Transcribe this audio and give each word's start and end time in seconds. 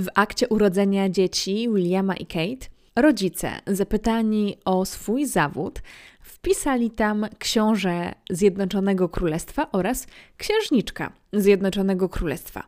W 0.00 0.06
akcie 0.14 0.48
urodzenia 0.48 1.08
dzieci 1.08 1.68
Williama 1.74 2.16
i 2.16 2.26
Kate 2.26 2.66
rodzice, 2.96 3.50
zapytani 3.66 4.56
o 4.64 4.84
swój 4.84 5.26
zawód, 5.26 5.82
wpisali 6.20 6.90
tam 6.90 7.26
książę 7.38 8.12
Zjednoczonego 8.30 9.08
Królestwa 9.08 9.70
oraz 9.72 10.06
księżniczka 10.36 11.12
Zjednoczonego 11.32 12.08
Królestwa. 12.08 12.66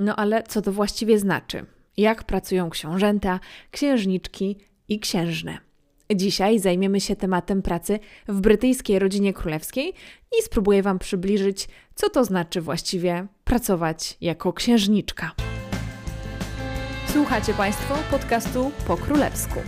No 0.00 0.16
ale 0.16 0.42
co 0.42 0.62
to 0.62 0.72
właściwie 0.72 1.18
znaczy? 1.18 1.66
Jak 1.96 2.24
pracują 2.24 2.70
książęta, 2.70 3.40
księżniczki 3.70 4.56
i 4.88 5.00
księżne? 5.00 5.58
Dzisiaj 6.14 6.58
zajmiemy 6.58 7.00
się 7.00 7.16
tematem 7.16 7.62
pracy 7.62 7.98
w 8.28 8.40
brytyjskiej 8.40 8.98
rodzinie 8.98 9.32
królewskiej 9.32 9.94
i 10.38 10.42
spróbuję 10.42 10.82
Wam 10.82 10.98
przybliżyć, 10.98 11.68
co 11.94 12.10
to 12.10 12.24
znaczy 12.24 12.60
właściwie 12.60 13.26
pracować 13.44 14.16
jako 14.20 14.52
księżniczka. 14.52 15.53
Słuchacie 17.14 17.54
Państwo 17.54 17.94
podcastu 18.10 18.70
po 18.86 18.96
królewsku. 18.96 19.60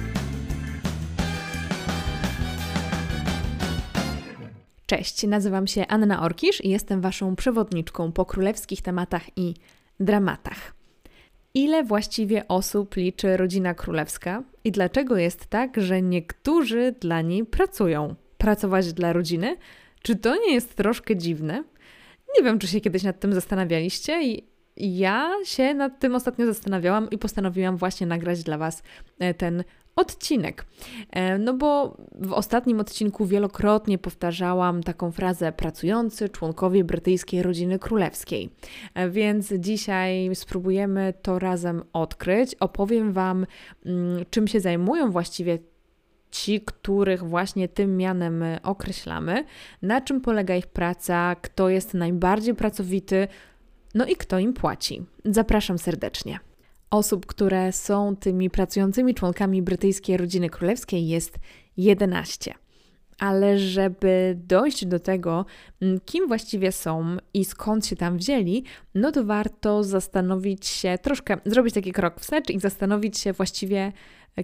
Cześć, 4.87 5.27
nazywam 5.27 5.67
się 5.67 5.87
Anna 5.87 6.23
Orkisz 6.23 6.65
i 6.65 6.69
jestem 6.69 7.01
Waszą 7.01 7.37
przewodniczką 7.37 8.13
po 8.13 8.25
królewskich 8.25 8.83
tematach 8.83 9.39
i 9.39 9.55
dramatach. 10.01 10.75
Ile 11.55 11.85
właściwie 11.85 12.49
osób 12.49 12.97
liczy 12.97 13.37
rodzina 13.37 13.75
królewska 13.75 14.43
i 14.65 14.73
dlaczego 14.73 15.17
jest 15.17 15.47
tak, 15.47 15.81
że 15.81 16.03
niektórzy 16.03 16.95
dla 17.01 17.23
niej 17.23 17.45
pracują? 17.45 18.15
Pracować 18.39 18.93
dla 18.93 19.13
rodziny? 19.13 19.57
Czy 20.03 20.17
to 20.17 20.37
nie 20.37 20.55
jest 20.55 20.75
troszkę 20.75 21.17
dziwne? 21.17 21.65
Nie 22.39 22.45
wiem, 22.45 22.59
czy 22.59 22.67
się 22.67 22.81
kiedyś 22.81 23.03
nad 23.03 23.21
tym 23.21 23.33
zastanawialiście 23.33 24.23
i 24.23 24.56
ja 24.77 25.31
się 25.45 25.75
nad 25.75 25.99
tym 25.99 26.15
ostatnio 26.15 26.47
zastanawiałam 26.47 27.11
i 27.11 27.19
postanowiłam 27.19 27.77
właśnie 27.77 28.07
nagrać 28.07 28.43
dla 28.43 28.59
Was 28.59 28.83
e, 29.19 29.35
ten 29.35 29.65
odcinek. 29.97 30.67
E, 31.11 31.39
no 31.39 31.55
bo 31.55 31.97
w 32.15 32.33
ostatnim 32.33 32.81
odcinku 32.81 33.27
wielokrotnie 33.27 33.99
powtarzałam 33.99 34.83
taką 34.83 35.13
frazę 35.13 35.53
pracujący 35.53 36.29
członkowie 36.29 36.85
brytyjskiej 36.85 37.43
rodziny 37.43 37.79
królewskiej. 37.79 38.51
E, 38.95 39.11
więc 39.11 39.53
dzisiaj 39.59 40.31
spróbujemy 40.35 41.15
to 41.23 41.39
razem 41.39 41.83
odkryć. 41.93 42.55
Opowiem 42.55 43.13
Wam, 43.13 43.47
mm, 43.87 44.25
czym 44.31 44.49
się 44.49 44.61
zajmują 44.61 45.11
właściwie 45.11 45.59
ci, 46.31 46.61
których 46.61 47.25
właśnie 47.25 47.69
tym 47.69 47.97
mianem 47.97 48.45
określamy, 48.63 49.45
na 49.83 50.01
czym 50.01 50.21
polega 50.21 50.57
ich 50.57 50.67
praca, 50.67 51.37
kto 51.43 51.69
jest 51.69 51.95
najbardziej 51.95 52.55
pracowity, 52.55 53.29
no 53.97 54.07
i 54.07 54.17
kto 54.17 54.39
im 54.39 54.53
płaci. 54.53 55.03
Zapraszam 55.25 55.79
serdecznie. 55.79 56.39
Osób, 56.91 57.27
które 57.27 57.73
są 57.73 58.17
tymi 58.17 58.51
pracującymi 58.51 59.15
członkami 59.15 59.63
brytyjskiej 59.63 60.17
rodziny 60.17 60.51
królewskiej 60.51 61.09
jest 61.09 61.37
11. 61.77 62.55
Ale 63.19 63.59
żeby 63.59 64.39
dojść 64.47 64.87
do 64.87 65.01
tego, 65.01 65.47
mm, 65.81 66.01
kim 66.05 66.29
właściwie 66.29 66.73
są 66.73 67.17
i 67.35 67.45
skąd 67.45 67.87
się 67.87 67.97
tam 67.97 68.17
wzięli, 68.17 68.65
no 68.95 69.13
to 69.13 69.25
warto 69.25 69.85
zastanowić 69.85 70.67
się, 70.67 70.99
troszkę 71.03 71.37
zrobić 71.47 71.75
taki 71.75 71.93
krok 71.93 72.21
wstecz 72.21 72.51
i 72.51 72.61
zastanowić 72.61 73.19
się 73.19 73.33
właściwie, 73.33 73.93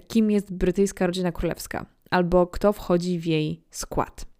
kim 0.07 0.31
jest 0.31 0.53
brytyjska 0.53 1.07
rodzina 1.07 1.31
królewska 1.31 1.85
albo 2.09 2.47
kto 2.47 2.73
wchodzi 2.73 3.19
w 3.19 3.25
jej 3.25 3.63
skład. 3.71 4.32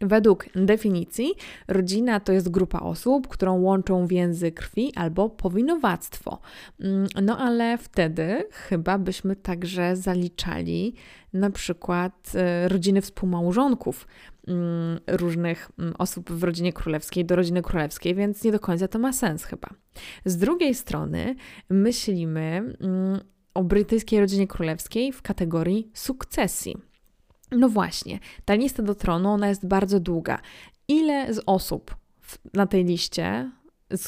Według 0.00 0.46
definicji 0.54 1.34
rodzina 1.68 2.20
to 2.20 2.32
jest 2.32 2.48
grupa 2.48 2.80
osób, 2.80 3.28
którą 3.28 3.60
łączą 3.60 4.06
więzy 4.06 4.52
krwi 4.52 4.92
albo 4.94 5.28
powinowactwo. 5.28 6.40
Mm, 6.80 7.06
no 7.22 7.38
ale 7.38 7.78
wtedy 7.78 8.44
chyba 8.50 8.98
byśmy 8.98 9.36
także 9.36 9.96
zaliczali 9.96 10.94
na 11.32 11.50
przykład 11.50 12.32
e, 12.34 12.68
rodziny 12.68 13.00
współmałżonków 13.00 14.06
mm, 14.48 15.00
różnych 15.06 15.70
mm, 15.78 15.94
osób 15.98 16.32
w 16.32 16.44
rodzinie 16.44 16.72
królewskiej 16.72 17.24
do 17.24 17.36
rodziny 17.36 17.62
królewskiej, 17.62 18.14
więc 18.14 18.44
nie 18.44 18.52
do 18.52 18.60
końca 18.60 18.88
to 18.88 18.98
ma 18.98 19.12
sens 19.12 19.44
chyba. 19.44 19.68
Z 20.24 20.36
drugiej 20.36 20.74
strony 20.74 21.34
myślimy 21.70 22.74
o 23.54 23.64
brytyjskiej 23.64 24.20
rodzinie 24.20 24.46
królewskiej 24.46 25.12
w 25.12 25.22
kategorii 25.22 25.90
sukcesji. 25.94 26.89
No 27.52 27.68
właśnie, 27.68 28.18
ta 28.44 28.54
lista 28.54 28.82
do 28.82 28.94
tronu, 28.94 29.28
ona 29.28 29.48
jest 29.48 29.66
bardzo 29.66 30.00
długa. 30.00 30.40
Ile 30.88 31.34
z 31.34 31.42
osób 31.46 31.96
na 32.54 32.66
tej 32.66 32.84
liście, 32.84 33.50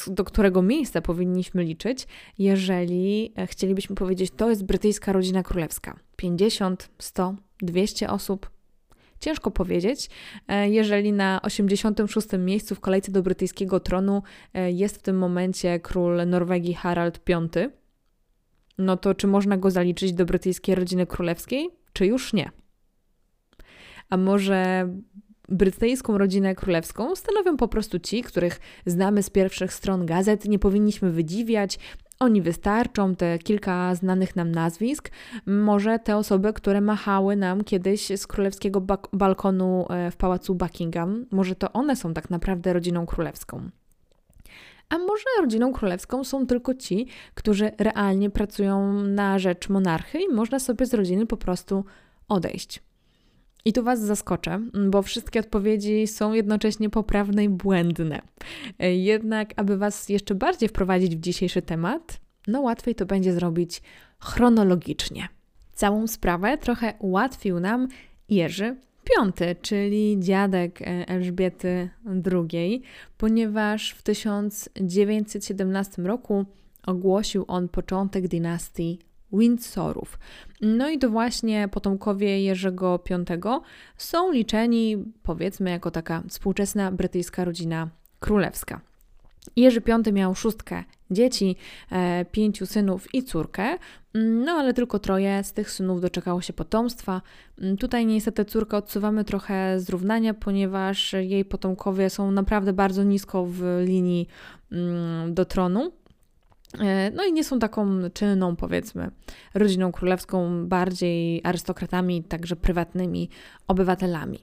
do 0.07 0.23
którego 0.23 0.61
miejsca 0.61 1.01
powinniśmy 1.01 1.63
liczyć, 1.63 2.07
jeżeli 2.39 3.33
e, 3.37 3.47
chcielibyśmy 3.47 3.95
powiedzieć, 3.95 4.31
to 4.37 4.49
jest 4.49 4.65
brytyjska 4.65 5.13
rodzina 5.13 5.43
królewska? 5.43 5.99
50, 6.15 6.89
100, 6.99 7.35
200 7.61 8.09
osób? 8.09 8.49
Ciężko 9.19 9.51
powiedzieć, 9.51 10.09
e, 10.47 10.69
jeżeli 10.69 11.13
na 11.13 11.41
86. 11.41 12.27
miejscu 12.39 12.75
w 12.75 12.79
kolejce 12.79 13.11
do 13.11 13.23
brytyjskiego 13.23 13.79
tronu 13.79 14.23
e, 14.53 14.71
jest 14.71 14.97
w 14.97 15.01
tym 15.01 15.17
momencie 15.17 15.79
król 15.79 16.27
Norwegii 16.27 16.73
Harald 16.73 17.19
V, 17.27 17.69
no 18.77 18.97
to 18.97 19.13
czy 19.13 19.27
można 19.27 19.57
go 19.57 19.71
zaliczyć 19.71 20.13
do 20.13 20.25
brytyjskiej 20.25 20.75
rodziny 20.75 21.05
królewskiej, 21.05 21.69
czy 21.93 22.05
już 22.05 22.33
nie? 22.33 22.51
A 24.13 24.17
może 24.17 24.89
brytyjską 25.49 26.17
rodzinę 26.17 26.55
królewską 26.55 27.15
stanowią 27.15 27.57
po 27.57 27.67
prostu 27.67 27.99
ci, 27.99 28.23
których 28.23 28.59
znamy 28.85 29.23
z 29.23 29.29
pierwszych 29.29 29.73
stron 29.73 30.05
gazet, 30.05 30.45
nie 30.45 30.59
powinniśmy 30.59 31.11
wydziwiać. 31.11 31.79
Oni 32.19 32.41
wystarczą, 32.41 33.15
te 33.15 33.39
kilka 33.39 33.95
znanych 33.95 34.35
nam 34.35 34.51
nazwisk. 34.51 35.11
Może 35.45 35.99
te 35.99 36.17
osoby, 36.17 36.53
które 36.53 36.81
machały 36.81 37.35
nam 37.35 37.63
kiedyś 37.63 38.07
z 38.15 38.27
królewskiego 38.27 38.81
balkonu 39.13 39.85
e, 39.89 40.11
w 40.11 40.15
pałacu 40.15 40.55
Buckingham, 40.55 41.25
może 41.31 41.55
to 41.55 41.73
one 41.73 41.95
są 41.95 42.13
tak 42.13 42.29
naprawdę 42.29 42.73
rodziną 42.73 43.05
królewską. 43.05 43.69
A 44.89 44.97
może 44.97 45.25
rodziną 45.41 45.73
królewską 45.73 46.23
są 46.23 46.47
tylko 46.47 46.73
ci, 46.73 47.07
którzy 47.33 47.71
realnie 47.77 48.29
pracują 48.29 48.93
na 48.93 49.39
rzecz 49.39 49.69
monarchy 49.69 50.19
i 50.21 50.33
można 50.33 50.59
sobie 50.59 50.85
z 50.85 50.93
rodziny 50.93 51.25
po 51.25 51.37
prostu 51.37 51.85
odejść. 52.27 52.92
I 53.65 53.73
tu 53.73 53.83
Was 53.83 54.01
zaskoczę, 54.01 54.61
bo 54.89 55.01
wszystkie 55.01 55.39
odpowiedzi 55.39 56.07
są 56.07 56.33
jednocześnie 56.33 56.89
poprawne 56.89 57.43
i 57.43 57.49
błędne. 57.49 58.21
Jednak, 58.79 59.53
aby 59.55 59.77
Was 59.77 60.09
jeszcze 60.09 60.35
bardziej 60.35 60.69
wprowadzić 60.69 61.15
w 61.15 61.19
dzisiejszy 61.19 61.61
temat, 61.61 62.19
no 62.47 62.61
łatwiej 62.61 62.95
to 62.95 63.05
będzie 63.05 63.33
zrobić 63.33 63.81
chronologicznie. 64.19 65.27
Całą 65.73 66.07
sprawę 66.07 66.57
trochę 66.57 66.93
ułatwił 66.99 67.59
nam 67.59 67.87
Jerzy 68.29 68.75
V, 69.37 69.55
czyli 69.61 70.17
dziadek 70.19 70.81
e, 70.81 70.85
Elżbiety 71.07 71.89
II, 72.31 72.81
ponieważ 73.17 73.91
w 73.91 74.03
1917 74.03 76.01
roku 76.01 76.45
ogłosił 76.85 77.45
on 77.47 77.69
początek 77.69 78.27
dynastii 78.27 78.99
Windsorów. 79.33 80.19
No 80.61 80.89
i 80.89 80.99
to 80.99 81.09
właśnie 81.09 81.67
potomkowie 81.67 82.43
Jerzego 82.43 82.99
V 83.07 83.59
są 83.97 84.31
liczeni, 84.31 84.97
powiedzmy, 85.23 85.69
jako 85.69 85.91
taka 85.91 86.23
współczesna 86.29 86.91
brytyjska 86.91 87.45
rodzina 87.45 87.89
królewska. 88.19 88.81
Jerzy 89.55 89.81
V 89.81 90.11
miał 90.11 90.35
szóstkę 90.35 90.83
dzieci, 91.11 91.55
e, 91.91 92.25
pięciu 92.25 92.65
synów 92.65 93.15
i 93.15 93.23
córkę, 93.23 93.77
no 94.13 94.51
ale 94.51 94.73
tylko 94.73 94.99
troje 94.99 95.43
z 95.43 95.53
tych 95.53 95.71
synów 95.71 96.01
doczekało 96.01 96.41
się 96.41 96.53
potomstwa. 96.53 97.21
Tutaj 97.79 98.05
niestety 98.05 98.45
córkę 98.45 98.77
odsuwamy 98.77 99.23
trochę 99.23 99.79
z 99.79 99.89
równania, 99.89 100.33
ponieważ 100.33 101.13
jej 101.13 101.45
potomkowie 101.45 102.09
są 102.09 102.31
naprawdę 102.31 102.73
bardzo 102.73 103.03
nisko 103.03 103.45
w 103.45 103.83
linii 103.85 104.27
mm, 104.71 105.33
do 105.33 105.45
tronu. 105.45 105.91
E, 106.79 107.11
no 107.11 107.25
i 107.25 107.33
nie 107.33 107.43
są 107.43 107.59
taką 107.59 108.09
czynną, 108.13 108.55
powiedzmy, 108.55 109.11
rodziną 109.53 109.91
królewską, 109.91 110.67
bardziej 110.67 111.41
arystokratami, 111.43 112.23
także 112.23 112.55
prywatnymi 112.55 113.29
obywatelami. 113.67 114.39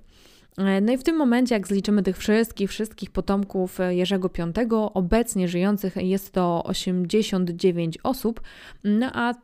E, 0.58 0.80
no 0.80 0.92
i 0.92 0.98
w 0.98 1.02
tym 1.02 1.16
momencie, 1.16 1.54
jak 1.54 1.68
zliczymy 1.68 2.02
tych 2.02 2.18
wszystkich, 2.18 2.70
wszystkich 2.70 3.10
potomków 3.10 3.78
Jerzego 3.88 4.30
V, 4.54 4.76
obecnie 4.94 5.48
żyjących 5.48 5.96
jest 5.96 6.32
to 6.32 6.64
89 6.64 7.98
osób, 8.02 8.40
no 8.84 9.10
a 9.12 9.34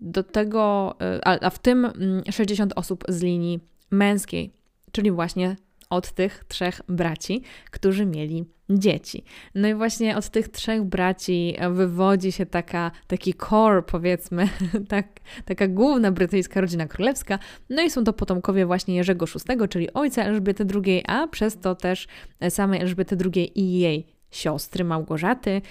do 0.00 0.22
tego, 0.22 0.94
e, 1.00 1.28
a, 1.28 1.38
a 1.40 1.50
w 1.50 1.58
tym 1.58 1.86
60 2.30 2.72
mm, 2.72 2.78
osób 2.78 3.04
z 3.08 3.22
linii 3.22 3.60
męskiej, 3.90 4.52
czyli 4.92 5.10
właśnie 5.10 5.56
od 5.90 6.12
tych 6.12 6.44
trzech 6.48 6.80
braci, 6.88 7.42
którzy 7.70 8.06
mieli 8.06 8.44
dzieci. 8.70 9.24
No 9.54 9.68
i 9.68 9.74
właśnie 9.74 10.16
od 10.16 10.28
tych 10.28 10.48
trzech 10.48 10.84
braci 10.84 11.56
wywodzi 11.70 12.32
się 12.32 12.46
taka, 12.46 12.90
taki 13.06 13.34
core, 13.34 13.82
powiedzmy, 13.82 14.48
tak, 14.88 15.06
taka 15.44 15.68
główna 15.68 16.12
brytyjska 16.12 16.60
rodzina 16.60 16.86
królewska. 16.86 17.38
No 17.70 17.82
i 17.82 17.90
są 17.90 18.04
to 18.04 18.12
potomkowie 18.12 18.66
właśnie 18.66 18.96
Jerzego 18.96 19.26
VI, 19.26 19.68
czyli 19.68 19.92
ojca 19.92 20.22
Elżbiety 20.24 20.66
II, 20.74 21.04
a 21.08 21.26
przez 21.26 21.60
to 21.60 21.74
też 21.74 22.06
samej 22.48 22.80
Elżbiety 22.80 23.16
II 23.34 23.60
i 23.60 23.78
jej 23.78 24.06
siostry 24.30 24.84
Małgorzaty, 24.84 25.62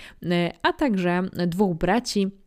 a 0.62 0.74
także 0.74 1.24
dwóch 1.48 1.78
braci, 1.78 2.28
E, 2.28 2.45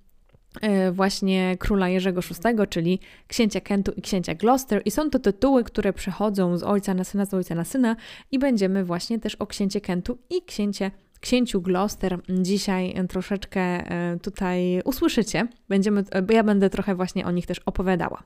właśnie 0.92 1.56
króla 1.58 1.88
Jerzego 1.88 2.20
VI, 2.20 2.68
czyli 2.68 3.00
księcia 3.26 3.60
Kentu 3.60 3.92
i 3.92 4.02
księcia 4.02 4.34
Gloucester. 4.34 4.82
I 4.84 4.90
są 4.90 5.10
to 5.10 5.18
tytuły, 5.18 5.64
które 5.64 5.92
przechodzą 5.92 6.58
z 6.58 6.62
ojca 6.62 6.94
na 6.94 7.04
syna, 7.04 7.24
z 7.24 7.34
ojca 7.34 7.54
na 7.54 7.64
syna. 7.64 7.96
I 8.30 8.38
będziemy 8.38 8.84
właśnie 8.84 9.18
też 9.18 9.34
o 9.34 9.46
księcie 9.46 9.80
Kentu 9.80 10.18
i 10.30 10.42
księcie 10.42 10.90
księciu 11.20 11.62
Gloucester 11.62 12.18
dzisiaj 12.28 12.94
troszeczkę 13.08 13.60
e, 13.60 14.18
tutaj 14.22 14.80
usłyszycie. 14.84 15.46
Będziemy, 15.68 16.04
e, 16.12 16.34
ja 16.34 16.42
będę 16.42 16.70
trochę 16.70 16.94
właśnie 16.94 17.26
o 17.26 17.30
nich 17.30 17.46
też 17.46 17.58
opowiadała. 17.58 18.22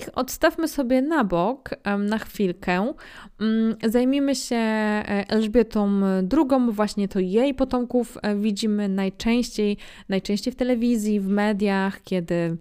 Ich 0.00 0.08
odstawmy 0.14 0.68
sobie 0.68 1.02
na 1.02 1.24
bok 1.24 1.70
na 1.98 2.18
chwilkę. 2.18 2.92
Mm, 3.40 3.76
zajmijmy 3.86 4.34
się 4.34 4.56
e, 4.56 5.24
Elżbietą 5.28 6.00
II, 6.32 6.72
właśnie 6.72 7.08
to 7.08 7.20
jej 7.20 7.54
potomków 7.54 8.18
widzimy 8.36 8.88
najczęściej, 8.88 9.76
najczęściej 10.08 10.52
w 10.52 10.56
telewizji, 10.56 11.20
w 11.20 11.28
mediach, 11.28 12.02
kiedy 12.02 12.56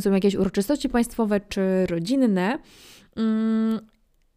są 0.00 0.12
jakieś 0.12 0.34
uroczystości 0.34 0.88
państwowe 0.88 1.40
czy 1.40 1.86
rodzinne. 1.86 2.58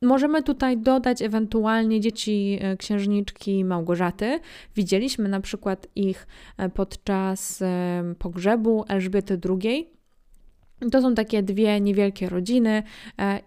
Możemy 0.01 0.43
tutaj 0.43 0.77
dodać 0.77 1.21
ewentualnie 1.21 1.99
dzieci 2.01 2.59
e, 2.61 2.77
księżniczki 2.77 3.65
Małgorzaty. 3.65 4.39
Widzieliśmy 4.75 5.29
na 5.29 5.39
przykład 5.39 5.87
ich 5.95 6.27
e, 6.57 6.69
podczas 6.69 7.61
e, 7.61 8.03
pogrzebu 8.19 8.85
Elżbiety 8.87 9.39
II. 9.49 9.89
To 10.91 11.01
są 11.01 11.15
takie 11.15 11.43
dwie 11.43 11.81
niewielkie 11.81 12.29
rodziny 12.29 12.83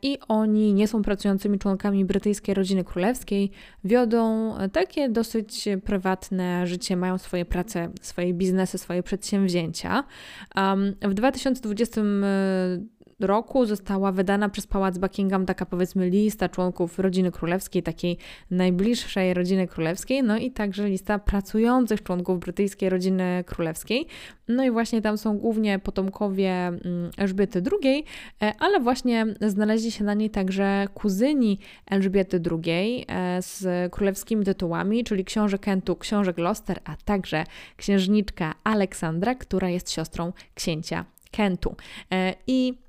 i 0.03 0.19
oni 0.29 0.75
nie 0.75 0.89
są 0.89 1.03
pracującymi 1.03 1.59
członkami 1.59 2.05
brytyjskiej 2.05 2.55
rodziny 2.55 2.85
królewskiej, 2.85 3.51
wiodą 3.85 4.55
takie 4.73 5.09
dosyć 5.09 5.69
prywatne 5.85 6.67
życie, 6.67 6.97
mają 6.97 7.19
swoje 7.19 7.45
prace, 7.45 7.89
swoje 8.01 8.35
biznesy, 8.35 8.79
swoje 8.79 9.03
przedsięwzięcia. 9.03 10.05
W 11.03 11.15
2020 11.15 12.03
roku 13.21 13.67
została 13.67 14.13
wydana 14.13 14.49
przez 14.49 14.67
Pałac 14.67 14.99
Buckingham 14.99 15.47
taka 15.47 15.67
powiedzmy 15.67 16.11
lista 16.11 16.49
członków 16.49 16.99
rodziny 16.99 17.33
królewskiej, 17.33 17.83
takiej 17.83 18.19
najbliższej 18.51 19.35
rodziny 19.35 19.67
królewskiej, 19.69 20.23
no 20.23 20.37
i 20.37 20.51
także 20.51 20.89
lista 20.89 21.19
pracujących 21.19 22.03
członków 22.03 22.39
brytyjskiej 22.39 22.91
rodziny 22.91 23.45
królewskiej. 23.47 24.07
No 24.49 24.65
i 24.65 24.71
właśnie 24.71 25.03
tam 25.03 25.19
są 25.19 25.39
głównie 25.39 25.79
potomkowie 25.79 26.51
mm, 26.51 27.11
Elżbiety 27.17 27.63
II, 27.83 28.05
e, 28.43 28.53
ale 28.59 28.81
właśnie 28.81 29.27
znaleźli 29.41 29.91
się 29.91 30.05
na 30.05 30.15
niej 30.15 30.31
także 30.31 30.87
kuzyni 30.95 31.59
Elżbiety 31.87 32.41
II 32.67 33.05
e, 33.09 33.43
z 33.43 33.93
królewskimi 33.93 34.45
tytułami, 34.45 35.05
czyli 35.05 35.25
książę 35.25 35.59
Kentu, 35.59 35.97
książę 35.97 36.33
Gloucester, 36.33 36.81
a 36.85 36.97
także 37.05 37.45
księżniczka 37.77 38.55
Aleksandra, 38.65 39.35
która 39.35 39.69
jest 39.69 39.91
siostrą 39.91 40.33
księcia 40.55 41.05
Kentu. 41.31 41.77
E, 42.13 42.35
I 42.47 42.82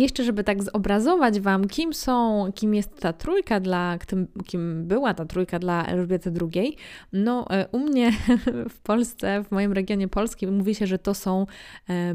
jeszcze, 0.00 0.24
żeby 0.24 0.44
tak 0.44 0.62
zobrazować 0.62 1.40
Wam, 1.40 1.68
kim 1.68 1.94
są, 1.94 2.46
kim 2.54 2.74
jest 2.74 3.00
ta 3.00 3.12
trójka 3.12 3.60
dla, 3.60 3.98
kim 4.46 4.84
była 4.86 5.14
ta 5.14 5.24
trójka 5.24 5.58
dla 5.58 5.86
Elżbiety 5.86 6.32
II, 6.54 6.76
no 7.12 7.46
e, 7.50 7.68
u 7.72 7.78
mnie 7.78 8.12
w 8.76 8.80
Polsce, 8.80 9.44
w 9.44 9.50
moim 9.50 9.72
regionie 9.72 10.08
polskim 10.08 10.56
mówi 10.56 10.74
się, 10.74 10.86
że 10.86 10.98
to 10.98 11.14
są, 11.14 11.46
e, 11.88 12.14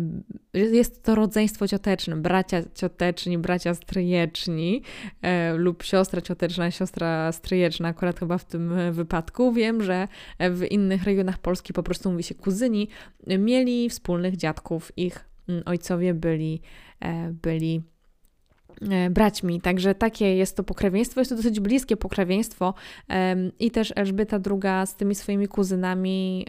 jest 0.53 1.03
to 1.03 1.15
rodzeństwo 1.15 1.67
cioteczne, 1.67 2.15
bracia 2.15 2.61
cioteczni, 2.75 3.37
bracia 3.37 3.73
stryjeczni 3.73 4.81
e, 5.21 5.53
lub 5.53 5.83
siostra 5.83 6.21
cioteczna, 6.21 6.71
siostra 6.71 7.31
stryjeczna, 7.31 7.89
akurat 7.89 8.19
chyba 8.19 8.37
w 8.37 8.45
tym 8.45 8.73
wypadku. 8.91 9.53
Wiem, 9.53 9.83
że 9.83 10.07
w 10.39 10.65
innych 10.71 11.03
regionach 11.03 11.37
Polski 11.37 11.73
po 11.73 11.83
prostu 11.83 12.11
mówi 12.11 12.23
się 12.23 12.35
kuzyni, 12.35 12.87
mieli 13.27 13.89
wspólnych 13.89 14.37
dziadków, 14.37 14.91
ich 14.97 15.29
mm, 15.49 15.63
ojcowie 15.65 16.13
byli 16.13 16.61
byli 17.41 17.81
e, 18.81 19.09
braćmi. 19.09 19.61
Także 19.61 19.95
takie 19.95 20.35
jest 20.35 20.57
to 20.57 20.63
pokrewieństwo. 20.63 21.21
Jest 21.21 21.29
to 21.29 21.35
dosyć 21.35 21.59
bliskie 21.59 21.97
pokrewieństwo 21.97 22.73
i 23.59 23.71
też 23.71 23.93
Elżbieta 23.95 24.39
II 24.51 24.87
z 24.87 24.95
tymi 24.95 25.15
swoimi 25.15 25.47
kuzynami, 25.47 26.45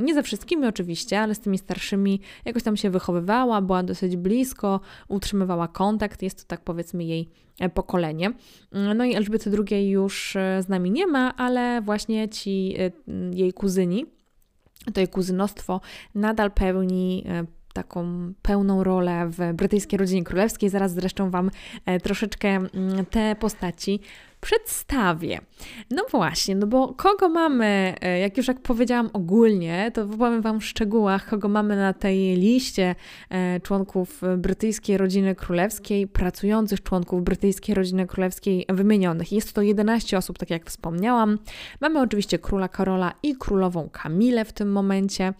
nie 0.00 0.14
ze 0.14 0.22
wszystkimi 0.22 0.66
oczywiście, 0.66 1.20
ale 1.20 1.34
z 1.34 1.40
tymi 1.40 1.58
starszymi 1.58 2.20
jakoś 2.44 2.62
tam 2.62 2.76
się 2.76 2.90
wychowywała, 2.90 3.62
była 3.62 3.82
dosyć 3.82 4.16
blisko, 4.16 4.80
utrzymywała 5.08 5.68
kontakt. 5.68 6.22
Jest 6.22 6.42
to 6.42 6.44
tak 6.48 6.60
powiedzmy 6.60 7.04
jej 7.04 7.28
e, 7.60 7.68
pokolenie. 7.68 8.32
No 8.94 9.04
i 9.04 9.14
Elżbiety 9.14 9.50
II 9.70 9.90
już 9.90 10.36
z 10.60 10.68
nami 10.68 10.90
nie 10.90 11.06
ma, 11.06 11.36
ale 11.36 11.82
właśnie 11.82 12.28
ci 12.28 12.76
jej 13.32 13.52
kuzyni, 13.52 14.06
to 14.94 15.00
jej 15.00 15.08
kuzynostwo 15.08 15.80
nadal 16.14 16.50
pełni 16.50 17.24
taką 17.74 18.32
pełną 18.42 18.84
rolę 18.84 19.28
w 19.30 19.52
brytyjskiej 19.54 19.98
rodzinie 19.98 20.24
królewskiej. 20.24 20.70
Zaraz 20.70 20.92
zresztą 20.92 21.30
Wam 21.30 21.50
e, 21.86 22.00
troszeczkę 22.00 22.48
mm, 22.48 23.06
te 23.10 23.36
postaci 23.36 24.00
przedstawię. 24.40 25.40
No 25.90 26.04
właśnie, 26.10 26.56
no 26.56 26.66
bo 26.66 26.94
kogo 26.94 27.28
mamy, 27.28 27.94
e, 28.00 28.18
jak 28.18 28.36
już 28.36 28.48
jak 28.48 28.60
powiedziałam 28.60 29.10
ogólnie, 29.12 29.90
to 29.94 30.06
powiem 30.06 30.42
Wam 30.42 30.60
w 30.60 30.64
szczegółach, 30.64 31.28
kogo 31.28 31.48
mamy 31.48 31.76
na 31.76 31.92
tej 31.92 32.36
liście 32.36 32.94
e, 33.30 33.60
członków 33.60 34.20
brytyjskiej 34.38 34.98
rodziny 34.98 35.34
królewskiej, 35.34 36.06
pracujących 36.06 36.82
członków 36.82 37.24
brytyjskiej 37.24 37.74
rodziny 37.74 38.06
królewskiej 38.06 38.66
wymienionych. 38.68 39.32
Jest 39.32 39.52
to 39.52 39.62
11 39.62 40.18
osób, 40.18 40.38
tak 40.38 40.50
jak 40.50 40.66
wspomniałam. 40.66 41.38
Mamy 41.80 42.00
oczywiście 42.00 42.38
króla 42.38 42.68
Karola 42.68 43.12
i 43.22 43.36
królową 43.36 43.88
Kamilę 43.92 44.44
w 44.44 44.52
tym 44.52 44.72
momencie. 44.72 45.34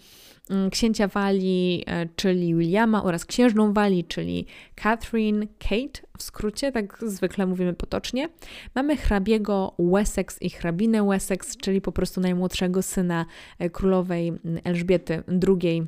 Mm, 0.51 0.71
księcia 0.71 1.09
Walii, 1.09 1.85
e, 1.87 2.09
czyli 2.17 2.55
Williama 2.55 3.05
oraz 3.05 3.25
księżną 3.25 3.73
Walii, 3.73 4.05
czyli 4.05 4.47
Catherine, 4.75 5.47
Kate 5.59 6.07
w 6.19 6.23
skrócie, 6.23 6.73
tak 6.73 6.99
zwykle 7.07 7.47
mówimy 7.47 7.75
potocznie. 7.75 8.29
Mamy 8.75 8.97
hrabiego 8.97 9.75
Wessex 9.79 10.43
i 10.43 10.51
hrabinę 10.51 11.09
Wessex, 11.09 11.57
czyli 11.57 11.81
po 11.81 11.93
prostu 11.93 12.21
najmłodszego 12.21 12.83
syna 12.83 13.27
e, 13.59 13.71
królowej 13.71 14.33
Elżbiety 14.65 15.23
II 15.49 15.87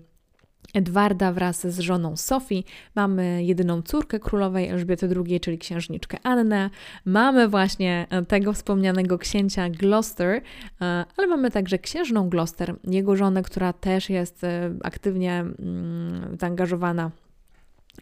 Edwarda 0.76 1.32
wraz 1.32 1.67
z 1.67 1.78
żoną 1.78 2.17
Sofii. 2.17 2.64
Mamy 2.94 3.44
jedyną 3.44 3.82
córkę 3.82 4.20
królowej 4.20 4.69
Elżbiety 4.69 5.08
II, 5.17 5.40
czyli 5.40 5.58
księżniczkę 5.58 6.19
Annę. 6.23 6.70
Mamy 7.05 7.49
właśnie 7.49 8.06
e, 8.11 8.25
tego 8.25 8.52
wspomnianego 8.52 9.19
księcia 9.19 9.70
Gloucester, 9.70 10.43
e, 10.81 11.05
ale 11.17 11.26
mamy 11.26 11.50
także 11.50 11.78
księżną 11.78 12.28
Gloucester, 12.28 12.75
jego 12.84 13.17
żonę, 13.17 13.43
która 13.43 13.73
też 13.73 14.11
jest 14.11 14.44
e, 14.44 14.70
aktywnie 14.82 15.40
mm, 15.40 16.37
zaangażowana 16.40 17.11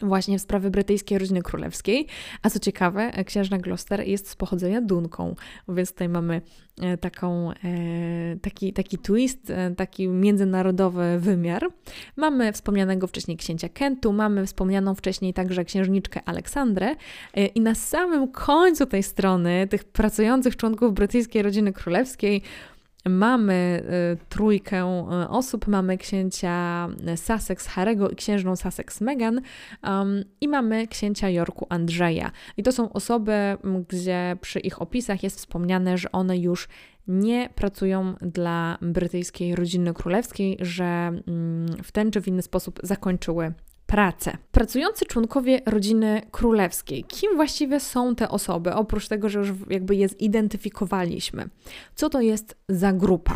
właśnie 0.01 0.39
w 0.39 0.41
sprawy 0.41 0.71
brytyjskiej 0.71 1.17
rodziny 1.17 1.41
królewskiej. 1.41 2.07
A 2.41 2.49
co 2.49 2.59
ciekawe, 2.59 3.11
księżna 3.25 3.57
Gloucester 3.57 4.07
jest 4.07 4.29
z 4.29 4.35
pochodzenia 4.35 4.81
Dunką, 4.81 5.35
więc 5.67 5.91
tutaj 5.91 6.09
mamy 6.09 6.41
e, 6.81 6.97
taką, 6.97 7.51
e, 7.51 7.55
taki, 8.41 8.73
taki 8.73 8.97
twist, 8.97 9.49
e, 9.49 9.75
taki 9.75 10.07
międzynarodowy 10.07 11.19
wymiar. 11.19 11.67
Mamy 12.15 12.53
wspomnianego 12.53 13.07
wcześniej 13.07 13.37
księcia 13.37 13.69
Kentu, 13.69 14.13
mamy 14.13 14.45
wspomnianą 14.45 14.95
wcześniej 14.95 15.33
także 15.33 15.65
księżniczkę 15.65 16.21
Aleksandrę 16.25 16.95
i 17.55 17.61
na 17.61 17.75
samym 17.75 18.31
końcu 18.31 18.85
tej 18.85 19.03
strony 19.03 19.67
tych 19.67 19.83
pracujących 19.83 20.55
członków 20.55 20.93
brytyjskiej 20.93 21.41
rodziny 21.41 21.73
królewskiej 21.73 22.41
mamy 23.09 23.83
y, 24.13 24.25
trójkę 24.29 25.05
y, 25.23 25.29
osób, 25.29 25.67
mamy 25.67 25.97
księcia 25.97 26.87
Sussex 27.15 27.67
Harego 27.67 28.09
i 28.09 28.15
księżną 28.15 28.55
Sussex 28.55 29.01
Meghan 29.01 29.41
um, 29.83 30.23
i 30.41 30.47
mamy 30.47 30.87
księcia 30.87 31.29
Yorku 31.29 31.67
Andrzeja. 31.69 32.31
I 32.57 32.63
to 32.63 32.71
są 32.71 32.93
osoby, 32.93 33.57
gdzie 33.87 34.37
przy 34.41 34.59
ich 34.59 34.81
opisach 34.81 35.23
jest 35.23 35.37
wspomniane, 35.37 35.97
że 35.97 36.11
one 36.11 36.37
już 36.37 36.67
nie 37.07 37.49
pracują 37.55 38.15
dla 38.21 38.77
brytyjskiej 38.81 39.55
rodziny 39.55 39.93
królewskiej, 39.93 40.57
że 40.61 40.85
mm, 40.85 41.67
w 41.83 41.91
ten 41.91 42.11
czy 42.11 42.21
w 42.21 42.27
inny 42.27 42.41
sposób 42.41 42.79
zakończyły 42.83 43.53
pracę. 43.85 44.37
Pracujący 44.51 45.05
członkowie 45.05 45.61
rodziny 45.65 46.21
królewskiej. 46.31 47.03
Kim 47.03 47.35
właściwie 47.35 47.79
są 47.79 48.15
te 48.15 48.29
osoby, 48.29 48.73
oprócz 48.73 49.07
tego, 49.07 49.29
że 49.29 49.39
już 49.39 49.49
jakby 49.69 49.95
je 49.95 50.07
zidentyfikowaliśmy? 50.09 51.49
Co 51.95 52.09
to 52.09 52.21
jest 52.21 52.57
za 52.69 52.93
grupa? 52.93 53.35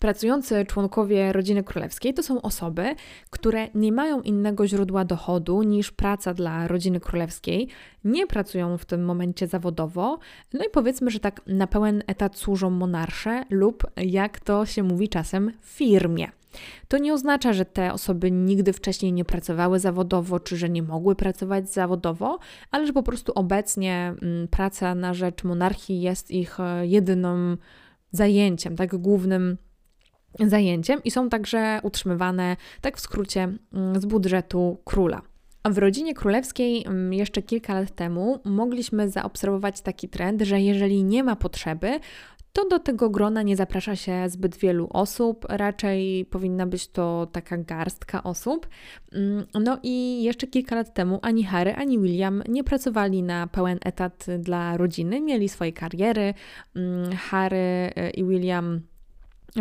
Pracujący 0.00 0.64
członkowie 0.66 1.32
rodziny 1.32 1.62
królewskiej 1.62 2.14
to 2.14 2.22
są 2.22 2.42
osoby, 2.42 2.94
które 3.30 3.68
nie 3.74 3.92
mają 3.92 4.20
innego 4.20 4.66
źródła 4.66 5.04
dochodu 5.04 5.62
niż 5.62 5.90
praca 5.90 6.34
dla 6.34 6.68
rodziny 6.68 7.00
królewskiej, 7.00 7.68
nie 8.04 8.26
pracują 8.26 8.78
w 8.78 8.84
tym 8.84 9.04
momencie 9.04 9.46
zawodowo, 9.46 10.18
no 10.52 10.64
i 10.64 10.70
powiedzmy, 10.72 11.10
że 11.10 11.20
tak 11.20 11.40
na 11.46 11.66
pełen 11.66 12.02
etat 12.06 12.36
służą 12.36 12.70
monarsze 12.70 13.44
lub, 13.50 13.86
jak 13.96 14.40
to 14.40 14.66
się 14.66 14.82
mówi 14.82 15.08
czasem, 15.08 15.52
firmie. 15.62 16.28
To 16.88 16.98
nie 16.98 17.14
oznacza, 17.14 17.52
że 17.52 17.64
te 17.64 17.92
osoby 17.92 18.30
nigdy 18.30 18.72
wcześniej 18.72 19.12
nie 19.12 19.24
pracowały 19.24 19.78
zawodowo, 19.78 20.40
czy 20.40 20.56
że 20.56 20.68
nie 20.68 20.82
mogły 20.82 21.16
pracować 21.16 21.72
zawodowo, 21.72 22.38
ale 22.70 22.86
że 22.86 22.92
po 22.92 23.02
prostu 23.02 23.32
obecnie 23.34 24.14
mm, 24.22 24.48
praca 24.48 24.94
na 24.94 25.14
rzecz 25.14 25.44
monarchii 25.44 26.00
jest 26.00 26.30
ich 26.30 26.60
e, 26.60 26.86
jedynym 26.86 27.58
zajęciem, 28.12 28.76
tak 28.76 28.96
głównym 28.96 29.56
zajęciem 30.38 31.00
i 31.04 31.10
są 31.10 31.28
także 31.28 31.80
utrzymywane, 31.82 32.56
tak 32.80 32.96
w 32.96 33.00
skrócie, 33.00 33.48
mm, 33.72 34.00
z 34.00 34.04
budżetu 34.04 34.80
króla. 34.84 35.22
W 35.64 35.78
rodzinie 35.78 36.14
królewskiej 36.14 36.84
mm, 36.86 37.12
jeszcze 37.12 37.42
kilka 37.42 37.74
lat 37.74 37.94
temu 37.94 38.40
mogliśmy 38.44 39.10
zaobserwować 39.10 39.80
taki 39.80 40.08
trend, 40.08 40.42
że 40.42 40.60
jeżeli 40.60 41.04
nie 41.04 41.24
ma 41.24 41.36
potrzeby, 41.36 42.00
to 42.52 42.68
do 42.68 42.78
tego 42.78 43.10
grona 43.10 43.42
nie 43.42 43.56
zaprasza 43.56 43.96
się 43.96 44.28
zbyt 44.28 44.56
wielu 44.56 44.88
osób, 44.92 45.46
raczej 45.48 46.24
powinna 46.24 46.66
być 46.66 46.88
to 46.88 47.28
taka 47.32 47.58
garstka 47.58 48.22
osób. 48.22 48.68
Mm, 49.12 49.46
no 49.54 49.78
i 49.82 50.22
jeszcze 50.22 50.46
kilka 50.46 50.74
lat 50.74 50.94
temu 50.94 51.18
ani 51.22 51.44
Harry, 51.44 51.74
ani 51.74 51.98
William 51.98 52.42
nie 52.48 52.64
pracowali 52.64 53.22
na 53.22 53.46
pełen 53.46 53.78
etat 53.84 54.26
dla 54.38 54.76
rodziny, 54.76 55.20
mieli 55.20 55.48
swoje 55.48 55.72
kariery. 55.72 56.34
Harry 57.16 57.56
y, 57.58 58.10
i 58.10 58.24
William 58.24 58.80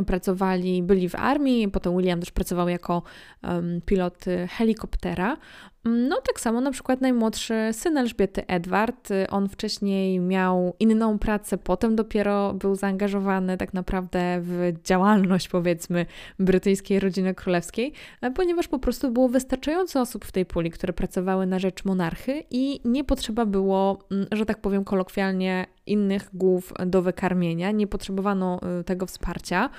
pracowali, 0.08 0.84
byli 0.84 1.10
w 1.10 1.16
armii, 1.16 1.68
potem 1.68 1.98
William 1.98 2.20
też 2.20 2.32
pracował 2.32 2.70
jako 2.70 3.04
um, 3.44 3.82
pilot 3.86 4.26
helikoptera. 4.50 5.38
No, 5.86 6.22
tak 6.28 6.40
samo 6.40 6.62
na 6.62 6.72
przykład 6.72 7.02
najmłodszy 7.02 7.54
syn 7.72 7.98
Elżbiety 7.98 8.48
Edward, 8.48 9.10
on 9.30 9.50
wcześniej 9.50 10.20
miał 10.20 10.76
inną 10.80 11.20
pracę, 11.20 11.58
potem 11.58 11.96
dopiero 11.96 12.54
był 12.54 12.76
zaangażowany 12.76 13.58
tak 13.58 13.74
naprawdę 13.74 14.40
w 14.42 14.74
działalność, 14.84 15.48
powiedzmy, 15.50 16.06
brytyjskiej 16.40 17.00
rodziny 17.00 17.36
królewskiej, 17.36 17.94
ponieważ 18.36 18.68
po 18.68 18.80
prostu 18.80 19.12
było 19.12 19.30
wystarczająco 19.30 20.02
osób 20.02 20.26
w 20.26 20.32
tej 20.32 20.46
puli, 20.46 20.72
które 20.72 20.94
pracowały 20.94 21.46
na 21.46 21.60
rzecz 21.60 21.86
monarchy 21.86 22.44
i 22.52 22.82
nie 22.86 23.04
potrzeba 23.04 23.46
było, 23.46 24.00
mm, 24.12 24.28
że 24.32 24.46
tak 24.46 24.62
powiem 24.62 24.84
kolokwialnie, 24.84 25.66
innych 25.86 26.30
głów 26.34 26.74
do 26.86 27.02
wykarmienia, 27.02 27.72
nie 27.72 27.88
potrzebowano 27.88 28.60
y, 28.80 28.84
tego 28.84 29.06
wsparcia. 29.06 29.70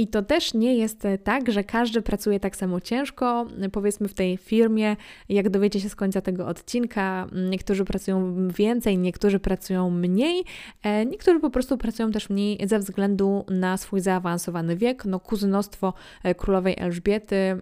I 0.00 0.06
to 0.06 0.22
też 0.22 0.54
nie 0.54 0.76
jest 0.76 1.04
e, 1.04 1.18
tak, 1.18 1.52
że 1.52 1.64
każdy 1.64 2.02
pracuje 2.02 2.40
tak 2.40 2.56
samo 2.56 2.80
ciężko. 2.80 3.46
Powiedzmy 3.72 4.08
w 4.08 4.14
tej 4.14 4.36
firmie, 4.36 4.96
jak 5.28 5.48
dowiecie 5.50 5.80
się 5.80 5.88
z 5.88 5.96
końca 5.96 6.20
tego 6.20 6.46
odcinka, 6.46 7.26
niektórzy 7.50 7.84
pracują 7.84 8.48
więcej, 8.48 8.98
niektórzy 8.98 9.38
pracują 9.38 9.90
mniej, 9.90 10.44
e, 10.82 11.06
niektórzy 11.06 11.40
po 11.40 11.50
prostu 11.50 11.78
pracują 11.78 12.10
też 12.10 12.30
mniej 12.30 12.68
ze 12.68 12.78
względu 12.78 13.44
na 13.50 13.76
swój 13.76 14.00
zaawansowany 14.00 14.76
wiek. 14.76 15.04
No, 15.04 15.20
kuzynostwo 15.20 15.94
e, 16.22 16.34
królowej 16.34 16.74
Elżbiety, 16.78 17.60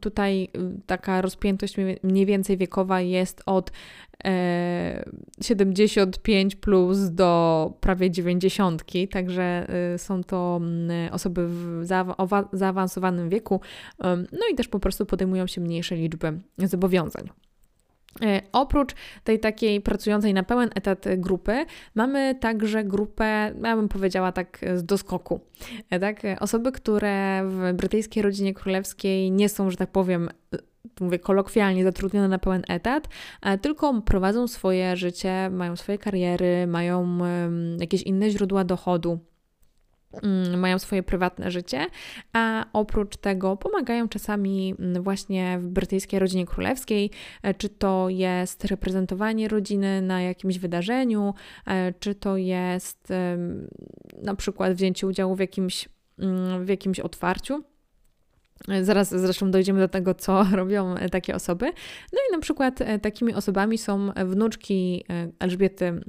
tutaj 0.00 0.48
taka 0.86 1.22
rozpiętość 1.22 1.76
mniej 2.02 2.26
więcej 2.26 2.56
wiekowa 2.56 3.00
jest 3.00 3.42
od 3.46 3.72
75 5.42 6.56
plus 6.56 7.10
do 7.10 7.72
prawie 7.80 8.10
90, 8.10 8.84
także 9.10 9.66
są 9.96 10.24
to 10.24 10.60
osoby 11.10 11.46
w 11.48 11.82
zaawansowanym 12.52 13.28
wieku, 13.28 13.60
no 14.32 14.40
i 14.52 14.54
też 14.54 14.68
po 14.68 14.80
prostu 14.80 15.06
podejmują 15.06 15.46
się 15.46 15.60
mniejsze 15.60 15.96
liczby 15.96 16.40
zobowiązań. 16.58 17.30
E, 18.22 18.42
oprócz 18.52 18.94
tej 19.24 19.40
takiej 19.40 19.80
pracującej 19.80 20.34
na 20.34 20.42
pełen 20.42 20.70
etat 20.74 21.04
grupy, 21.16 21.64
mamy 21.94 22.34
także 22.40 22.84
grupę, 22.84 23.54
ja 23.62 23.76
bym 23.76 23.88
powiedziała 23.88 24.32
tak 24.32 24.60
z 24.74 24.84
doskoku. 24.84 25.40
E, 25.90 26.00
tak? 26.00 26.22
Osoby, 26.40 26.72
które 26.72 27.42
w 27.44 27.72
brytyjskiej 27.74 28.22
rodzinie 28.22 28.54
królewskiej 28.54 29.30
nie 29.30 29.48
są, 29.48 29.70
że 29.70 29.76
tak 29.76 29.90
powiem, 29.90 30.28
mówię 31.00 31.18
kolokwialnie, 31.18 31.84
zatrudnione 31.84 32.28
na 32.28 32.38
pełen 32.38 32.62
etat, 32.68 33.08
e, 33.42 33.58
tylko 33.58 34.02
prowadzą 34.02 34.48
swoje 34.48 34.96
życie, 34.96 35.50
mają 35.50 35.76
swoje 35.76 35.98
kariery, 35.98 36.66
mają 36.66 37.18
jakieś 37.80 38.02
inne 38.02 38.30
źródła 38.30 38.64
dochodu 38.64 39.18
mm, 40.22 40.60
mają 40.60 40.78
swoje 40.78 41.02
prywatne 41.02 41.50
życie, 41.50 41.86
a 42.32 42.66
oprócz 42.72 43.16
tego 43.16 43.56
pomagają 43.56 44.08
czasami 44.08 44.74
mm, 44.78 45.02
właśnie 45.02 45.58
w 45.58 45.68
brytyjskiej 45.68 46.20
rodzinie 46.20 46.46
królewskiej, 46.46 47.10
e, 47.42 47.54
czy 47.54 47.68
to 47.68 48.08
jest 48.08 48.64
reprezentowanie 48.64 49.48
rodziny 49.48 50.02
na 50.02 50.22
jakimś 50.22 50.58
wydarzeniu, 50.58 51.34
e, 51.66 51.92
czy 51.92 52.14
to 52.14 52.36
jest 52.36 53.12
na 54.22 54.34
przykład 54.36 54.72
wzięcie 54.72 55.06
udziału 55.06 55.36
w 55.36 55.40
jakimś, 55.40 55.88
mm, 56.18 56.64
w 56.64 56.68
jakimś 56.68 57.00
otwarciu 57.00 57.64
Zaraz 58.82 59.08
zresztą 59.08 59.50
dojdziemy 59.50 59.80
do 59.80 59.88
tego, 59.88 60.14
co 60.14 60.44
robią 60.52 60.94
e, 60.94 61.08
takie 61.08 61.34
osoby. 61.34 61.66
No 62.12 62.18
i 62.28 62.32
na 62.32 62.38
przykład 62.38 62.80
e, 62.80 62.98
takimi 62.98 63.34
osobami 63.34 63.78
są 63.78 64.10
wnuczki 64.24 65.04
e, 65.10 65.28
Elżbiety 65.38 66.00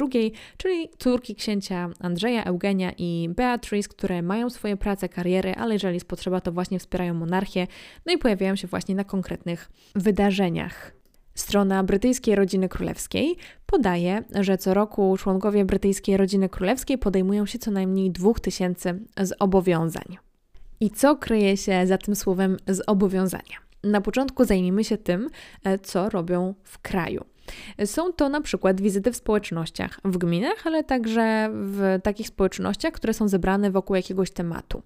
II, 0.00 0.32
czyli 0.56 0.88
córki 0.98 1.34
księcia 1.34 1.90
Andrzeja, 2.00 2.44
Eugenia 2.44 2.92
i 2.98 3.28
Beatrice, 3.36 3.88
które 3.88 4.22
mają 4.22 4.50
swoje 4.50 4.76
prace, 4.76 5.08
kariery, 5.08 5.54
ale 5.54 5.72
jeżeli 5.74 5.94
jest 5.94 6.08
potrzeba, 6.08 6.40
to 6.40 6.52
właśnie 6.52 6.78
wspierają 6.78 7.14
monarchię, 7.14 7.66
no 8.06 8.12
i 8.12 8.18
pojawiają 8.18 8.56
się 8.56 8.68
właśnie 8.68 8.94
na 8.94 9.04
konkretnych 9.04 9.70
wydarzeniach. 9.94 10.92
Strona 11.34 11.84
brytyjskiej 11.84 12.34
rodziny 12.34 12.68
królewskiej 12.68 13.36
podaje, 13.66 14.24
że 14.40 14.58
co 14.58 14.74
roku 14.74 15.16
członkowie 15.18 15.64
brytyjskiej 15.64 16.16
rodziny 16.16 16.48
królewskiej 16.48 16.98
podejmują 16.98 17.46
się 17.46 17.58
co 17.58 17.70
najmniej 17.70 18.10
2000 18.10 18.98
zobowiązań. 19.20 20.29
I 20.80 20.90
co 20.90 21.16
kryje 21.16 21.56
się 21.56 21.86
za 21.86 21.98
tym 21.98 22.16
słowem 22.16 22.56
zobowiązania? 22.66 23.56
Na 23.84 24.00
początku 24.00 24.44
zajmijmy 24.44 24.84
się 24.84 24.98
tym, 24.98 25.30
e, 25.64 25.78
co 25.78 26.10
robią 26.10 26.54
w 26.64 26.78
kraju. 26.78 27.24
Są 27.84 28.12
to 28.12 28.28
na 28.28 28.40
przykład 28.40 28.80
wizyty 28.80 29.12
w 29.12 29.16
społecznościach, 29.16 30.00
w 30.04 30.18
gminach, 30.18 30.66
ale 30.66 30.84
także 30.84 31.50
w 31.52 31.98
takich 32.02 32.28
społecznościach, 32.28 32.92
które 32.92 33.14
są 33.14 33.28
zebrane 33.28 33.70
wokół 33.70 33.96
jakiegoś 33.96 34.30
tematu. 34.30 34.82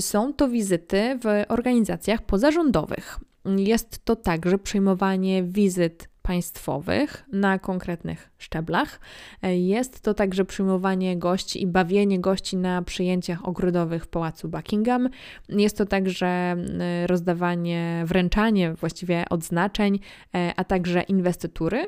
Są 0.00 0.32
to 0.32 0.48
wizyty 0.48 1.18
w 1.22 1.44
organizacjach 1.48 2.22
pozarządowych. 2.22 3.18
Jest 3.56 4.04
to 4.04 4.16
także 4.16 4.58
przyjmowanie 4.58 5.42
wizyt 5.42 6.08
państwowych 6.26 7.24
na 7.32 7.58
konkretnych 7.58 8.30
szczeblach. 8.38 9.00
Jest 9.42 10.00
to 10.00 10.14
także 10.14 10.44
przyjmowanie 10.44 11.18
gości 11.18 11.62
i 11.62 11.66
bawienie 11.66 12.20
gości 12.20 12.56
na 12.56 12.82
przyjęciach 12.82 13.48
ogrodowych 13.48 14.04
w 14.04 14.08
pałacu 14.08 14.48
Buckingham. 14.48 15.08
Jest 15.48 15.78
to 15.78 15.86
także 15.86 16.26
e, 16.26 17.06
rozdawanie, 17.06 18.02
wręczanie 18.06 18.74
właściwie 18.74 19.24
odznaczeń, 19.30 19.98
e, 20.34 20.52
a 20.56 20.64
także 20.64 21.02
inwestytury, 21.02 21.86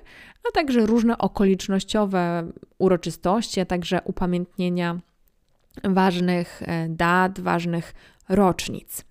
a 0.48 0.52
także 0.54 0.86
różne 0.86 1.18
okolicznościowe 1.18 2.52
uroczystości, 2.78 3.60
a 3.60 3.64
także 3.64 4.00
upamiętnienia 4.04 4.98
ważnych 5.84 6.62
e, 6.62 6.88
dat, 6.88 7.40
ważnych 7.40 7.94
rocznic. 8.28 9.07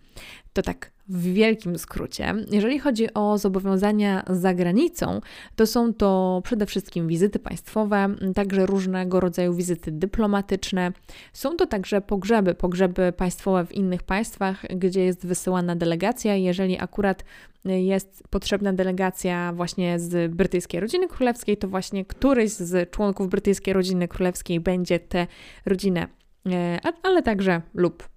To 0.57 0.61
tak 0.61 0.91
w 1.07 1.21
wielkim 1.21 1.77
skrócie, 1.77 2.35
jeżeli 2.51 2.79
chodzi 2.79 3.13
o 3.13 3.37
zobowiązania 3.37 4.23
za 4.29 4.53
granicą, 4.53 5.21
to 5.55 5.67
są 5.67 5.93
to 5.93 6.41
przede 6.43 6.65
wszystkim 6.65 7.07
wizyty 7.07 7.39
państwowe, 7.39 8.15
także 8.35 8.65
różnego 8.65 9.19
rodzaju 9.19 9.53
wizyty 9.53 9.91
dyplomatyczne. 9.91 10.91
Są 11.33 11.55
to 11.55 11.65
także 11.65 12.01
pogrzeby, 12.01 12.55
pogrzeby 12.55 13.13
państwowe 13.17 13.65
w 13.65 13.71
innych 13.71 14.03
państwach, 14.03 14.65
gdzie 14.75 15.05
jest 15.05 15.27
wysyłana 15.27 15.75
delegacja. 15.75 16.35
Jeżeli 16.35 16.79
akurat 16.79 17.23
jest 17.65 18.23
potrzebna 18.29 18.73
delegacja 18.73 19.53
właśnie 19.53 19.99
z 19.99 20.35
brytyjskiej 20.35 20.79
rodziny 20.79 21.07
królewskiej, 21.07 21.57
to 21.57 21.67
właśnie 21.67 22.05
któryś 22.05 22.51
z 22.51 22.91
członków 22.91 23.29
brytyjskiej 23.29 23.73
rodziny 23.73 24.07
królewskiej 24.07 24.59
będzie 24.59 24.99
tę 24.99 25.27
rodzinę, 25.65 26.07
e, 26.45 26.79
ale 27.03 27.23
także 27.23 27.61
lub 27.73 28.16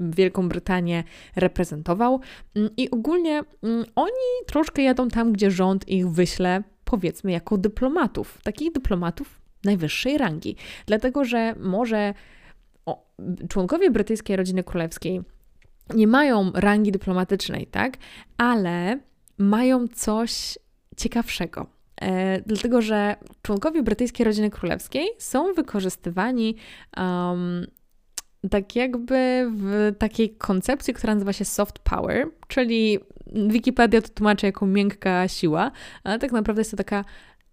Wielką 0.00 0.48
Brytanię 0.48 1.04
reprezentował. 1.36 2.20
Mm, 2.54 2.70
I 2.76 2.90
ogólnie 2.90 3.42
mm, 3.62 3.84
oni 3.94 4.46
troszkę 4.46 4.82
jadą 4.82 5.08
tam, 5.08 5.32
gdzie 5.32 5.50
rząd 5.50 5.88
ich 5.88 6.08
wyśle, 6.08 6.62
powiedzmy, 6.84 7.32
jako 7.32 7.58
dyplomatów. 7.58 8.38
Takich 8.42 8.72
dyplomatów 8.72 9.40
najwyższej 9.64 10.18
rangi. 10.18 10.56
Dlatego, 10.86 11.24
że 11.24 11.54
może 11.60 12.14
o, 12.86 13.06
członkowie 13.48 13.90
brytyjskiej 13.90 14.36
rodziny 14.36 14.64
królewskiej 14.64 15.20
nie 15.94 16.06
mają 16.06 16.52
rangi 16.54 16.92
dyplomatycznej, 16.92 17.66
tak? 17.66 17.96
Ale 18.38 18.98
mają 19.38 19.88
coś 19.88 20.58
ciekawszego. 20.96 21.66
E, 22.00 22.40
dlatego, 22.40 22.82
że 22.82 23.16
członkowie 23.42 23.82
brytyjskiej 23.82 24.24
rodziny 24.24 24.50
królewskiej 24.50 25.08
są 25.18 25.52
wykorzystywani 25.52 26.56
um, 26.96 27.66
tak 28.50 28.76
jakby 28.76 29.50
w 29.52 29.92
takiej 29.98 30.30
koncepcji, 30.30 30.94
która 30.94 31.14
nazywa 31.14 31.32
się 31.32 31.44
soft 31.44 31.78
power, 31.78 32.28
czyli 32.48 32.98
Wikipedia 33.32 34.02
to 34.02 34.08
tłumaczy 34.08 34.46
jako 34.46 34.66
miękka 34.66 35.28
siła, 35.28 35.70
ale 36.04 36.18
tak 36.18 36.32
naprawdę 36.32 36.60
jest 36.60 36.70
to 36.70 36.76
taka 36.76 37.04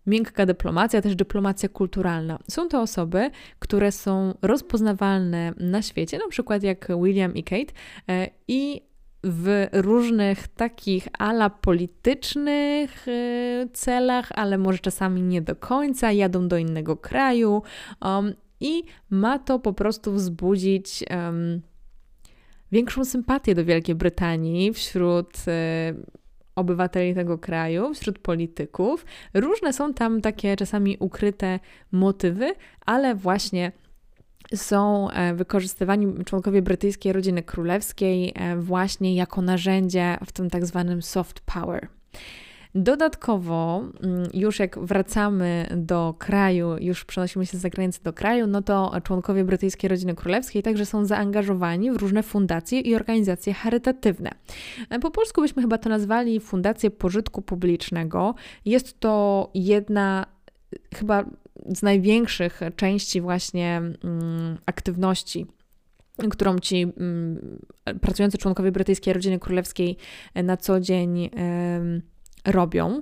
miękka 0.07 0.45
dyplomacja, 0.45 1.01
też 1.01 1.15
dyplomacja 1.15 1.69
kulturalna. 1.69 2.39
Są 2.51 2.67
to 2.67 2.81
osoby, 2.81 3.31
które 3.59 3.91
są 3.91 4.33
rozpoznawalne 4.41 5.53
na 5.57 5.81
świecie, 5.81 6.17
na 6.17 6.27
przykład 6.27 6.63
jak 6.63 6.87
William 7.03 7.35
i 7.35 7.43
Kate 7.43 7.73
e, 8.09 8.29
i 8.47 8.81
w 9.23 9.67
różnych 9.71 10.47
takich 10.47 11.07
ala 11.19 11.49
politycznych 11.49 13.07
e, 13.07 13.11
celach, 13.73 14.31
ale 14.35 14.57
może 14.57 14.79
czasami 14.79 15.21
nie 15.21 15.41
do 15.41 15.55
końca, 15.55 16.11
jadą 16.11 16.47
do 16.47 16.57
innego 16.57 16.97
kraju 16.97 17.61
um, 18.01 18.33
i 18.65 18.83
ma 19.09 19.39
to 19.39 19.59
po 19.59 19.73
prostu 19.73 20.13
wzbudzić 20.13 21.03
um, 21.09 21.61
większą 22.71 23.05
sympatię 23.05 23.55
do 23.55 23.65
Wielkiej 23.65 23.95
Brytanii 23.95 24.73
wśród 24.73 25.37
obywateli 26.55 27.15
tego 27.15 27.37
kraju, 27.37 27.93
wśród 27.93 28.19
polityków. 28.19 29.05
Różne 29.33 29.73
są 29.73 29.93
tam 29.93 30.21
takie 30.21 30.55
czasami 30.55 30.97
ukryte 30.99 31.59
motywy, 31.91 32.53
ale 32.85 33.15
właśnie 33.15 33.71
są 34.55 35.09
e, 35.09 35.33
wykorzystywani 35.33 36.23
członkowie 36.25 36.61
brytyjskiej 36.61 37.13
rodziny 37.13 37.43
królewskiej 37.43 38.33
e, 38.35 38.57
właśnie 38.57 39.15
jako 39.15 39.41
narzędzie 39.41 40.17
w 40.25 40.31
tym 40.31 40.49
tak 40.49 40.65
zwanym 40.65 41.01
soft 41.01 41.39
power. 41.39 41.87
Dodatkowo, 42.77 43.83
mm, 44.03 44.29
już 44.33 44.59
jak 44.59 44.79
wracamy 44.79 45.67
do 45.75 46.15
kraju, 46.19 46.75
już 46.79 47.05
przenosimy 47.05 47.45
się 47.45 47.57
z 47.57 47.61
zagranicy 47.61 48.03
do 48.03 48.13
kraju, 48.13 48.47
no 48.47 48.61
to 48.61 48.91
członkowie 49.03 49.43
brytyjskiej 49.43 49.87
rodziny 49.87 50.15
królewskiej 50.15 50.63
także 50.63 50.85
są 50.85 51.05
zaangażowani 51.05 51.91
w 51.91 51.95
różne 51.95 52.23
fundacje 52.23 52.79
i 52.79 52.95
organizacje 52.95 53.53
charytatywne. 53.53 54.31
E, 54.89 54.99
po 54.99 55.11
polsku 55.11 55.41
byśmy 55.41 55.61
chyba 55.61 55.77
to 55.77 55.89
nazwali 55.89 56.39
Fundację 56.39 56.91
Pożytku 56.91 57.41
Publicznego. 57.41 58.35
Jest 58.65 58.99
to 58.99 59.49
jedna 59.53 60.25
chyba 60.95 61.25
z 61.75 61.81
największych 61.81 62.61
części 62.75 63.21
właśnie 63.21 63.77
mm, 63.77 64.57
aktywności 64.65 65.45
którą 66.29 66.59
ci 66.59 66.81
mm, 66.81 67.59
pracujący 68.01 68.37
członkowie 68.37 68.71
brytyjskiej 68.71 69.13
rodziny 69.13 69.39
królewskiej 69.39 69.97
na 70.35 70.57
co 70.57 70.79
dzień 70.79 71.29
robią. 72.45 73.01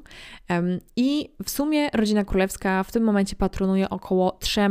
I 0.96 1.30
w 1.44 1.50
sumie 1.50 1.90
rodzina 1.94 2.26
królewska 2.26 2.84
w 2.84 2.92
tym 2.92 3.04
momencie 3.04 3.36
patronuje 3.36 3.90
około 3.90 4.32
3 4.32 4.62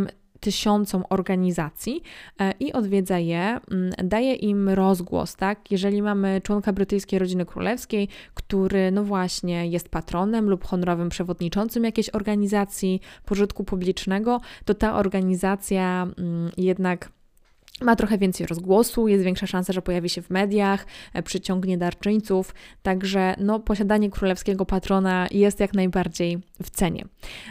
tysiącom 0.43 1.05
organizacji 1.11 2.03
e, 2.41 2.53
i 2.61 2.73
odwiedza 2.73 3.19
je, 3.19 3.61
mm, 3.71 3.93
daje 4.05 4.35
im 4.35 4.69
rozgłos, 4.69 5.37
tak? 5.37 5.71
Jeżeli 5.71 6.03
mamy 6.03 6.41
członka 6.45 6.73
brytyjskiej 6.73 7.19
rodziny 7.19 7.47
królewskiej, 7.47 8.09
który 8.35 8.91
no 8.91 9.05
właśnie 9.05 9.67
jest 9.67 9.89
patronem 9.89 10.51
lub 10.51 10.65
honorowym 10.65 11.09
przewodniczącym 11.09 11.85
jakiejś 11.85 12.11
organizacji 12.11 13.01
pożytku 13.25 13.65
publicznego, 13.65 14.41
to 14.65 14.75
ta 14.75 14.95
organizacja 14.95 16.07
mm, 16.19 16.51
jednak 16.57 17.11
ma 17.81 17.97
trochę 17.97 18.19
więcej 18.19 18.47
rozgłosu, 18.47 19.09
jest 19.09 19.25
większa 19.25 19.47
szansa, 19.47 19.73
że 19.73 19.83
pojawi 19.83 20.09
się 20.09 20.23
w 20.23 20.31
mediach, 20.31 20.87
e, 21.15 21.23
przyciągnie 21.23 21.79
darczyńców, 21.79 22.55
także 22.83 23.35
no, 23.39 23.61
posiadanie 23.61 24.11
królewskiego 24.11 24.67
patrona 24.67 25.27
jest 25.31 25.61
jak 25.61 25.75
najbardziej 25.75 26.39
w 26.63 26.71
cenie. 26.71 27.05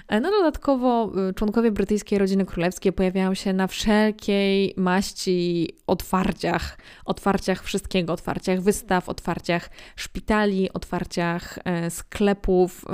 E, 0.07 0.19
no 0.19 0.31
dodatkowo 0.31 1.11
y, 1.29 1.33
członkowie 1.33 1.71
brytyjskiej 1.71 2.19
rodziny 2.19 2.45
królewskiej 2.45 2.93
pojawiają 2.93 3.33
się 3.33 3.53
na 3.53 3.67
wszelkiej 3.67 4.73
maści 4.77 5.69
otwarciach, 5.87 6.77
otwarciach 7.05 7.63
wszystkiego, 7.63 8.13
otwarciach 8.13 8.61
wystaw, 8.61 9.09
otwarciach 9.09 9.69
szpitali, 9.95 10.73
otwarciach 10.73 11.59
e, 11.65 11.89
sklepów, 11.89 12.85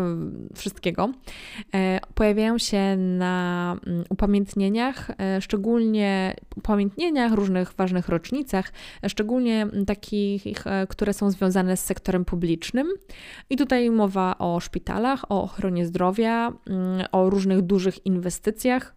wszystkiego. 0.55 1.09
Pojawiają 2.15 2.57
się 2.57 2.97
na 2.97 3.75
mm, 3.87 4.03
upamiętnieniach, 4.09 5.11
szczególnie 5.39 6.35
upamiętnienia 6.55 7.16
różnych 7.35 7.73
ważnych 7.73 8.09
rocznicach, 8.09 8.71
szczególnie 9.07 9.67
takich, 9.87 10.67
e, 10.67 10.87
które 10.87 11.13
są 11.13 11.31
związane 11.31 11.77
z 11.77 11.85
sektorem 11.85 12.25
publicznym. 12.25 12.87
I 13.49 13.57
tutaj 13.57 13.91
mowa 13.91 14.37
o 14.37 14.59
szpitalach, 14.59 15.31
o 15.31 15.43
ochronie 15.43 15.85
zdrowia, 15.85 16.53
mm, 16.67 17.05
o 17.11 17.29
różnych 17.29 17.61
dużych 17.61 18.05
inwestycjach. 18.05 18.95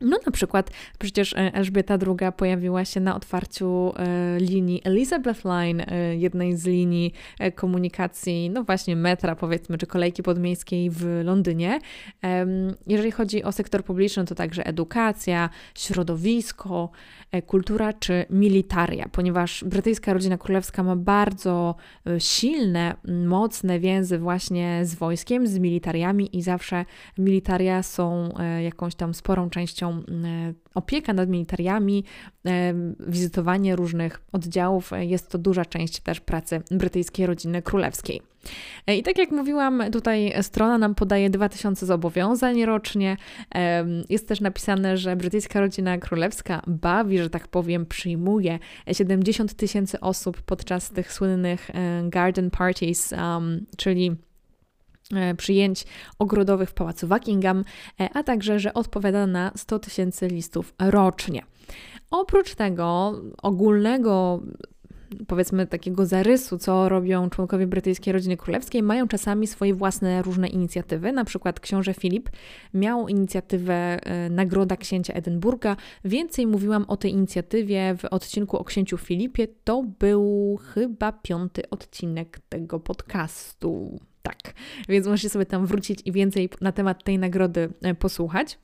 No 0.00 0.18
na 0.26 0.32
przykład 0.32 0.70
przecież 0.98 1.32
e, 1.32 1.36
Elżbieta 1.36 1.94
II 1.94 2.32
pojawiła 2.36 2.84
się 2.84 3.00
na 3.00 3.16
otwarciu 3.16 3.92
e, 3.96 4.38
linii 4.38 4.80
Elizabeth 4.84 5.44
Line, 5.44 5.86
jednej 6.18 6.56
z 6.56 6.66
linii 6.66 7.12
komunikacji, 7.54 8.50
no 8.50 8.64
właśnie 8.64 8.96
metra 8.96 9.36
powiedzmy, 9.36 9.78
czy 9.78 9.86
kolejki 9.86 10.22
podmiejskiej 10.22 10.90
w 10.90 11.20
Londynie. 11.24 11.80
Jeżeli 12.86 13.10
chodzi 13.10 13.44
o 13.44 13.52
sektor 13.52 13.84
publiczny, 13.84 14.24
to 14.24 14.34
także 14.34 14.66
edukacja, 14.66 15.50
środowisko, 15.74 16.90
kultura 17.42 17.92
czy 17.92 18.26
militaria, 18.30 19.08
ponieważ 19.12 19.64
brytyjska 19.64 20.12
rodzina 20.12 20.38
królewska 20.38 20.82
ma 20.82 20.96
bardzo 20.96 21.74
silne, 22.18 22.96
mocne 23.26 23.80
więzy 23.80 24.18
właśnie 24.18 24.80
z 24.84 24.94
wojskiem, 24.94 25.46
z 25.46 25.58
militariami 25.58 26.36
i 26.36 26.42
zawsze 26.42 26.84
militaria 27.18 27.82
są 27.82 28.28
jakąś 28.62 28.94
tam 28.94 29.14
sporą 29.14 29.50
częścią 29.50 30.02
E, 30.24 30.54
opieka 30.74 31.12
nad 31.12 31.28
militariami, 31.28 32.04
wizytowanie 33.00 33.76
różnych 33.76 34.20
oddziałów. 34.32 34.90
Jest 35.00 35.30
to 35.30 35.38
duża 35.38 35.64
część 35.64 36.00
też 36.00 36.20
pracy 36.20 36.62
brytyjskiej 36.70 37.26
rodziny 37.26 37.62
królewskiej. 37.62 38.22
I 38.86 39.02
tak 39.02 39.18
jak 39.18 39.30
mówiłam, 39.30 39.82
tutaj 39.92 40.34
strona 40.42 40.78
nam 40.78 40.94
podaje 40.94 41.30
2000 41.30 41.86
zobowiązań 41.86 42.64
rocznie. 42.64 43.16
Jest 44.08 44.28
też 44.28 44.40
napisane, 44.40 44.96
że 44.96 45.16
brytyjska 45.16 45.60
rodzina 45.60 45.98
królewska 45.98 46.62
bawi, 46.66 47.18
że 47.18 47.30
tak 47.30 47.48
powiem, 47.48 47.86
przyjmuje 47.86 48.58
70 48.92 49.54
tysięcy 49.54 50.00
osób 50.00 50.42
podczas 50.42 50.90
tych 50.90 51.12
słynnych 51.12 51.70
garden 52.04 52.50
parties, 52.50 53.14
czyli 53.76 54.16
przyjęć 55.36 55.84
ogrodowych 56.18 56.70
w 56.70 56.74
pałacu 56.74 57.08
Buckingham, 57.08 57.64
e, 58.00 58.08
a 58.14 58.22
także, 58.22 58.58
że 58.58 58.74
odpowiada 58.74 59.26
na 59.26 59.52
100 59.56 59.78
tysięcy 59.78 60.28
listów 60.28 60.74
rocznie. 60.78 61.42
Oprócz 62.10 62.54
tego 62.54 63.14
ogólnego 63.42 64.40
powiedzmy 65.26 65.66
takiego 65.66 66.06
zarysu, 66.06 66.58
co 66.58 66.88
robią 66.88 67.30
członkowie 67.30 67.66
brytyjskiej 67.66 68.12
rodziny 68.12 68.36
królewskiej, 68.36 68.82
mają 68.82 69.08
czasami 69.08 69.46
swoje 69.46 69.74
własne 69.74 70.22
różne 70.22 70.48
inicjatywy. 70.48 71.12
Na 71.12 71.24
przykład 71.24 71.60
książę 71.60 71.94
Filip 71.94 72.30
miał 72.74 73.08
inicjatywę 73.08 73.74
e, 73.74 74.30
Nagroda 74.30 74.76
Księcia 74.76 75.14
Edynburga. 75.14 75.76
Więcej 76.04 76.46
mówiłam 76.46 76.84
o 76.88 76.96
tej 76.96 77.10
inicjatywie 77.10 77.96
w 77.98 78.04
odcinku 78.04 78.56
o 78.56 78.64
księciu 78.64 78.98
Filipie. 78.98 79.48
To 79.64 79.82
był 79.98 80.58
chyba 80.74 81.12
piąty 81.12 81.70
odcinek 81.70 82.40
tego 82.48 82.80
podcastu. 82.80 84.00
Tak, 84.24 84.54
więc 84.88 85.06
możecie 85.06 85.28
sobie 85.28 85.46
tam 85.46 85.66
wrócić 85.66 86.00
i 86.04 86.12
więcej 86.12 86.48
na 86.60 86.72
temat 86.72 87.04
tej 87.04 87.18
nagrody 87.18 87.68
e, 87.82 87.94
posłuchać. 87.94 88.58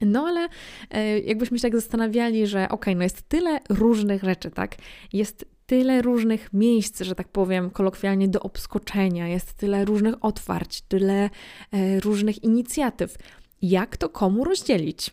No 0.00 0.26
ale 0.26 0.48
e, 0.90 1.18
jakbyśmy 1.18 1.58
się 1.58 1.62
tak 1.62 1.74
zastanawiali, 1.74 2.46
że 2.46 2.68
okay, 2.68 2.94
no 2.94 3.02
jest 3.02 3.28
tyle 3.28 3.58
różnych 3.68 4.22
rzeczy, 4.22 4.50
tak? 4.50 4.76
Jest 5.12 5.46
tyle 5.66 6.02
różnych 6.02 6.52
miejsc, 6.52 7.00
że 7.00 7.14
tak 7.14 7.28
powiem, 7.28 7.70
kolokwialnie 7.70 8.28
do 8.28 8.40
obskoczenia, 8.40 9.28
jest 9.28 9.54
tyle 9.54 9.84
różnych 9.84 10.24
otwarć, 10.24 10.80
tyle 10.80 11.30
e, 11.72 12.00
różnych 12.00 12.44
inicjatyw. 12.44 13.16
Jak 13.62 13.96
to 13.96 14.08
komu 14.08 14.44
rozdzielić? 14.44 15.10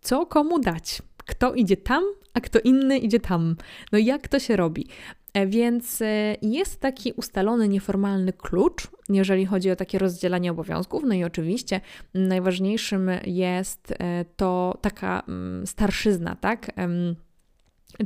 Co 0.00 0.26
komu 0.26 0.58
dać? 0.58 1.02
Kto 1.16 1.54
idzie 1.54 1.76
tam, 1.76 2.04
a 2.34 2.40
kto 2.40 2.58
inny 2.60 2.98
idzie 2.98 3.20
tam? 3.20 3.56
No 3.92 3.98
jak 3.98 4.28
to 4.28 4.38
się 4.38 4.56
robi? 4.56 4.86
E, 5.34 5.46
więc 5.46 6.02
e, 6.02 6.36
jest 6.42 6.80
taki 6.80 7.12
ustalony 7.12 7.68
nieformalny 7.68 8.32
klucz, 8.32 8.88
jeżeli 9.08 9.46
chodzi 9.46 9.70
o 9.70 9.76
takie 9.76 9.98
rozdzielanie 9.98 10.50
obowiązków. 10.50 11.02
No 11.06 11.14
i 11.14 11.24
oczywiście 11.24 11.80
najważniejszym 12.14 13.10
jest 13.26 13.94
e, 13.98 14.24
to 14.36 14.78
taka 14.80 15.22
mm, 15.28 15.66
starszyzna, 15.66 16.36
tak? 16.36 16.70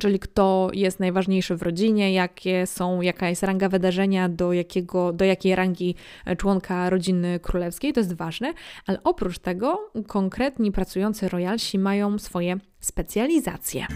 czyli 0.01 0.19
kto 0.19 0.71
jest 0.73 1.01
najważniejszy 1.01 1.57
w 1.57 1.63
rodzinie, 1.63 2.13
jakie 2.13 2.67
są, 2.67 3.01
jaka 3.01 3.29
jest 3.29 3.43
ranga 3.43 3.69
wydarzenia, 3.69 4.29
do, 4.29 4.53
jakiego, 4.53 5.13
do 5.13 5.25
jakiej 5.25 5.55
rangi 5.55 5.95
członka 6.39 6.91
rodziny 6.91 7.41
królewskiej, 7.41 7.93
to 7.93 8.01
jest 8.01 8.13
ważne, 8.13 8.55
ale 8.87 9.03
oprócz 9.05 9.39
tego 9.39 9.91
konkretni 10.07 10.73
pracujący 10.73 11.29
royalsi 11.29 11.79
mają 11.79 12.19
swoje 12.19 12.57
specjalizacje. 12.81 13.87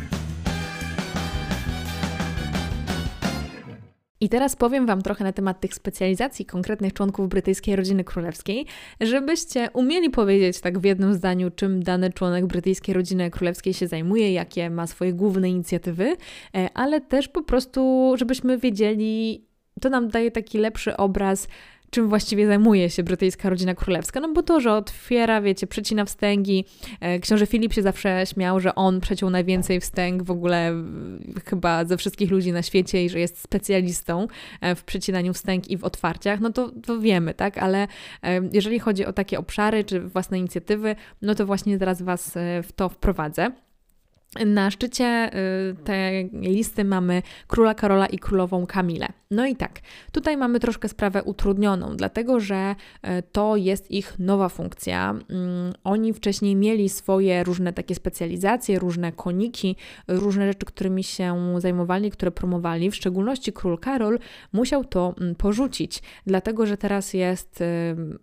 I 4.21 4.29
teraz 4.29 4.57
powiem 4.57 4.87
Wam 4.87 5.03
trochę 5.03 5.25
na 5.25 5.33
temat 5.33 5.61
tych 5.61 5.75
specjalizacji 5.75 6.47
konkretnych 6.47 6.93
członków 6.93 7.29
brytyjskiej 7.29 7.77
rodziny 7.77 8.05
królewskiej, 8.05 8.67
żebyście 9.01 9.69
umieli 9.73 10.11
powiedzieć 10.11 10.61
tak 10.61 10.79
w 10.79 10.85
jednym 10.85 11.15
zdaniu, 11.15 11.51
czym 11.51 11.83
dany 11.83 12.13
członek 12.13 12.47
brytyjskiej 12.47 12.95
rodziny 12.95 13.31
królewskiej 13.31 13.75
się 13.75 13.89
zajmuje, 13.89 14.33
jakie 14.33 14.71
ma 14.71 14.87
swoje 14.87 15.13
główne 15.13 15.51
inicjatywy, 15.51 16.17
e, 16.55 16.69
ale 16.75 17.01
też 17.01 17.29
po 17.29 17.43
prostu, 17.43 18.13
żebyśmy 18.19 18.59
wiedzieli, 18.59 19.45
to 19.81 19.91
nam 19.91 20.09
daje 20.09 20.31
taki 20.31 20.59
lepszy 20.59 20.97
obraz, 20.97 21.49
czym 21.91 22.09
właściwie 22.09 22.47
zajmuje 22.47 22.91
się 22.91 23.03
brytyjska 23.03 23.51
rodzina 23.51 23.75
królewska. 23.75 24.21
No 24.21 24.33
bo 24.33 24.43
to, 24.43 24.61
że 24.61 24.73
otwiera, 24.73 25.41
wiecie, 25.41 25.67
przecina 25.67 26.05
wstęgi. 26.05 26.65
E, 27.01 27.19
książę 27.19 27.47
Filip 27.47 27.73
się 27.73 27.83
zawsze 27.83 28.25
śmiał, 28.27 28.61
że 28.61 28.75
on 28.75 29.01
przeciął 29.01 29.31
najwięcej 29.31 29.81
wstęg 29.81 30.23
w 30.23 30.31
ogóle 30.31 30.73
chyba 31.45 31.85
ze 31.85 31.97
wszystkich 31.97 32.31
ludzi 32.31 32.53
na 32.53 32.63
świecie 32.63 33.05
i 33.05 33.09
że 33.09 33.21
jest 33.21 33.41
specjalistą 33.41 34.27
e, 34.61 34.75
w 34.75 34.85
przecinaniu 34.85 35.33
wstęg 35.33 35.71
i 35.71 35.77
w 35.77 35.85
otwarciach. 35.85 36.41
No 36.41 36.53
to, 36.53 36.71
to 36.87 37.01
wiemy, 37.01 37.35
tak? 37.35 37.59
Ale 37.59 37.89
e, 38.23 38.41
jeżeli 38.53 38.79
chodzi 38.79 39.07
o 39.07 39.13
takie 39.13 39.39
obszary 39.39 39.85
czy 39.85 40.01
własne 40.01 40.39
inicjatywy, 40.39 40.97
no 41.23 41.35
to 41.35 41.47
właśnie 41.47 41.79
teraz 41.79 42.03
Was 42.03 42.35
w 42.63 42.73
to 42.77 42.89
wprowadzę. 42.89 43.51
Na 44.47 44.71
szczycie 44.71 45.31
tej 45.85 46.31
listy 46.33 46.85
mamy 46.85 47.23
króla 47.47 47.75
Karola 47.75 48.07
i 48.07 48.19
królową 48.19 48.67
Kamilę. 48.67 49.09
No 49.31 49.47
i 49.47 49.57
tak, 49.57 49.81
tutaj 50.13 50.37
mamy 50.37 50.61
troszkę 50.61 50.89
sprawę 50.89 51.23
utrudnioną, 51.23 51.97
dlatego 51.97 52.41
że 52.41 52.75
y, 53.05 53.23
to 53.33 53.57
jest 53.57 53.91
ich 53.91 54.19
nowa 54.19 54.49
funkcja. 54.49 55.11
Mm, 55.11 55.73
oni 55.85 56.13
wcześniej 56.13 56.57
mieli 56.57 56.89
swoje 56.89 57.45
różne 57.45 57.73
takie 57.73 57.95
specjalizacje, 57.95 58.79
różne 58.79 59.13
koniki, 59.13 59.77
różne 60.09 60.47
rzeczy, 60.47 60.67
którymi 60.67 61.05
się 61.05 61.55
zajmowali, 61.59 62.11
które 62.11 62.31
promowali. 62.31 62.91
W 62.91 62.97
szczególności 62.97 63.53
król 63.53 63.79
Karol 63.79 64.19
musiał 64.53 64.85
to 64.85 65.15
mm, 65.21 65.35
porzucić, 65.35 66.03
dlatego 66.27 66.67
że 66.67 66.77
teraz 66.77 67.15
jest 67.15 67.61
y, 67.61 67.65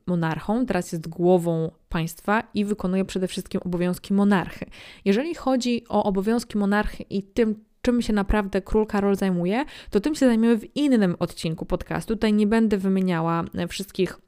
monarchą, 0.07 0.65
teraz 0.65 0.91
jest 0.91 1.07
głową 1.07 1.71
państwa 1.89 2.43
i 2.53 2.65
wykonuje 2.65 3.05
przede 3.05 3.27
wszystkim 3.27 3.61
obowiązki 3.65 4.13
monarchy. 4.13 4.65
Jeżeli 5.05 5.35
chodzi 5.35 5.83
o 5.89 6.03
obowiązki 6.03 6.57
monarchy 6.57 7.03
i 7.09 7.23
tym, 7.23 7.55
czym 7.83 8.01
się 8.01 8.13
naprawdę 8.13 8.61
król 8.61 8.87
Karol 8.87 9.15
zajmuje, 9.15 9.65
to 9.89 9.99
tym 9.99 10.15
się 10.15 10.25
zajmiemy 10.25 10.57
w 10.57 10.75
innym 10.75 11.15
odcinku 11.19 11.65
podcastu. 11.65 12.13
Tutaj 12.13 12.33
nie 12.33 12.47
będę 12.47 12.77
wymieniała 12.77 13.43
e, 13.55 13.67
wszystkich 13.67 14.19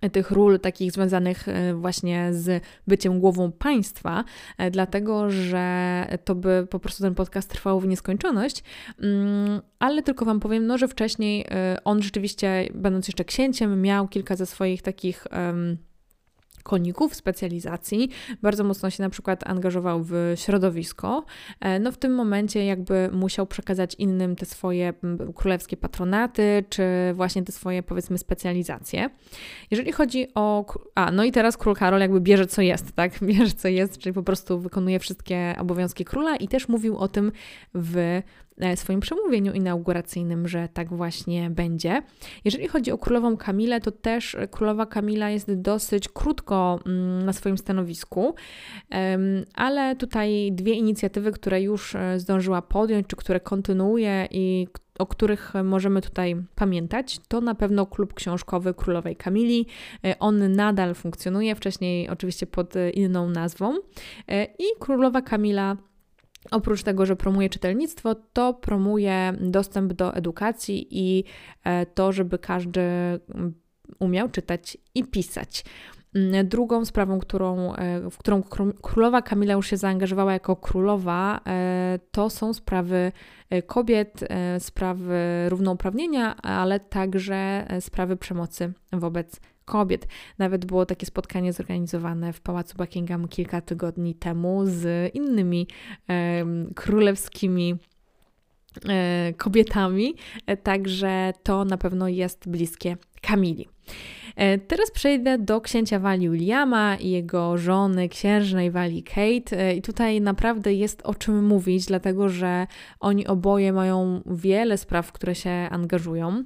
e, 0.00 0.10
tych 0.10 0.30
ról 0.30 0.60
takich 0.60 0.92
związanych 0.92 1.48
e, 1.48 1.74
właśnie 1.74 2.28
z 2.32 2.64
byciem 2.86 3.20
głową 3.20 3.52
państwa, 3.52 4.24
dlatego 4.70 5.30
że 5.30 6.06
to 6.24 6.34
by 6.34 6.66
po 6.70 6.78
prostu 6.78 7.02
ten 7.02 7.14
podcast 7.14 7.50
trwał 7.50 7.80
w 7.80 7.86
nieskończoność, 7.86 8.64
mm, 9.02 9.60
ale 9.78 10.02
tylko 10.02 10.24
Wam 10.24 10.40
powiem, 10.40 10.66
no, 10.66 10.78
że 10.78 10.88
wcześniej 10.88 11.46
on 11.84 12.02
rzeczywiście, 12.02 12.68
będąc 12.74 13.08
jeszcze 13.08 13.24
księciem, 13.24 13.82
miał 13.82 14.08
kilka 14.08 14.36
ze 14.36 14.46
swoich 14.46 14.82
takich 14.82 15.26
koników 16.62 17.14
specjalizacji, 17.14 18.08
bardzo 18.42 18.64
mocno 18.64 18.90
się 18.90 19.02
na 19.02 19.10
przykład 19.10 19.46
angażował 19.46 20.00
w 20.04 20.32
środowisko, 20.36 21.24
e, 21.60 21.78
no 21.78 21.92
w 21.92 21.98
tym 21.98 22.14
momencie 22.14 22.64
jakby 22.64 23.10
musiał 23.12 23.46
przekazać 23.46 23.94
innym 23.94 24.36
te 24.36 24.46
swoje 24.46 24.92
królewskie 25.34 25.76
patronaty, 25.76 26.64
czy 26.68 26.82
właśnie 27.14 27.42
te 27.42 27.52
swoje 27.52 27.82
powiedzmy 27.82 28.18
specjalizacje. 28.18 29.10
Jeżeli 29.70 29.92
chodzi 29.92 30.26
o... 30.34 30.74
A, 30.94 31.10
no 31.10 31.24
i 31.24 31.32
teraz 31.32 31.56
król 31.56 31.74
Karol 31.74 32.00
jakby 32.00 32.20
bierze 32.20 32.46
co 32.46 32.62
jest, 32.62 32.92
tak? 32.92 33.20
Bierze 33.30 33.52
co 33.52 33.68
jest, 33.68 33.98
czyli 33.98 34.12
po 34.12 34.22
prostu 34.22 34.60
wykonuje 34.60 34.98
wszystkie 34.98 35.54
obowiązki 35.58 36.04
króla 36.04 36.36
i 36.36 36.48
też 36.48 36.68
mówił 36.68 36.98
o 36.98 37.08
tym 37.08 37.32
w 37.74 38.22
swoim 38.74 39.00
przemówieniu 39.00 39.52
inauguracyjnym, 39.52 40.48
że 40.48 40.68
tak 40.72 40.88
właśnie 40.94 41.50
będzie. 41.50 42.02
Jeżeli 42.44 42.68
chodzi 42.68 42.92
o 42.92 42.98
królową 42.98 43.36
Kamilę, 43.36 43.80
to 43.80 43.90
też 43.90 44.36
królowa 44.50 44.86
Kamila 44.86 45.30
jest 45.30 45.54
dosyć 45.54 46.08
krótko 46.08 46.80
mm, 46.86 47.24
na 47.24 47.32
swoim 47.32 47.58
stanowisku, 47.58 48.34
ale 49.54 49.96
tutaj 49.96 50.52
dwie 50.52 50.74
inicjatywy, 50.74 51.32
które 51.32 51.62
już 51.62 51.94
e, 51.94 52.20
zdążyła 52.20 52.62
podjąć, 52.62 53.06
czy 53.06 53.16
które 53.16 53.40
kontynuuje 53.40 54.28
i 54.30 54.68
o 54.98 55.06
których 55.06 55.52
możemy 55.64 56.02
tutaj 56.02 56.36
pamiętać, 56.54 57.20
to 57.28 57.40
na 57.40 57.54
pewno 57.54 57.86
klub 57.86 58.14
książkowy 58.14 58.74
Królowej 58.74 59.16
Kamili. 59.16 59.66
E, 60.04 60.18
on 60.18 60.52
nadal 60.52 60.94
funkcjonuje, 60.94 61.54
wcześniej 61.54 62.08
oczywiście 62.08 62.46
pod 62.46 62.74
inną 62.94 63.30
nazwą. 63.30 63.74
I 64.58 64.64
Królowa 64.78 65.22
Kamila 65.22 65.76
Oprócz 66.50 66.82
tego, 66.82 67.06
że 67.06 67.16
promuje 67.16 67.48
czytelnictwo, 67.48 68.14
to 68.14 68.54
promuje 68.54 69.32
dostęp 69.40 69.92
do 69.92 70.14
edukacji 70.14 70.86
i 70.90 71.24
e, 71.64 71.86
to, 71.86 72.12
żeby 72.12 72.38
każdy 72.38 72.80
mm, 72.80 73.54
umiał 73.98 74.28
czytać 74.28 74.78
i 74.94 75.04
pisać. 75.04 75.64
Mm, 76.14 76.48
drugą 76.48 76.84
sprawą, 76.84 77.18
którą, 77.18 77.74
e, 77.74 78.10
w 78.10 78.18
którą 78.18 78.42
królowa 78.82 79.22
Kamila 79.22 79.54
już 79.54 79.66
się 79.66 79.76
zaangażowała 79.76 80.32
jako 80.32 80.56
królowa, 80.56 81.40
e, 81.46 81.98
to 82.10 82.30
są 82.30 82.54
sprawy 82.54 83.12
kobiet, 83.66 84.20
sprawy 84.58 85.18
równouprawnienia, 85.48 86.36
ale 86.36 86.80
także 86.80 87.66
sprawy 87.80 88.16
przemocy 88.16 88.72
wobec 88.92 89.40
kobiet. 89.70 90.06
Nawet 90.38 90.64
było 90.64 90.86
takie 90.86 91.06
spotkanie 91.06 91.52
zorganizowane 91.52 92.32
w 92.32 92.40
Pałacu 92.40 92.76
Buckingham 92.76 93.28
kilka 93.28 93.60
tygodni 93.60 94.14
temu 94.14 94.62
z 94.66 95.14
innymi 95.14 95.66
e, 96.08 96.44
królewskimi 96.74 97.76
e, 98.88 99.32
kobietami, 99.36 100.14
e, 100.46 100.56
także 100.56 101.32
to 101.42 101.64
na 101.64 101.76
pewno 101.76 102.08
jest 102.08 102.48
bliskie 102.48 102.96
Kamili. 103.22 103.68
E, 104.36 104.58
teraz 104.58 104.90
przejdę 104.90 105.38
do 105.38 105.60
księcia 105.60 105.98
Wali 105.98 106.30
Williama 106.30 106.96
i 106.96 107.10
jego 107.10 107.56
żony, 107.56 108.08
księżnej 108.08 108.70
Wali 108.70 109.02
Kate. 109.02 109.58
E, 109.58 109.74
I 109.74 109.82
tutaj 109.82 110.20
naprawdę 110.20 110.74
jest 110.74 111.02
o 111.02 111.14
czym 111.14 111.46
mówić, 111.46 111.86
dlatego 111.86 112.28
że 112.28 112.66
oni 113.00 113.26
oboje 113.26 113.72
mają 113.72 114.20
wiele 114.26 114.78
spraw, 114.78 115.06
w 115.06 115.12
które 115.12 115.34
się 115.34 115.50
angażują. 115.50 116.44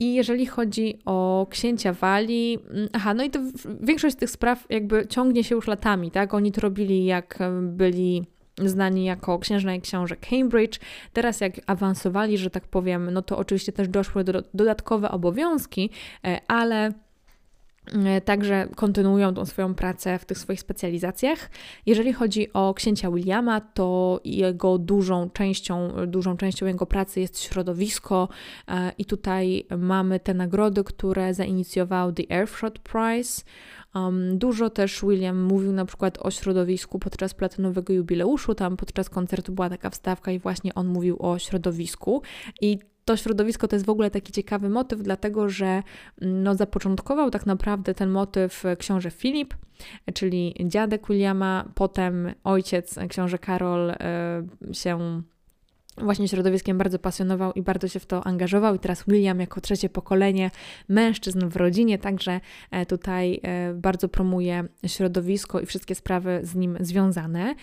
I 0.00 0.14
jeżeli 0.14 0.46
chodzi 0.46 0.98
o 1.04 1.46
księcia 1.50 1.92
Wali, 1.92 2.58
aha, 2.92 3.14
no 3.14 3.24
i 3.24 3.30
to 3.30 3.40
większość 3.80 4.16
z 4.16 4.18
tych 4.18 4.30
spraw 4.30 4.66
jakby 4.70 5.06
ciągnie 5.06 5.44
się 5.44 5.54
już 5.54 5.66
latami, 5.66 6.10
tak? 6.10 6.34
Oni 6.34 6.52
to 6.52 6.60
robili 6.60 7.04
jak 7.04 7.38
byli 7.62 8.24
znani 8.64 9.04
jako 9.04 9.38
księżna 9.38 9.74
i 9.74 9.80
książę 9.80 10.16
Cambridge. 10.16 10.80
Teraz 11.12 11.40
jak 11.40 11.52
awansowali, 11.66 12.38
że 12.38 12.50
tak 12.50 12.66
powiem, 12.66 13.10
no 13.10 13.22
to 13.22 13.38
oczywiście 13.38 13.72
też 13.72 13.88
doszły 13.88 14.24
do 14.24 14.42
dodatkowe 14.54 15.10
obowiązki, 15.10 15.90
e, 16.24 16.40
ale 16.48 16.78
E, 16.86 16.92
także 18.24 18.68
kontynuują 18.76 19.34
tą 19.34 19.46
swoją 19.46 19.74
pracę 19.74 20.18
w 20.18 20.24
tych 20.24 20.38
swoich 20.38 20.60
specjalizacjach. 20.60 21.50
Jeżeli 21.86 22.12
chodzi 22.12 22.52
o 22.52 22.74
księcia 22.74 23.10
Williama, 23.10 23.60
to 23.60 24.20
jego 24.24 24.78
dużą 24.78 25.30
częścią, 25.30 25.92
dużą 26.06 26.36
częścią 26.36 26.66
jego 26.66 26.86
pracy 26.86 27.20
jest 27.20 27.40
środowisko 27.40 28.28
e, 28.68 28.92
i 28.98 29.04
tutaj 29.04 29.66
mamy 29.78 30.20
te 30.20 30.34
nagrody, 30.34 30.84
które 30.84 31.34
zainicjował 31.34 32.12
The 32.12 32.22
Earthshot 32.30 32.78
Prize. 32.78 33.42
Um, 33.94 34.38
dużo 34.38 34.70
też 34.70 35.00
William 35.02 35.42
mówił 35.42 35.72
na 35.72 35.84
przykład 35.84 36.18
o 36.18 36.30
środowisku 36.30 36.98
podczas 36.98 37.34
platynowego 37.34 37.92
jubileuszu. 37.92 38.54
Tam 38.54 38.76
podczas 38.76 39.10
koncertu 39.10 39.52
była 39.52 39.70
taka 39.70 39.90
wstawka 39.90 40.32
i 40.32 40.38
właśnie 40.38 40.74
on 40.74 40.86
mówił 40.86 41.16
o 41.18 41.38
środowisku. 41.38 42.22
I 42.60 42.78
to 43.08 43.16
środowisko 43.16 43.68
to 43.68 43.76
jest 43.76 43.86
w 43.86 43.90
ogóle 43.90 44.10
taki 44.10 44.32
ciekawy 44.32 44.68
motyw, 44.68 45.02
dlatego 45.02 45.48
że 45.48 45.66
mm, 45.66 46.42
no, 46.42 46.54
zapoczątkował 46.54 47.30
tak 47.30 47.46
naprawdę 47.46 47.94
ten 47.94 48.10
motyw 48.10 48.64
książę 48.78 49.10
Filip, 49.10 49.54
czyli 50.14 50.54
dziadek 50.64 51.08
Williama, 51.08 51.64
potem 51.74 52.34
ojciec 52.44 52.98
książę 53.08 53.38
Karol 53.38 53.90
y, 53.90 53.94
się 54.74 55.22
właśnie 55.96 56.28
środowiskiem 56.28 56.78
bardzo 56.78 56.98
pasjonował 56.98 57.52
i 57.52 57.62
bardzo 57.62 57.88
się 57.88 58.00
w 58.00 58.06
to 58.06 58.26
angażował. 58.26 58.74
I 58.74 58.78
teraz 58.78 59.04
William, 59.08 59.40
jako 59.40 59.60
trzecie 59.60 59.88
pokolenie 59.88 60.50
mężczyzn 60.88 61.48
w 61.48 61.56
rodzinie, 61.56 61.98
także 61.98 62.40
e, 62.70 62.86
tutaj 62.86 63.40
e, 63.42 63.74
bardzo 63.74 64.08
promuje 64.08 64.64
środowisko 64.86 65.60
i 65.60 65.66
wszystkie 65.66 65.94
sprawy 65.94 66.40
z 66.42 66.54
nim 66.54 66.76
związane. 66.80 67.54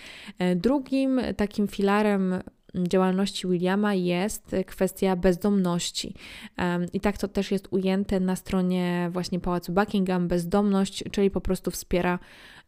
Drugim 0.56 1.20
takim 1.36 1.68
filarem 1.68 2.34
działalności 2.76 3.46
Williama 3.46 3.94
jest 3.94 4.56
kwestia 4.66 5.16
bezdomności. 5.16 6.14
I 6.92 7.00
tak 7.00 7.18
to 7.18 7.28
też 7.28 7.50
jest 7.50 7.68
ujęte 7.70 8.20
na 8.20 8.36
stronie 8.36 9.10
właśnie 9.12 9.40
Pałacu 9.40 9.72
Buckingham. 9.72 10.28
Bezdomność, 10.28 11.04
czyli 11.10 11.30
po 11.30 11.40
prostu 11.40 11.70
wspiera 11.70 12.18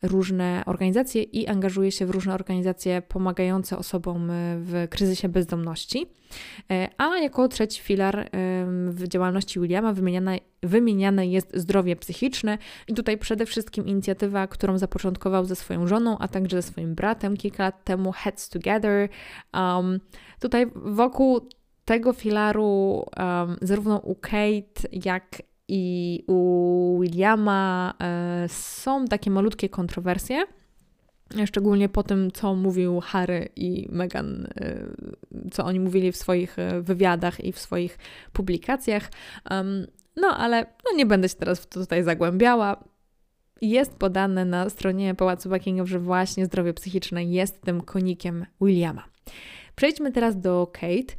różne 0.02 0.62
organizacje 0.66 1.22
i 1.22 1.46
angażuje 1.46 1.92
się 1.92 2.06
w 2.06 2.11
różne 2.11 2.34
organizacje 2.34 3.02
pomagające 3.02 3.78
osobom 3.78 4.28
w 4.56 4.87
kryzysie 4.90 5.28
bezdomności. 5.28 6.06
E, 6.70 6.88
a 6.98 7.18
jako 7.18 7.48
trzeci 7.48 7.82
filar 7.82 8.30
w 8.88 9.08
działalności 9.08 9.61
Williama 9.61 9.92
wymieniane, 9.92 10.38
wymieniane 10.62 11.26
jest 11.26 11.56
zdrowie 11.56 11.96
psychiczne 11.96 12.58
i 12.88 12.94
tutaj 12.94 13.18
przede 13.18 13.46
wszystkim 13.46 13.87
inicjatywa, 13.87 14.46
którą 14.46 14.78
zapoczątkował 14.78 15.44
ze 15.44 15.56
swoją 15.56 15.87
żoną, 15.87 16.18
a 16.18 16.28
także 16.28 16.62
ze 16.62 16.68
swoim 16.68 16.94
bratem 16.94 17.37
kilka 17.37 17.62
lat 17.62 17.84
temu, 17.84 18.12
Heads 18.12 18.48
Together. 18.48 19.08
Um, 19.54 20.00
tutaj 20.40 20.66
wokół 20.74 21.40
tego 21.84 22.12
filaru 22.12 23.04
um, 23.16 23.56
zarówno 23.62 23.98
u 23.98 24.14
Kate, 24.14 24.88
jak 24.92 25.42
i 25.68 26.24
u 26.26 26.98
Williama 27.00 27.94
e, 28.00 28.48
są 28.48 29.04
takie 29.04 29.31
malutkie 29.31 29.68
kontrowersje. 29.68 30.46
Szczególnie 31.46 31.88
po 31.88 32.02
tym, 32.02 32.31
co 32.33 32.54
mówił 32.54 33.00
Harry 33.00 33.48
i 33.57 33.88
Meghan, 33.90 34.48
e, 34.61 34.78
co 35.50 35.64
oni 35.64 35.81
mówili 35.81 36.12
w 36.12 36.16
swoich 36.16 36.59
e, 36.59 36.83
wywiadach 36.83 37.44
i 37.44 37.52
w 37.52 37.59
swoich 37.59 37.98
publikacjach. 38.33 39.11
No, 40.16 40.28
ale 40.28 40.66
no, 40.85 40.96
nie 40.96 41.07
będę 41.07 41.28
się 41.28 41.35
teraz 41.35 41.61
w 41.61 41.66
to 41.66 41.81
tutaj 41.81 42.02
zagłębiała. 42.02 42.85
Jest 43.62 43.96
podane 43.96 44.44
na 44.44 44.70
stronie 44.70 45.14
Pałacu 45.14 45.48
Buckingham, 45.48 45.87
że 45.87 45.98
właśnie 45.98 46.46
zdrowie 46.46 46.74
psychiczne 46.74 47.24
jest 47.24 47.61
tym 47.62 47.81
konikiem 47.81 48.46
Williama. 48.61 49.04
Przejdźmy 49.76 50.12
teraz 50.12 50.40
do 50.40 50.72
Kate. 50.72 51.14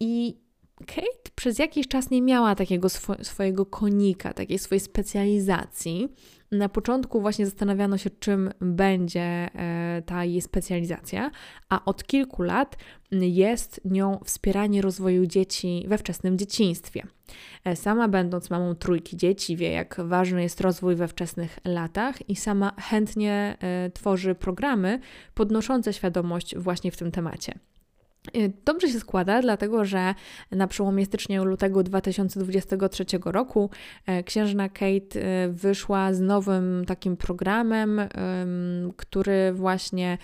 I 0.00 0.43
Kate 0.86 1.30
przez 1.34 1.58
jakiś 1.58 1.88
czas 1.88 2.10
nie 2.10 2.22
miała 2.22 2.54
takiego 2.54 2.88
swo 2.88 3.14
swojego 3.22 3.66
konika, 3.66 4.32
takiej 4.32 4.58
swojej 4.58 4.80
specjalizacji. 4.80 6.08
Na 6.52 6.68
początku 6.68 7.20
właśnie 7.20 7.46
zastanawiano 7.46 7.98
się, 7.98 8.10
czym 8.10 8.50
będzie 8.60 9.20
e, 9.20 10.02
ta 10.06 10.24
jej 10.24 10.40
specjalizacja, 10.42 11.30
a 11.68 11.84
od 11.84 12.04
kilku 12.04 12.42
lat 12.42 12.76
jest 13.10 13.80
nią 13.84 14.20
wspieranie 14.24 14.82
rozwoju 14.82 15.26
dzieci 15.26 15.84
we 15.88 15.98
wczesnym 15.98 16.38
dzieciństwie. 16.38 17.06
E, 17.64 17.76
sama, 17.76 18.08
będąc 18.08 18.50
mamą 18.50 18.74
trójki 18.74 19.16
dzieci, 19.16 19.56
wie, 19.56 19.70
jak 19.70 19.96
ważny 20.04 20.42
jest 20.42 20.60
rozwój 20.60 20.96
we 20.96 21.08
wczesnych 21.08 21.58
latach 21.64 22.28
i 22.28 22.36
sama 22.36 22.72
chętnie 22.80 23.56
e, 23.60 23.90
tworzy 23.90 24.34
programy 24.34 25.00
podnoszące 25.34 25.92
świadomość 25.92 26.56
właśnie 26.56 26.90
w 26.90 26.96
tym 26.96 27.10
temacie. 27.10 27.58
Y, 28.36 28.52
dobrze 28.64 28.88
się 28.88 29.00
składa, 29.00 29.42
dlatego 29.42 29.84
że 29.84 30.14
na 30.50 30.66
przełomie 30.66 31.06
stycznia 31.06 31.42
i 31.42 31.44
lutego 31.44 31.82
2023 31.82 33.04
roku 33.24 33.70
e, 34.06 34.22
księżna 34.22 34.68
Kate 34.68 35.20
e, 35.20 35.48
wyszła 35.48 36.12
z 36.14 36.20
nowym 36.20 36.84
takim 36.86 37.16
programem, 37.16 38.00
który 38.96 39.52
właśnie 39.52 40.18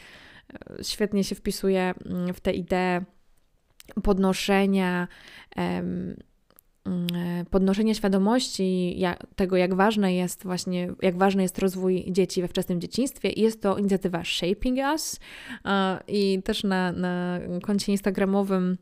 świetnie 0.83 1.25
się 1.25 1.35
wpisuje 1.35 1.95
mm, 2.07 2.35
w 2.35 2.41
tę 2.41 2.53
ideę 2.53 3.05
podnoszenia 4.03 5.09
podnoszenie 7.51 7.95
świadomości 7.95 9.01
tego, 9.37 9.57
jak 9.57 9.75
ważne 9.75 10.15
jest 10.15 10.43
właśnie, 10.43 10.93
jak 11.03 11.17
ważny 11.17 11.43
jest 11.43 11.59
rozwój 11.59 12.05
dzieci 12.09 12.43
we 12.43 12.49
wczesnym 12.49 12.81
dzieciństwie. 12.81 13.31
Jest 13.37 13.63
to 13.63 13.79
inicjatywa 13.79 14.25
Shaping 14.25 14.79
Us 14.79 15.21
i 16.09 16.43
też 16.43 16.65
na, 16.65 16.93
na 16.93 17.41
koncie 17.63 17.93
instagramowym 17.93 18.77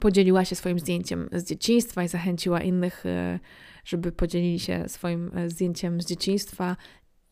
podzieliła 0.00 0.44
się 0.44 0.56
swoim 0.56 0.78
zdjęciem 0.78 1.28
z 1.32 1.44
dzieciństwa 1.44 2.04
i 2.04 2.08
zachęciła 2.08 2.60
innych, 2.60 3.06
e, 3.06 3.38
żeby 3.84 4.12
podzielili 4.12 4.60
się 4.60 4.84
swoim 4.88 5.30
e, 5.34 5.50
zdjęciem 5.50 6.00
z 6.00 6.06
dzieciństwa 6.06 6.76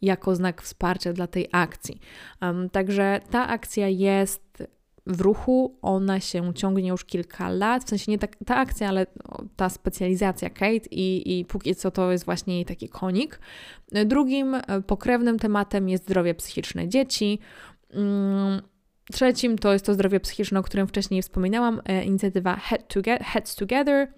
jako 0.03 0.37
znak 0.37 0.63
wsparcia 0.63 1.13
dla 1.13 1.27
tej 1.27 1.49
akcji. 1.53 2.01
także 2.73 3.21
ta 3.31 3.49
akcja 3.49 3.89
jest 3.89 4.63
w 5.07 5.21
ruchu. 5.21 5.79
Ona 5.83 6.21
się 6.21 6.55
ciągnie 6.55 6.89
już 6.89 7.05
kilka 7.05 7.49
lat, 7.49 7.85
w 7.85 7.89
sensie 7.89 8.13
nie 8.13 8.19
ta, 8.19 8.27
ta 8.47 8.57
akcja, 8.57 8.89
ale 8.89 9.07
ta 9.57 9.69
specjalizacja 9.69 10.51
Kate 10.51 10.89
i, 10.91 11.39
i 11.39 11.45
póki 11.45 11.75
co 11.75 11.91
to 11.91 12.13
jest 12.13 12.25
właśnie 12.25 12.55
jej 12.55 12.65
taki 12.65 12.89
konik. 12.89 13.41
Drugim 14.07 14.55
e, 14.55 14.61
pokrewnym 14.87 15.39
tematem 15.39 15.89
jest 15.89 16.05
zdrowie 16.05 16.35
psychiczne 16.35 16.89
dzieci. 16.89 17.39
Mm, 17.91 18.63
trzecim 19.13 19.59
to 19.59 19.73
jest 19.73 19.87
to 19.87 19.95
zdrowie 19.95 20.21
psychiczne, 20.21 20.61
o 20.61 20.63
którym 20.63 20.87
wcześniej 20.87 21.23
wspominałam, 21.23 21.81
e, 21.85 22.05
inicjatywa 22.05 22.57
Head 22.57 22.95
to 22.95 23.03
Get, 23.03 23.23
Heads 23.23 23.55
Together, 23.55 24.13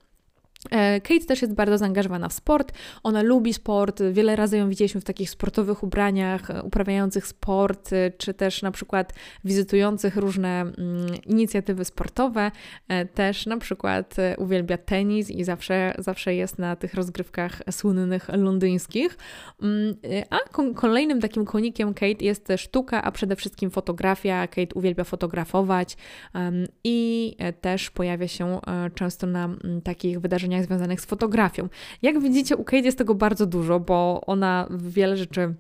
Kate 1.03 1.27
też 1.29 1.42
jest 1.42 1.55
bardzo 1.55 1.79
zaangażowana 1.79 2.29
w 2.29 2.33
sport. 2.33 2.73
Ona 3.03 3.23
lubi 3.23 3.55
sport. 3.55 4.03
Wiele 4.12 4.37
razy 4.37 4.57
ją 4.57 4.69
widzieliśmy 4.69 5.01
w 5.01 5.05
takich 5.05 5.31
sportowych 5.31 5.83
ubraniach, 5.83 6.51
e, 6.51 6.62
uprawiających 6.62 7.27
sport, 7.27 7.92
e, 7.92 8.11
czy 8.11 8.35
też 8.35 8.62
na 8.62 8.71
przykład 8.71 9.14
wizytujących 9.45 10.16
różne 10.16 10.61
mm, 10.61 10.75
inicjatywy 11.27 11.85
sportowe. 11.85 12.51
Też 13.14 13.47
na 13.47 13.59
przykład 13.59 14.16
uwielbia 14.38 14.79
tenis 14.79 15.31
i 15.31 15.45
zawsze, 15.45 15.95
zawsze 15.99 16.35
jest 16.35 16.59
na 16.59 16.77
tych 16.77 16.95
rozgrywkach 16.95 17.62
słynnych 17.71 18.29
londyńskich. 18.29 19.19
Mm, 19.62 19.95
a 20.31 20.38
kolejnym 20.75 21.21
takim 21.21 21.45
konikiem 21.45 21.95
Kate 21.95 22.25
jest 22.25 22.49
sztuka, 22.57 23.03
a 23.03 23.11
przede 23.11 23.37
wszystkim 23.37 23.71
fotografia. 23.71 24.47
Kate 24.47 24.75
uwielbia 24.75 25.05
fotografować 25.05 25.97
i 26.85 27.37
też 27.61 27.90
pojawia 27.90 28.29
się 28.29 28.61
często 28.95 29.27
na 29.27 29.49
takich 29.85 30.21
wydarzeniach 30.21 30.45
wydarzeniach 30.46 30.64
związanych 30.64 31.00
z 31.00 31.04
fotografią. 31.04 31.68
Jak 32.02 32.20
widzicie, 32.20 32.56
u 32.56 32.64
Kate 32.64 32.85
jest 32.85 32.98
tego 32.98 33.14
bardzo 33.14 33.46
dużo, 33.46 33.80
bo 33.80 34.20
ona 34.26 34.68
wiele 34.70 35.16
rzeczy 35.16 35.54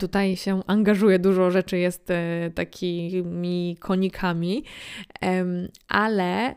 tutaj 0.00 0.36
się 0.36 0.62
angażuje, 0.66 1.18
dużo 1.18 1.50
rzeczy 1.50 1.78
jest 1.78 2.10
e, 2.10 2.50
takimi 2.54 3.76
konikami, 3.80 4.64
ale 5.88 6.54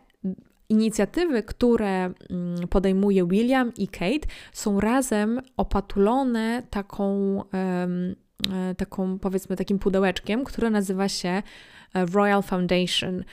inicjatywy, 0.70 1.44
które 1.44 1.90
mm, 2.06 2.68
podejmuje 2.70 3.26
William 3.28 3.72
i 3.78 3.88
Kate, 3.88 4.28
są 4.52 4.80
razem 4.80 5.42
opatulone 5.58 6.64
taką, 6.70 7.40
e, 7.54 8.76
taką 8.78 9.20
powiedzmy, 9.20 9.56
takim 9.56 9.80
pudełeczkiem, 9.80 10.44
które 10.44 10.70
nazywa 10.70 11.10
się 11.10 11.44
Royal 11.94 12.44
Foundation. 12.44 13.24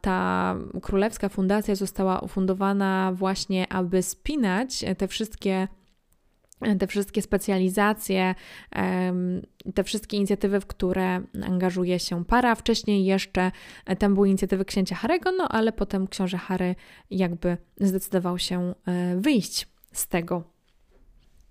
Ta 0.00 0.56
królewska 0.82 1.28
fundacja 1.28 1.74
została 1.74 2.18
ufundowana 2.18 3.12
właśnie, 3.14 3.72
aby 3.72 4.02
spinać 4.02 4.84
te 4.98 5.08
wszystkie 5.08 5.68
te 6.78 6.86
wszystkie 6.86 7.22
specjalizacje, 7.22 8.34
te 9.74 9.84
wszystkie 9.84 10.16
inicjatywy, 10.16 10.60
w 10.60 10.66
które 10.66 11.22
angażuje 11.42 11.98
się 11.98 12.24
para. 12.24 12.54
Wcześniej 12.54 13.04
jeszcze 13.04 13.52
tam 13.98 14.14
były 14.14 14.28
inicjatywy 14.28 14.64
księcia 14.64 14.96
Harego, 14.96 15.32
no 15.32 15.48
ale 15.48 15.72
potem 15.72 16.08
książę 16.08 16.38
Harry 16.38 16.74
jakby 17.10 17.56
zdecydował 17.80 18.38
się 18.38 18.74
e, 18.86 19.16
wyjść 19.16 19.68
z 19.92 20.08
tego 20.08 20.57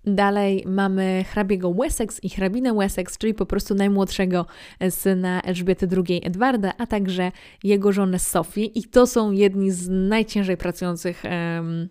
Dalej 0.08 0.64
mamy 0.66 1.24
hrabiego 1.28 1.74
Wessex 1.74 2.24
i 2.24 2.30
hrabinę 2.30 2.74
Wessex, 2.74 3.18
czyli 3.18 3.34
po 3.34 3.46
prostu 3.46 3.74
najmłodszego 3.74 4.46
syna 4.90 5.42
Elżbiety 5.42 5.88
II 6.08 6.20
Edwarda, 6.24 6.72
a 6.78 6.86
także 6.86 7.32
jego 7.64 7.92
żonę 7.92 8.18
Sophie. 8.18 8.64
I 8.64 8.84
to 8.84 9.06
są 9.06 9.32
jedni 9.32 9.70
z 9.70 9.88
najciężej 9.88 10.56
pracujących 10.56 11.22
um, 11.24 11.88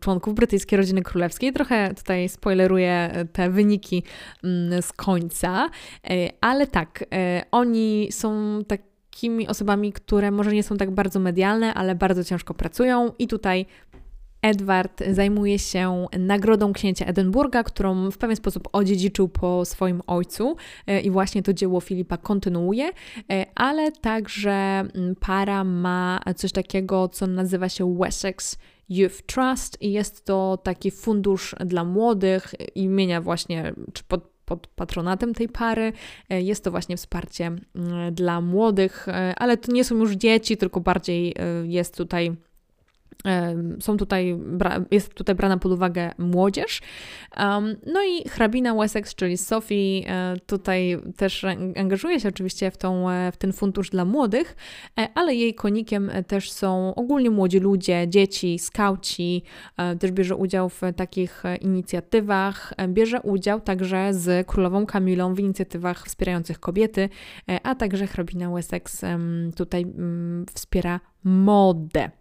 członków 0.00 0.34
brytyjskiej 0.34 0.76
rodziny 0.76 1.02
królewskiej. 1.02 1.52
Trochę 1.52 1.94
tutaj 1.94 2.28
spoileruję 2.28 3.26
te 3.32 3.50
wyniki 3.50 4.02
um, 4.44 4.82
z 4.82 4.92
końca, 4.92 5.70
e, 6.04 6.30
ale 6.40 6.66
tak, 6.66 7.04
e, 7.12 7.42
oni 7.50 8.08
są 8.10 8.58
tak 8.68 8.88
takimi 9.18 9.48
osobami, 9.48 9.92
które 9.92 10.30
może 10.30 10.52
nie 10.52 10.62
są 10.62 10.76
tak 10.76 10.90
bardzo 10.90 11.20
medialne, 11.20 11.74
ale 11.74 11.94
bardzo 11.94 12.24
ciężko 12.24 12.54
pracują 12.54 13.12
i 13.18 13.26
tutaj 13.26 13.66
Edward 14.48 15.02
zajmuje 15.10 15.58
się 15.58 16.06
nagrodą 16.18 16.72
księcia 16.72 17.06
Edynburga, 17.06 17.62
którą 17.62 18.10
w 18.10 18.18
pewien 18.18 18.36
sposób 18.36 18.68
odziedziczył 18.72 19.28
po 19.28 19.64
swoim 19.64 20.02
ojcu 20.06 20.56
e, 20.86 21.00
i 21.00 21.10
właśnie 21.10 21.42
to 21.42 21.52
dzieło 21.52 21.80
Filipa 21.80 22.16
kontynuuje, 22.16 22.90
e, 23.30 23.46
ale 23.54 23.92
także 23.92 24.52
mm, 24.52 25.16
para 25.20 25.64
ma 25.64 26.20
coś 26.36 26.52
takiego, 26.52 27.08
co 27.08 27.26
nazywa 27.26 27.68
się 27.68 27.98
Wessex 27.98 28.58
Youth 28.88 29.22
Trust 29.26 29.82
i 29.82 29.92
jest 29.92 30.24
to 30.24 30.58
taki 30.62 30.90
fundusz 30.90 31.54
dla 31.66 31.84
młodych 31.84 32.54
imienia 32.74 33.20
właśnie, 33.20 33.74
czy 33.92 34.04
pod, 34.04 34.28
pod 34.44 34.66
patronatem 34.66 35.34
tej 35.34 35.48
pary. 35.48 35.92
E, 36.30 36.42
jest 36.42 36.64
to 36.64 36.70
właśnie 36.70 36.96
wsparcie 36.96 37.46
mm, 37.46 38.14
dla 38.14 38.40
młodych, 38.40 39.06
ale 39.36 39.56
to 39.56 39.72
nie 39.72 39.84
są 39.84 39.96
już 39.96 40.12
dzieci, 40.12 40.56
tylko 40.56 40.80
bardziej 40.80 41.34
jest 41.64 41.96
tutaj 41.96 42.36
są 43.80 43.96
tutaj, 43.96 44.38
jest 44.90 45.14
tutaj 45.14 45.34
brana 45.34 45.58
pod 45.58 45.72
uwagę 45.72 46.10
młodzież. 46.18 46.80
No 47.86 48.02
i 48.04 48.28
hrabina 48.28 48.74
Wessex, 48.74 49.14
czyli 49.14 49.36
Sophie, 49.36 50.04
e, 50.06 50.36
tutaj 50.46 50.98
też 51.16 51.44
angażuje 51.76 52.20
się 52.20 52.28
oczywiście 52.28 52.70
w, 52.70 52.76
tą, 52.76 53.10
e, 53.10 53.32
w 53.32 53.36
ten 53.36 53.52
fundusz 53.52 53.90
dla 53.90 54.04
młodych, 54.04 54.56
e, 54.98 55.08
ale 55.14 55.34
jej 55.34 55.54
konikiem 55.54 56.10
też 56.26 56.50
są 56.50 56.94
ogólnie 56.94 57.30
młodzi 57.30 57.58
ludzie, 57.58 58.08
dzieci, 58.08 58.58
skauci, 58.58 59.42
też 60.00 60.12
bierze 60.12 60.36
udział 60.36 60.68
w 60.68 60.80
takich 60.96 61.42
inicjatywach, 61.60 62.74
bierze 62.88 63.20
udział 63.22 63.60
także 63.60 64.14
z 64.14 64.46
królową 64.46 64.86
Kamilą 64.86 65.34
w 65.34 65.40
inicjatywach 65.40 66.06
wspierających 66.06 66.60
kobiety, 66.60 67.08
a 67.62 67.74
także 67.74 68.06
hrabina 68.06 68.50
Wessex 68.50 69.00
tutaj 69.56 69.82
mm, 69.82 70.46
wspiera 70.54 71.00
modę. 71.24 72.17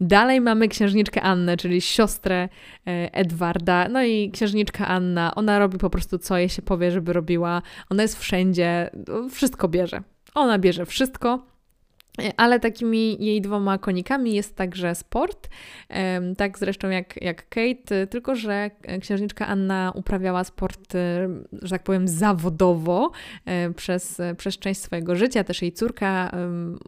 Dalej 0.00 0.40
mamy 0.40 0.68
księżniczkę 0.68 1.22
Annę, 1.22 1.56
czyli 1.56 1.80
siostrę 1.80 2.48
e, 2.86 3.14
Edwarda. 3.14 3.88
No 3.88 4.02
i 4.02 4.30
księżniczka 4.30 4.88
Anna, 4.88 5.34
ona 5.34 5.58
robi 5.58 5.78
po 5.78 5.90
prostu 5.90 6.18
co 6.18 6.38
jej 6.38 6.48
się 6.48 6.62
powie, 6.62 6.90
żeby 6.90 7.12
robiła. 7.12 7.62
Ona 7.90 8.02
jest 8.02 8.18
wszędzie, 8.18 8.90
wszystko 9.30 9.68
bierze. 9.68 10.02
Ona 10.34 10.58
bierze 10.58 10.86
wszystko. 10.86 11.57
Ale 12.36 12.60
takimi 12.60 13.24
jej 13.24 13.40
dwoma 13.40 13.78
konikami 13.78 14.34
jest 14.34 14.56
także 14.56 14.94
sport, 14.94 15.48
tak 16.36 16.58
zresztą 16.58 16.88
jak, 16.88 17.22
jak 17.22 17.48
Kate, 17.48 18.06
tylko 18.06 18.34
że 18.36 18.70
księżniczka 19.00 19.46
Anna 19.46 19.92
uprawiała 19.94 20.44
sport, 20.44 20.94
e, 20.94 21.28
że 21.52 21.70
tak 21.70 21.82
powiem, 21.82 22.08
zawodowo 22.08 23.10
e, 23.44 23.70
przez, 23.70 24.20
przez 24.36 24.58
część 24.58 24.80
swojego 24.80 25.16
życia. 25.16 25.44
Też 25.44 25.62
jej 25.62 25.72
córka 25.72 26.30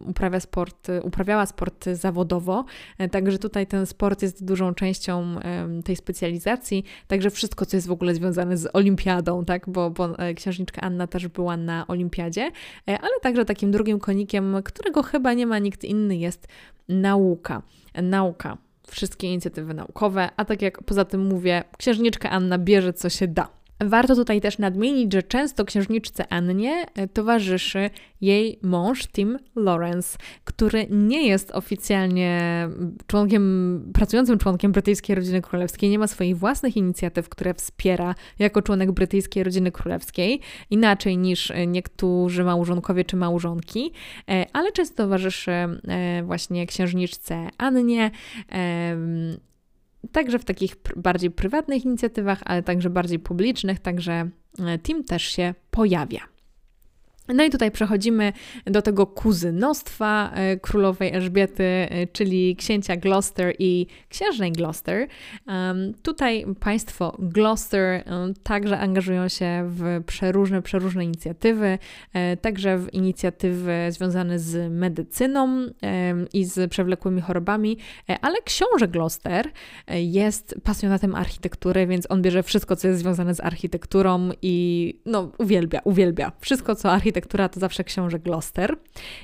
uprawia 0.01 0.41
sport, 0.41 0.89
uprawiała 1.03 1.47
sport 1.47 1.85
zawodowo, 1.85 2.65
e, 2.99 3.09
także 3.09 3.39
tutaj 3.39 3.67
ten 3.67 3.87
sport 3.87 4.23
jest 4.23 4.45
dużą 4.45 4.75
częścią 4.75 5.37
tej 5.85 5.97
specjalizacji, 5.97 6.85
także 7.07 7.31
wszystko, 7.31 7.67
co 7.67 7.77
jest 7.77 7.89
w 7.89 7.93
ogóle 7.93 8.15
związane 8.15 8.57
z 8.57 8.69
olimpiadą, 8.73 9.45
tak, 9.45 9.69
bo, 9.69 9.91
bo 9.91 10.09
księżniczka 10.37 10.81
Anna 10.81 11.07
też 11.07 11.29
była 11.29 11.57
na 11.57 11.87
olimpiadzie, 11.87 12.51
ale 12.87 13.21
także 13.23 13.45
takim 13.45 13.71
drugim 13.71 13.99
konikiem, 13.99 14.57
którego 14.65 15.03
chyba 15.03 15.20
chyba 15.21 15.35
nie 15.35 15.47
ma 15.47 15.59
nikt 15.59 15.85
inny, 15.85 16.17
jest 16.17 16.49
nauka. 16.89 17.63
Nauka. 18.03 18.59
Wszystkie 18.87 19.29
inicjatywy 19.29 19.75
naukowe, 19.75 20.29
a 20.37 20.45
tak 20.45 20.63
jak 20.63 20.83
poza 20.83 21.05
tym 21.05 21.27
mówię, 21.27 21.65
księżniczka 21.79 22.31
Anna 22.31 22.59
bierze 22.59 22.93
co 22.93 23.09
się 23.09 23.29
da. 23.29 23.49
Warto 23.85 24.15
tutaj 24.15 24.41
też 24.41 24.59
nadmienić, 24.59 25.13
że 25.13 25.23
często 25.23 25.65
księżniczce 25.65 26.33
Annie 26.33 26.87
e, 26.95 27.09
towarzyszy 27.09 27.91
jej 28.21 28.59
mąż 28.63 29.09
Tim 29.09 29.39
Lawrence, 29.57 30.19
który 30.45 30.87
nie 30.91 31.29
jest 31.29 31.51
oficjalnie 31.51 32.69
członkiem, 33.07 33.93
pracującym 33.95 34.39
członkiem 34.39 34.73
brytyjskiej 34.73 35.17
rodziny 35.17 35.43
królewskiej, 35.43 35.91
nie 35.91 35.99
ma 35.99 36.07
swoich 36.07 36.39
własnych 36.39 36.77
inicjatyw, 36.77 37.29
które 37.29 37.55
wspiera 37.55 38.15
jako 38.39 38.63
członek 38.63 38.93
brytyjskiej 38.93 39.45
rodziny 39.45 39.73
królewskiej, 39.73 40.41
inaczej 40.71 41.19
niż 41.19 41.53
niektórzy 41.67 42.45
małżonkowie 42.45 43.05
czy 43.05 43.17
małżonki, 43.17 43.93
e, 44.31 44.47
ale 44.53 44.73
często 44.73 44.97
towarzyszy 44.97 45.51
e, 45.51 46.23
właśnie 46.25 46.67
księżniczce 46.67 47.49
Annie 47.59 48.11
Także 50.13 50.39
w 50.39 50.45
takich 50.45 50.77
bardziej 50.97 51.31
prywatnych 51.31 51.85
inicjatywach, 51.85 52.41
ale 52.45 52.63
także 52.63 52.91
bardziej 52.91 53.19
publicznych, 53.19 53.81
także 53.81 54.31
e, 54.59 54.79
team 54.79 55.05
też 55.05 55.23
się 55.23 55.55
pojawia. 55.71 56.30
No 57.35 57.45
i 57.45 57.51
tutaj 57.51 57.71
przechodzimy 57.71 58.33
do 58.67 58.83
tego 58.83 59.07
kuzynostwa 59.07 60.31
e, 60.35 60.57
królowej 60.57 61.13
Elżbiety, 61.13 61.65
e, 61.65 62.07
czyli 62.07 62.57
księcia 62.57 62.97
Gloucester 62.97 63.55
i 63.59 63.87
księżnej 64.09 64.53
Gloucester. 64.53 65.07
Tutaj 66.03 66.47
państwo 66.61 67.17
Gloucester 67.19 68.05
także 68.43 68.79
angażują 68.79 69.29
się 69.29 69.65
w 69.67 70.03
przeróżne, 70.07 70.63
przeróżne 70.63 71.05
inicjatywy, 71.05 71.79
e, 72.13 72.37
także 72.37 72.79
w 72.79 72.95
inicjatywy 72.95 73.73
związane 73.89 74.39
z 74.39 74.73
medycyną 74.73 75.67
i 76.33 76.45
z 76.45 76.71
przewlekłymi 76.71 77.21
chorobami, 77.21 77.77
ale 78.21 78.39
książę 78.45 78.89
Gloucester 78.89 79.51
jest 79.89 80.55
pasjonatem 80.65 81.15
architektury, 81.15 81.87
więc 81.87 82.11
on 82.11 82.23
bierze 82.23 82.43
wszystko, 82.43 82.77
co 82.77 82.89
jest 82.89 83.01
związane 83.01 83.35
z 83.35 83.41
architekturą 83.41 84.31
i 84.43 84.95
no 85.07 85.33
uwielbia, 85.39 85.81
uwielbia 85.85 86.33
wszystko, 86.41 86.75
co 86.75 86.93
architektura 86.93 87.20
architektura 87.21 87.49
to 87.49 87.61
zawsze 87.61 87.85
książę 87.85 88.19
Gloucester. 88.19 88.77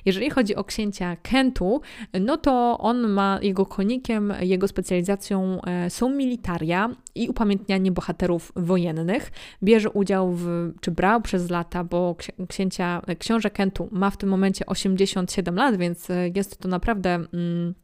Jeżeli 0.04 0.30
chodzi 0.30 0.54
o 0.54 0.64
księcia 0.64 1.16
Kentu, 1.22 1.80
no 2.20 2.36
to 2.36 2.78
on 2.78 3.08
ma 3.08 3.38
jego 3.42 3.66
konikiem, 3.66 4.32
jego 4.40 4.68
specjalizacją 4.68 5.60
e, 5.62 5.90
są 5.90 6.10
militaria 6.10 6.90
i 7.14 7.28
upamiętnianie 7.28 7.92
bohaterów 7.92 8.52
wojennych. 8.56 9.32
Bierze 9.62 9.90
udział 9.90 10.32
w, 10.32 10.72
czy 10.80 10.90
brał 10.90 11.20
przez 11.20 11.50
lata, 11.50 11.84
bo 11.84 12.16
księcia, 12.48 13.02
książę 13.18 13.50
Kentu 13.50 13.88
ma 13.92 14.10
w 14.10 14.16
tym 14.16 14.28
momencie 14.28 14.66
87 14.66 15.56
lat, 15.56 15.76
więc 15.76 16.10
e, 16.10 16.28
jest 16.34 16.58
to 16.58 16.68
naprawdę. 16.68 17.14
Mm, 17.14 17.74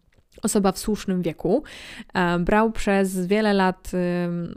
osoba 0.42 0.72
w 0.72 0.78
słusznym 0.78 1.22
wieku. 1.22 1.62
E, 2.14 2.38
brał 2.38 2.72
przez 2.72 3.26
wiele 3.26 3.52
lat 3.52 3.92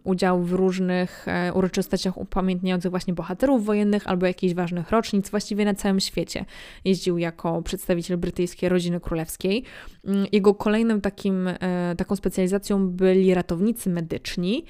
udział 0.04 0.44
w 0.44 0.54
różnych 0.54 1.28
e, 1.28 1.54
uroczystościach 1.54 2.18
upamiętniających 2.18 2.92
właśnie 2.92 3.14
bohaterów 3.14 3.66
wojennych 3.66 4.08
albo 4.08 4.26
jakichś 4.26 4.54
ważnych 4.54 4.92
rocznic, 4.92 5.30
właściwie 5.30 5.66
na 5.66 5.74
całym 5.74 6.00
świecie. 6.00 6.46
Jeździł 6.86 7.18
jako 7.18 7.62
przedstawiciel 7.62 8.18
brytyjskiej 8.18 8.70
rodziny 8.70 9.00
królewskiej. 9.00 9.64
Mm, 10.06 10.26
jego 10.32 10.54
kolejnym 10.54 11.02
takim, 11.02 11.48
e, 11.48 11.96
taką 11.98 12.16
specjalizacją 12.16 12.90
byli 12.90 13.34
ratownicy 13.34 13.90
medyczni. 13.90 14.66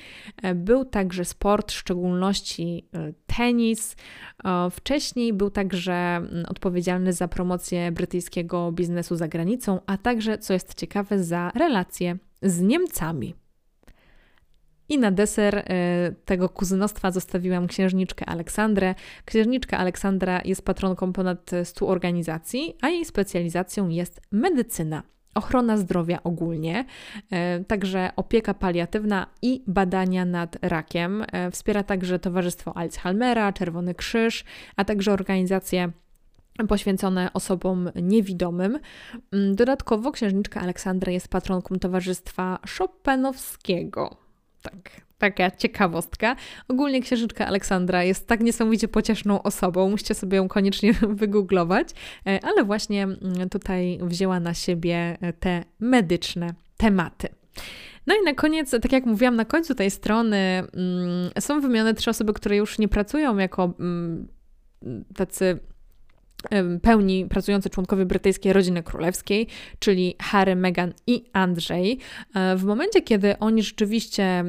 Był 0.55 0.85
także 0.85 1.25
sport, 1.25 1.71
w 1.71 1.75
szczególności 1.75 2.85
tenis. 3.27 3.95
Wcześniej 4.71 5.33
był 5.33 5.49
także 5.49 5.93
mm, 5.93 6.45
odpowiedzialny 6.47 7.13
za 7.13 7.27
promocję 7.27 7.91
brytyjskiego 7.91 8.71
biznesu 8.71 9.15
za 9.15 9.27
granicą, 9.27 9.79
a 9.85 9.97
także, 9.97 10.37
co 10.37 10.53
jest 10.53 10.75
ciekawe, 10.75 11.04
ciekawe 11.05 11.23
za 11.23 11.51
relacje 11.55 12.17
z 12.41 12.61
Niemcami. 12.61 13.35
I 14.89 14.97
na 14.97 15.11
deser 15.11 15.57
y, 15.57 15.63
tego 16.25 16.49
kuzynostwa 16.49 17.11
zostawiłam 17.11 17.67
księżniczkę 17.67 18.25
Aleksandrę. 18.25 18.95
Księżniczka 19.25 19.77
Aleksandra 19.77 20.41
jest 20.45 20.65
patronką 20.65 21.13
ponad 21.13 21.51
100 21.63 21.87
organizacji, 21.87 22.77
a 22.81 22.89
jej 22.89 23.05
specjalizacją 23.05 23.89
jest 23.89 24.21
medycyna, 24.31 25.03
ochrona 25.33 25.77
zdrowia 25.77 26.23
ogólnie, 26.23 26.85
y, 27.59 27.65
także 27.65 28.11
opieka 28.15 28.53
paliatywna 28.53 29.27
i 29.41 29.63
badania 29.67 30.25
nad 30.25 30.57
rakiem. 30.61 31.21
Y, 31.21 31.51
wspiera 31.51 31.83
także 31.83 32.19
Towarzystwo 32.19 32.77
Alzheimera, 32.77 33.53
Czerwony 33.53 33.95
Krzyż, 33.95 34.43
a 34.75 34.85
także 34.85 35.13
organizacje 35.13 35.91
poświęcone 36.67 37.33
osobom 37.33 37.89
niewidomym. 37.95 38.79
Mm, 39.31 39.55
dodatkowo 39.55 40.11
księżniczka 40.11 40.61
Aleksandra 40.61 41.11
jest 41.11 41.27
patronką 41.27 41.75
Towarzystwa 41.79 42.59
Chopinowskiego. 42.77 44.17
Tak, 44.61 45.01
taka 45.17 45.51
ciekawostka. 45.51 46.35
Ogólnie 46.67 47.01
księżniczka 47.01 47.47
Aleksandra 47.47 48.03
jest 48.03 48.27
tak 48.27 48.41
niesamowicie 48.41 48.87
pocieszną 48.87 49.43
osobą, 49.43 49.89
musicie 49.89 50.13
sobie 50.13 50.37
ją 50.37 50.47
koniecznie 50.47 50.93
wygooglować, 51.21 51.89
e, 52.27 52.39
ale 52.43 52.63
właśnie 52.63 53.03
mm, 53.03 53.49
tutaj 53.49 53.99
wzięła 54.01 54.39
na 54.39 54.53
siebie 54.53 55.17
e, 55.21 55.33
te 55.33 55.63
medyczne 55.79 56.53
tematy. 56.77 57.27
No 58.07 58.15
i 58.21 58.25
na 58.25 58.33
koniec, 58.33 58.71
tak 58.71 58.91
jak 58.91 59.05
mówiłam, 59.05 59.35
na 59.35 59.45
końcu 59.45 59.75
tej 59.75 59.91
strony 59.91 60.37
mm, 60.37 61.29
są 61.39 61.61
wymienione 61.61 61.93
trzy 61.93 62.09
osoby, 62.09 62.33
które 62.33 62.55
już 62.55 62.79
nie 62.79 62.87
pracują 62.87 63.37
jako 63.37 63.73
tacy 65.15 65.59
pełni 66.81 67.25
pracujący 67.25 67.69
członkowie 67.69 68.05
brytyjskiej 68.05 68.53
rodziny 68.53 68.83
królewskiej, 68.83 69.47
czyli 69.79 70.15
Harry, 70.21 70.55
Meghan 70.55 70.93
i 71.07 71.23
Andrzej. 71.33 71.99
E, 72.35 72.55
w 72.55 72.63
momencie, 72.63 73.01
kiedy 73.01 73.39
oni 73.39 73.63
rzeczywiście 73.63 74.43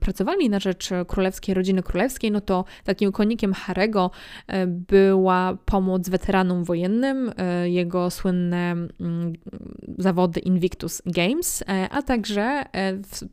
pracowali 0.00 0.50
na 0.50 0.60
rzecz 0.60 0.90
królewskiej 1.06 1.54
rodziny 1.54 1.82
królewskiej, 1.82 2.30
no 2.30 2.40
to 2.40 2.64
takim 2.84 3.12
konikiem 3.12 3.52
Harego 3.52 4.10
e, 4.46 4.66
była 4.66 5.58
pomoc 5.64 6.08
weteranom 6.08 6.64
wojennym, 6.64 7.32
e, 7.36 7.70
jego 7.70 8.10
słynne 8.10 8.76
zawody 9.98 10.40
Invictus 10.40 11.02
Games, 11.06 11.64
a 11.90 12.02
także, 12.02 12.64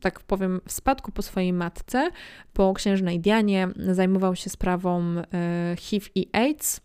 tak 0.00 0.20
powiem, 0.20 0.60
w 0.66 0.72
spadku 0.72 1.12
po 1.12 1.22
swojej 1.22 1.52
matce, 1.52 2.10
po 2.52 2.74
księżnej 2.74 3.20
Dianie, 3.20 3.68
zajmował 3.76 4.36
się 4.36 4.50
sprawą 4.50 5.14
HIV 5.76 6.06
i 6.14 6.28
AIDS 6.32 6.80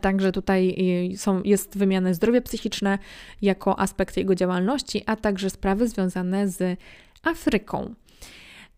także 0.00 0.32
tutaj 0.32 0.74
y, 1.12 1.16
są, 1.16 1.42
jest 1.42 1.78
wymiana 1.78 2.14
zdrowie 2.14 2.42
psychiczne 2.42 2.98
jako 3.42 3.80
aspekt 3.80 4.16
jego 4.16 4.34
działalności, 4.34 5.02
a 5.06 5.16
także 5.16 5.50
sprawy 5.50 5.88
związane 5.88 6.48
z 6.48 6.78
Afryką. 7.22 7.94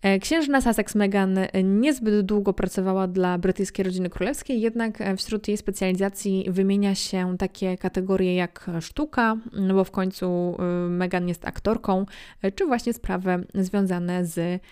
E, 0.02 0.18
księżna 0.18 0.60
Sussex 0.60 0.94
Meghan 0.94 1.38
niezbyt 1.64 2.26
długo 2.26 2.52
pracowała 2.52 3.06
dla 3.06 3.38
brytyjskiej 3.38 3.84
rodziny 3.84 4.10
królewskiej, 4.10 4.60
jednak 4.60 5.00
e, 5.00 5.16
wśród 5.16 5.48
jej 5.48 5.56
specjalizacji 5.56 6.46
wymienia 6.48 6.94
się 6.94 7.36
takie 7.38 7.78
kategorie 7.78 8.34
jak 8.34 8.70
sztuka, 8.80 9.36
no 9.52 9.74
bo 9.74 9.84
w 9.84 9.90
końcu 9.90 10.56
Meghan 10.88 11.28
jest 11.28 11.46
aktorką, 11.46 12.06
czy 12.54 12.66
właśnie 12.66 12.92
sprawy 12.92 13.46
związane 13.54 14.24
z 14.26 14.62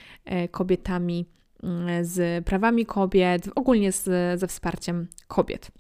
kobietami, 0.51 1.27
z 2.03 2.45
prawami 2.45 2.87
kobiet, 2.87 3.49
ogólnie 3.55 3.93
z, 3.93 4.05
ze 4.41 4.47
wsparciem 4.47 5.07
kobiet. 5.27 5.71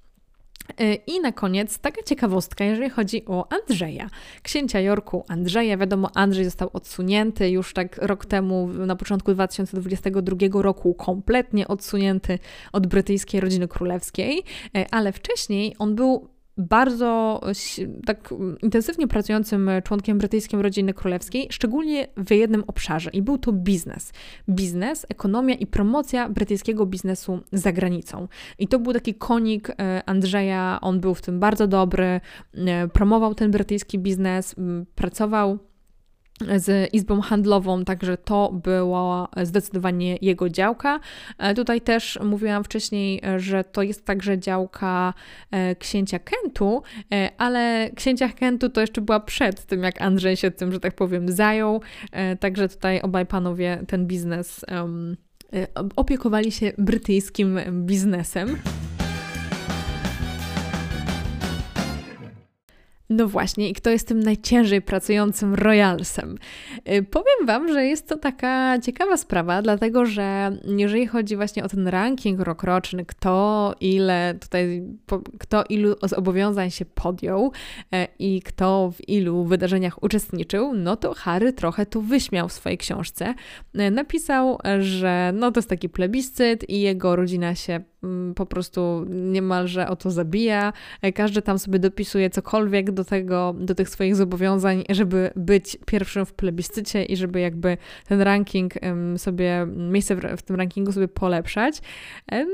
Y, 0.81 0.99
I 1.07 1.21
na 1.21 1.33
koniec 1.33 1.79
taka 1.79 2.03
ciekawostka, 2.03 2.65
jeżeli 2.65 2.91
chodzi 2.91 3.25
o 3.27 3.47
Andrzeja, 3.53 4.11
księcia 4.43 4.81
Jorku 4.81 5.25
Andrzeja. 5.29 5.77
Wiadomo, 5.77 6.11
Andrzej 6.15 6.45
został 6.45 6.71
odsunięty 6.73 7.51
już 7.51 7.75
tak 7.75 7.99
rok 7.99 8.27
temu, 8.27 8.69
na 8.69 8.97
początku 8.97 9.35
2022 9.35 10.63
roku, 10.63 10.95
kompletnie 10.95 11.69
odsunięty 11.69 12.39
od 12.73 12.87
brytyjskiej 12.87 13.41
rodziny 13.41 13.69
królewskiej, 13.69 14.39
y, 14.39 14.87
ale 14.91 15.13
wcześniej 15.13 15.75
on 15.79 15.95
był 15.95 16.29
bardzo 16.59 17.41
tak 18.07 18.35
intensywnie 18.63 19.09
pracującym 19.09 19.71
członkiem 19.85 20.19
brytyjskiej 20.19 20.63
rodziny 20.63 20.95
królewskiej, 20.95 21.49
szczególnie 21.51 22.09
w 22.17 22.31
jednym 22.31 22.65
obszarze 22.67 23.11
i 23.11 23.23
był 23.23 23.39
to 23.39 23.53
biznes. 23.53 24.13
Biznes, 24.49 25.07
ekonomia 25.09 25.55
i 25.55 25.67
promocja 25.67 26.29
brytyjskiego 26.29 26.87
biznesu 26.87 27.41
za 27.53 27.73
granicą. 27.73 28.29
I 28.59 28.69
to 28.69 28.79
był 28.79 28.93
taki 28.93 29.15
konik 29.15 29.71
e, 29.71 30.03
Andrzeja, 30.07 30.79
on 30.83 31.01
był 31.01 31.15
w 31.15 31.23
tym 31.23 31.41
bardzo 31.41 31.67
dobry, 31.67 32.21
e, 32.55 32.89
promował 32.89 33.35
ten 33.35 33.51
brytyjski 33.51 33.99
biznes, 33.99 34.55
pracował 34.95 35.59
z 36.57 36.95
Izbą 36.95 37.21
Handlową, 37.21 37.85
także 37.85 38.17
to 38.17 38.53
była 38.53 39.29
zdecydowanie 39.43 40.19
jego 40.21 40.49
działka. 40.49 41.01
E, 41.39 41.55
tutaj 41.55 41.81
też 41.81 42.19
mówiłam 42.25 42.65
wcześniej, 42.65 43.23
że 43.37 43.65
to 43.65 43.83
jest 43.83 44.05
także 44.05 44.39
działka 44.39 45.15
e, 45.51 45.77
księcia 45.77 46.19
Kentu, 46.19 46.83
e, 47.13 47.31
ale 47.39 47.91
księcia 47.95 48.29
Kentu 48.29 48.69
to 48.69 48.81
jeszcze 48.81 49.01
była 49.01 49.21
przed 49.21 49.65
tym, 49.65 49.83
jak 49.83 50.03
Andrzej 50.03 50.37
się 50.37 50.51
tym, 50.51 50.73
że 50.73 50.81
tak 50.81 50.95
powiem, 50.95 51.33
zajął. 51.33 51.81
Także 52.41 52.69
tutaj 52.69 53.01
obaj 53.01 53.27
panowie 53.27 53.85
ten 53.89 54.07
biznes 54.07 54.65
um, 54.73 55.17
opiekowali 55.97 56.53
się 56.53 56.73
brytyjskim 56.79 57.59
biznesem. 57.87 58.57
No 63.11 63.29
właśnie, 63.29 63.69
i 63.69 63.75
kto 63.75 63.91
jest 63.91 64.09
tym 64.09 64.21
najciężej 64.21 64.83
pracującym 64.83 65.55
royalsem? 65.55 66.39
Y, 66.93 67.03
powiem 67.03 67.47
Wam, 67.47 67.73
że 67.73 67.85
jest 67.85 68.09
to 68.09 68.17
taka 68.17 68.79
ciekawa 68.79 69.17
sprawa, 69.17 69.63
dlatego 69.63 70.07
że 70.07 70.57
jeżeli 70.65 71.07
chodzi 71.07 71.37
właśnie 71.37 71.65
o 71.65 71.69
ten 71.69 71.89
ranking 71.89 72.41
rokroczny, 72.41 73.05
kto 73.05 73.75
ile 73.81 74.35
tutaj, 74.41 74.83
kto 75.39 75.65
ilu 75.69 75.97
zobowiązań 76.03 76.71
się 76.71 76.85
podjął 76.85 77.53
e, 77.93 78.09
i 78.19 78.43
kto 78.43 78.91
w 78.91 79.09
ilu 79.09 79.45
wydarzeniach 79.45 80.03
uczestniczył, 80.03 80.75
no 80.75 80.97
to 80.97 81.15
Harry 81.15 81.53
trochę 81.53 81.87
to 81.87 82.01
wyśmiał 82.01 82.49
w 82.49 82.53
swojej 82.53 82.79
książce. 82.79 83.35
E, 83.75 83.91
napisał, 83.91 84.59
że 84.79 85.33
no 85.35 85.53
to 85.53 85.59
jest 85.59 85.69
taki 85.69 85.89
plebiscyt 85.89 86.71
i 86.71 86.81
jego 86.81 87.17
rodzina 87.17 87.55
się 87.55 87.81
po 88.35 88.47
prostu 88.47 89.05
niemalże 89.09 89.89
o 89.89 89.97
to 89.97 90.11
zabija. 90.11 90.73
E, 91.03 91.13
każdy 91.13 91.43
tam 91.43 91.59
sobie 91.59 91.79
dopisuje 91.79 92.31
cokolwiek 92.31 92.91
do 92.91 93.05
tego, 93.05 93.55
do 93.59 93.75
tych 93.75 93.89
swoich 93.89 94.17
zobowiązań, 94.17 94.85
żeby 94.91 95.31
być 95.37 95.79
pierwszym 95.87 96.27
w 96.27 96.33
plebiscycie 96.33 97.05
i 97.05 97.17
żeby 97.17 97.41
jakby 97.41 97.77
ten 98.09 98.21
ranking 98.21 98.75
sobie, 99.17 99.67
miejsce 99.77 100.17
w, 100.37 100.43
tym 100.43 100.57
rankingu 100.57 100.93
sobie 100.93 101.09
polepszać. 101.09 101.79
E, 102.33 102.45
no, 102.45 102.53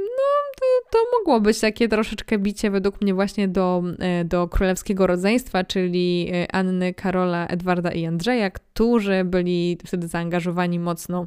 to, 0.61 0.67
to 0.91 0.99
mogło 1.19 1.41
być 1.41 1.61
takie 1.61 1.89
troszeczkę 1.89 2.39
bicie 2.39 2.71
według 2.71 3.01
mnie 3.01 3.15
właśnie 3.15 3.49
do, 3.49 3.83
e, 3.99 4.25
do 4.25 4.49
królewskiego 4.49 5.07
rodzeństwa, 5.07 5.65
czyli 5.65 6.33
Anny, 6.53 6.95
Karola, 6.95 7.47
Edwarda 7.47 7.93
i 7.93 8.07
Andrzeja, 8.07 8.51
którzy 8.51 9.25
byli 9.25 9.79
wtedy 9.87 10.09
zaangażowani 10.09 10.79
mocno 10.79 11.27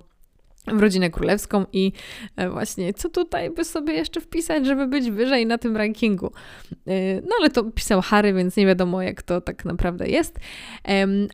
w 0.68 0.82
rodzinę 0.82 1.10
królewską 1.10 1.66
i 1.74 1.92
e, 2.36 2.50
właśnie 2.50 2.94
co 2.94 3.10
tutaj 3.10 3.50
by 3.50 3.64
sobie 3.64 3.94
jeszcze 3.94 4.22
wpisać, 4.22 4.66
żeby 4.66 4.88
być 4.88 5.12
wyżej 5.12 5.46
na 5.46 5.58
tym 5.58 5.78
rankingu. 5.78 6.32
E, 6.88 7.22
no 7.22 7.36
ale 7.40 7.50
to 7.50 7.64
pisał 7.64 8.02
Harry, 8.02 8.34
więc 8.34 8.58
nie 8.58 8.66
wiadomo 8.66 9.02
jak 9.02 9.22
to 9.22 9.42
tak 9.42 9.66
naprawdę 9.66 10.08
jest. 10.08 10.40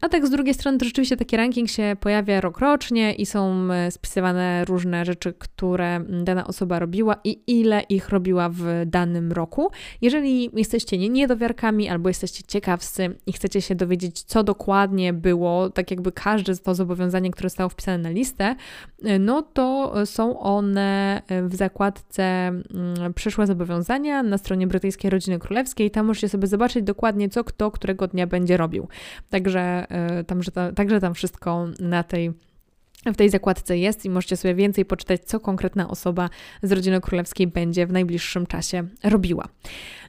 A 0.01 0.09
tak 0.09 0.27
z 0.27 0.29
drugiej 0.29 0.53
strony 0.53 0.77
to 0.77 0.85
rzeczywiście 0.85 1.17
taki 1.17 1.37
ranking 1.37 1.69
się 1.69 1.95
pojawia 1.99 2.41
rokrocznie 2.41 3.13
i 3.13 3.25
są 3.25 3.71
e, 3.71 3.91
spisywane 3.91 4.65
różne 4.65 5.05
rzeczy, 5.05 5.33
które 5.33 6.01
dana 6.09 6.47
osoba 6.47 6.79
robiła 6.79 7.15
i 7.23 7.41
ile 7.47 7.81
ich 7.89 8.09
robiła 8.09 8.49
w 8.49 8.63
danym 8.85 9.31
roku. 9.31 9.71
Jeżeli 10.01 10.49
jesteście 10.53 10.97
niedowiarkami 10.97 11.89
albo 11.89 12.09
jesteście 12.09 12.43
ciekawscy 12.43 13.15
i 13.25 13.33
chcecie 13.33 13.61
się 13.61 13.75
dowiedzieć, 13.75 14.23
co 14.23 14.43
dokładnie 14.43 15.13
było, 15.13 15.69
tak 15.69 15.91
jakby 15.91 16.11
każde 16.11 16.57
to 16.57 16.75
zobowiązanie, 16.75 17.31
które 17.31 17.49
zostało 17.49 17.69
wpisane 17.69 17.97
na 17.97 18.09
listę, 18.09 18.55
no 19.23 19.41
to 19.41 19.93
są 20.05 20.39
one 20.39 21.21
w 21.49 21.55
zakładce 21.55 22.23
mm, 22.23 23.13
przyszłe 23.15 23.47
zobowiązania 23.47 24.23
na 24.23 24.37
stronie 24.37 24.67
brytyjskiej 24.67 25.11
rodziny 25.11 25.39
królewskiej. 25.39 25.91
Tam 25.91 26.05
możecie 26.05 26.29
sobie 26.29 26.47
zobaczyć 26.47 26.83
dokładnie, 26.83 27.29
co 27.29 27.43
kto 27.43 27.71
którego 27.71 28.07
dnia 28.07 28.27
będzie 28.27 28.57
robił. 28.57 28.87
Także 29.29 29.85
e, 29.89 30.23
tam, 30.23 30.43
że 30.43 30.51
także 30.75 30.99
tam 30.99 31.13
wszystko 31.13 31.67
na 31.79 32.03
tej 32.03 32.33
w 33.05 33.15
tej 33.15 33.29
zakładce 33.29 33.77
jest 33.77 34.05
i 34.05 34.09
możecie 34.09 34.37
sobie 34.37 34.55
więcej 34.55 34.85
poczytać, 34.85 35.21
co 35.25 35.39
konkretna 35.39 35.89
osoba 35.89 36.29
z 36.63 36.71
rodziny 36.71 37.01
królewskiej 37.01 37.47
będzie 37.47 37.87
w 37.87 37.91
najbliższym 37.91 38.45
czasie 38.45 38.83
robiła. 39.03 39.47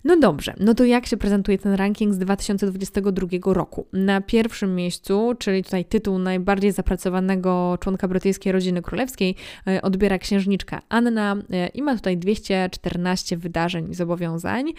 No 0.05 0.17
dobrze, 0.17 0.55
no 0.61 0.75
to 0.75 0.85
jak 0.85 1.07
się 1.07 1.17
prezentuje 1.17 1.59
ten 1.59 1.75
ranking 1.75 2.15
z 2.15 2.19
2022 2.19 3.55
roku? 3.55 3.87
Na 3.93 4.21
pierwszym 4.21 4.75
miejscu, 4.75 5.35
czyli 5.39 5.65
tutaj 5.65 5.85
tytuł 5.85 6.19
najbardziej 6.19 6.73
zapracowanego 6.73 7.79
członka 7.81 8.09
brytyjskiej 8.09 8.53
rodziny 8.53 8.83
królewskiej, 8.83 9.37
e, 9.67 9.83
odbiera 9.83 10.19
księżniczka 10.19 10.83
Anna 10.89 11.37
e, 11.51 11.67
i 11.67 11.83
ma 11.83 11.97
tutaj 11.97 12.19
214 12.19 13.37
wydarzeń 13.37 13.91
i 13.91 13.95
zobowiązań. 13.95 14.73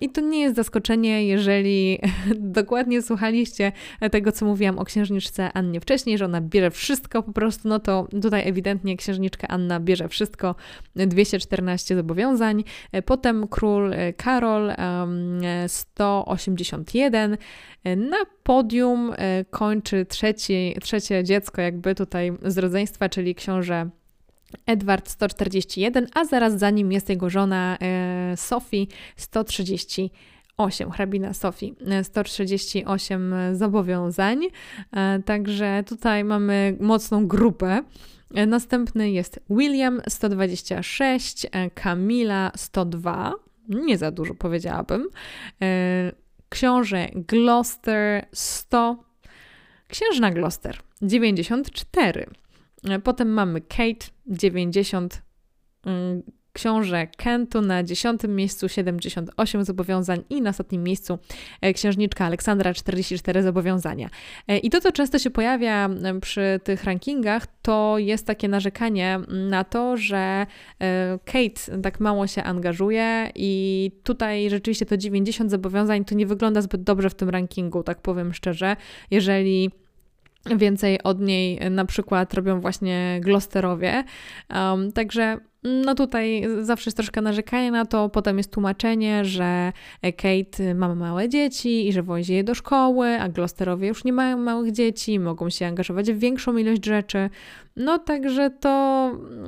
I 0.00 0.08
to 0.08 0.20
nie 0.20 0.40
jest 0.40 0.56
zaskoczenie, 0.56 1.26
jeżeli 1.26 1.98
dokładnie 2.58 3.02
słuchaliście 3.02 3.72
tego, 4.10 4.32
co 4.32 4.46
mówiłam 4.46 4.78
o 4.78 4.84
księżniczce 4.84 5.52
Annie 5.52 5.80
wcześniej, 5.80 6.18
że 6.18 6.24
ona 6.24 6.40
bierze 6.40 6.70
wszystko 6.70 7.22
po 7.22 7.32
prostu, 7.32 7.68
no 7.68 7.78
to 7.78 8.06
tutaj 8.22 8.48
ewidentnie 8.48 8.96
księżniczka 8.96 9.48
Anna 9.48 9.80
bierze 9.80 10.08
wszystko, 10.08 10.54
214 10.96 11.96
zobowiązań. 11.96 12.64
E, 12.92 13.02
potem 13.02 13.48
król 13.48 13.94
Karol 14.16 14.61
181. 15.66 17.36
Na 17.96 18.16
podium 18.42 19.12
e, 19.16 19.44
kończy 19.44 20.06
trzeci, 20.06 20.76
trzecie 20.82 21.24
dziecko, 21.24 21.62
jakby 21.62 21.94
tutaj 21.94 22.32
z 22.42 22.58
rodzeństwa, 22.58 23.08
czyli 23.08 23.34
książę 23.34 23.90
Edward 24.66 25.08
141, 25.08 26.06
a 26.14 26.24
zaraz 26.24 26.58
za 26.58 26.70
nim 26.70 26.92
jest 26.92 27.08
jego 27.08 27.30
żona 27.30 27.78
e, 27.80 28.36
Sophie 28.36 28.86
138, 29.16 30.90
hrabina 30.90 31.32
Sophie 31.32 31.70
138 32.02 33.34
zobowiązań. 33.52 34.42
E, 34.92 35.22
także 35.22 35.84
tutaj 35.86 36.24
mamy 36.24 36.76
mocną 36.80 37.26
grupę. 37.26 37.82
Następny 38.46 39.10
jest 39.10 39.40
William 39.50 40.00
126, 40.08 41.46
Camila 41.74 42.52
102 42.56 43.34
nie 43.72 43.98
za 43.98 44.10
dużo 44.10 44.34
powiedziałabym. 44.34 45.08
E, 45.62 46.12
książę 46.48 47.08
Gloucester 47.14 48.26
100, 48.32 49.04
księżna 49.88 50.30
Gloucester 50.30 50.78
94. 51.02 52.26
E, 52.88 52.98
potem 52.98 53.28
mamy 53.28 53.60
Kate 53.60 54.06
90, 54.26 55.22
książę 56.52 57.06
Kentu 57.06 57.60
na 57.60 57.82
dziesiątym 57.82 58.36
miejscu 58.36 58.68
78 58.68 59.64
zobowiązań 59.64 60.22
i 60.30 60.42
na 60.42 60.50
ostatnim 60.50 60.82
miejscu 60.82 61.18
e, 61.60 61.72
księżniczka 61.72 62.24
Aleksandra 62.24 62.74
44 62.74 63.42
zobowiązania. 63.42 64.10
E, 64.48 64.58
I 64.58 64.70
to, 64.70 64.80
co 64.80 64.92
często 64.92 65.18
się 65.18 65.30
pojawia 65.30 65.90
przy 66.20 66.60
tych 66.64 66.84
rankingach, 66.84 67.46
to 67.62 67.98
jest 67.98 68.26
takie 68.26 68.48
narzekanie 68.48 69.20
na 69.28 69.64
to, 69.64 69.96
że 69.96 70.46
e, 70.80 71.18
Kate 71.24 71.80
tak 71.82 72.00
mało 72.00 72.26
się 72.26 72.42
angażuje 72.42 73.30
i 73.34 73.90
tutaj 74.02 74.50
rzeczywiście 74.50 74.86
to 74.86 74.96
90 74.96 75.50
zobowiązań 75.50 76.04
to 76.04 76.14
nie 76.14 76.26
wygląda 76.26 76.62
zbyt 76.62 76.82
dobrze 76.82 77.10
w 77.10 77.14
tym 77.14 77.28
rankingu, 77.28 77.82
tak 77.82 78.00
powiem 78.00 78.34
szczerze. 78.34 78.76
Jeżeli 79.10 79.70
więcej 80.56 81.02
od 81.02 81.20
niej 81.20 81.70
na 81.70 81.84
przykład 81.84 82.34
robią 82.34 82.60
właśnie 82.60 83.20
Gloucesterowie. 83.22 84.04
Um, 84.54 84.92
także 84.92 85.38
no 85.62 85.94
tutaj 85.94 86.44
zawsze 86.60 86.88
jest 86.88 86.96
troszkę 86.96 87.20
narzekanie 87.20 87.70
na 87.70 87.86
to, 87.86 88.08
potem 88.08 88.38
jest 88.38 88.52
tłumaczenie, 88.52 89.24
że 89.24 89.72
Kate 90.02 90.74
ma 90.74 90.94
małe 90.94 91.28
dzieci 91.28 91.88
i 91.88 91.92
że 91.92 92.02
wozi 92.02 92.34
je 92.34 92.44
do 92.44 92.54
szkoły, 92.54 93.08
a 93.08 93.28
Gloucesterowie 93.28 93.88
już 93.88 94.04
nie 94.04 94.12
mają 94.12 94.38
małych 94.38 94.72
dzieci, 94.72 95.18
mogą 95.18 95.50
się 95.50 95.66
angażować 95.66 96.12
w 96.12 96.18
większą 96.18 96.56
ilość 96.56 96.84
rzeczy. 96.84 97.30
No 97.76 97.98
także 97.98 98.50
to 98.50 98.68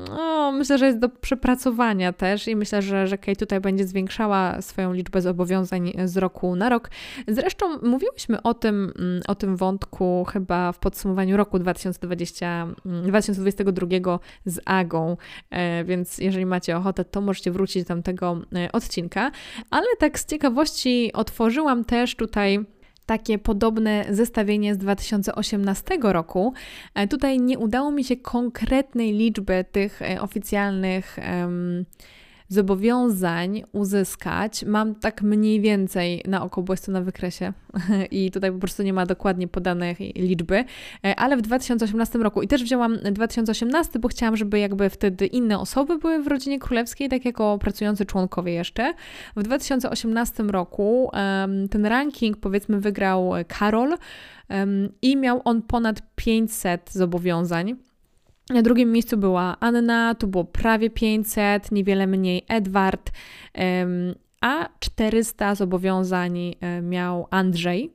no, 0.08 0.52
myślę, 0.52 0.78
że 0.78 0.86
jest 0.86 0.98
do 0.98 1.08
przepracowania 1.08 2.12
też 2.12 2.48
i 2.48 2.56
myślę, 2.56 2.82
że, 2.82 3.06
że 3.06 3.18
Kate 3.18 3.36
tutaj 3.36 3.60
będzie 3.60 3.86
zwiększała 3.86 4.62
swoją 4.62 4.92
liczbę 4.92 5.22
zobowiązań 5.22 5.92
z 6.04 6.16
roku 6.16 6.56
na 6.56 6.68
rok. 6.68 6.90
Zresztą 7.28 7.78
mówiłyśmy 7.82 8.42
o 8.42 8.54
tym, 8.54 8.92
mm, 8.98 9.22
o 9.28 9.34
tym 9.34 9.56
wątku 9.56 10.26
chyba 10.32 10.72
w 10.72 10.78
podsumowaniu 10.78 11.36
roku 11.36 11.58
2020, 11.58 12.66
2022 12.84 13.86
mm, 13.86 14.18
z 14.44 14.60
Agą, 14.64 15.16
e, 15.50 15.84
więc 15.84 16.18
jeżeli 16.18 16.46
macie 16.46 16.76
ochotę, 16.76 17.04
to 17.04 17.20
możecie 17.20 17.50
wrócić 17.50 17.82
do 17.82 17.88
tamtego 17.88 18.40
e, 18.54 18.72
odcinka. 18.72 19.30
Ale 19.70 19.86
tak 19.98 20.18
z 20.18 20.26
ciekawości 20.26 21.12
otworzyłam 21.12 21.84
też 21.84 22.16
tutaj 22.16 22.64
takie 23.07 23.38
podobne 23.38 24.05
zestawienie 24.11 24.74
z 24.74 24.78
2018 24.78 25.98
roku. 26.02 26.52
E, 26.94 27.09
tutaj 27.09 27.40
nie 27.40 27.59
udało 27.59 27.90
mi 27.90 28.05
się 28.05 28.16
konkretnej 28.16 29.12
liczby 29.12 29.64
tych 29.72 30.02
e, 30.02 30.20
oficjalnych. 30.20 31.18
Um, 31.40 31.84
zobowiązań 32.49 33.62
uzyskać 33.72 34.64
mam 34.64 34.95
tak 34.95 35.22
mniej 35.22 35.61
więcej 35.61 36.22
na 36.26 36.42
oko, 36.42 36.62
bo 36.62 36.72
jest 36.72 36.86
to 36.86 36.92
na 36.92 37.01
wykresie 37.01 37.53
i 38.11 38.30
tutaj 38.30 38.53
po 38.53 38.59
prostu 38.59 38.82
nie 38.82 38.92
ma 38.92 39.07
dokładnie 39.07 39.49
podanej 39.49 40.12
liczby, 40.16 40.64
e, 41.05 41.16
ale 41.16 41.36
w 41.36 41.42
2018 41.42 42.18
roku 42.18 42.42
i 42.42 42.49
też 42.49 42.62
wzięłam 42.62 42.99
2018, 43.12 43.99
bo 43.99 44.09
chciałam, 44.09 44.36
żeby 44.36 44.59
jakby 44.59 44.90
wtedy 44.90 45.26
inne 45.26 45.59
osoby 45.59 45.99
były 45.99 46.22
w 46.22 46.26
rodzinie 46.26 46.59
królewskiej, 46.59 47.09
tak 47.09 47.24
jako 47.24 47.59
pracujący 47.59 48.07
członkowie 48.07 48.53
jeszcze. 48.53 48.95
W 49.36 49.42
2018 49.42 50.42
roku 50.42 51.11
ten 51.70 51.86
ranking 51.86 52.36
powiedzmy 52.36 52.80
wygrał 52.80 53.32
Karol 53.49 53.97
i 55.03 55.16
miał 55.16 55.40
on 55.45 55.62
ponad 55.62 56.03
500 56.16 56.92
zobowiązań. 56.92 57.76
Na 58.51 58.62
drugim 58.62 58.92
miejscu 58.92 59.16
była 59.16 59.57
Anna, 59.61 60.14
tu 60.14 60.26
było 60.26 60.45
prawie 60.45 60.90
500, 60.90 61.72
niewiele 61.72 62.07
mniej 62.07 62.45
Edward, 62.49 63.11
a 64.40 64.68
400 64.80 65.55
zobowiązań 65.55 66.38
e, 66.61 66.82
miał 66.82 67.26
Andrzej. 67.30 67.92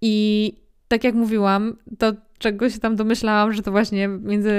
I 0.00 0.52
tak 0.88 1.04
jak 1.04 1.14
mówiłam, 1.14 1.76
to 1.98 2.12
czego 2.40 2.70
się 2.70 2.78
tam 2.78 2.96
domyślałam, 2.96 3.52
że 3.52 3.62
to 3.62 3.70
właśnie 3.70 4.08
między 4.08 4.50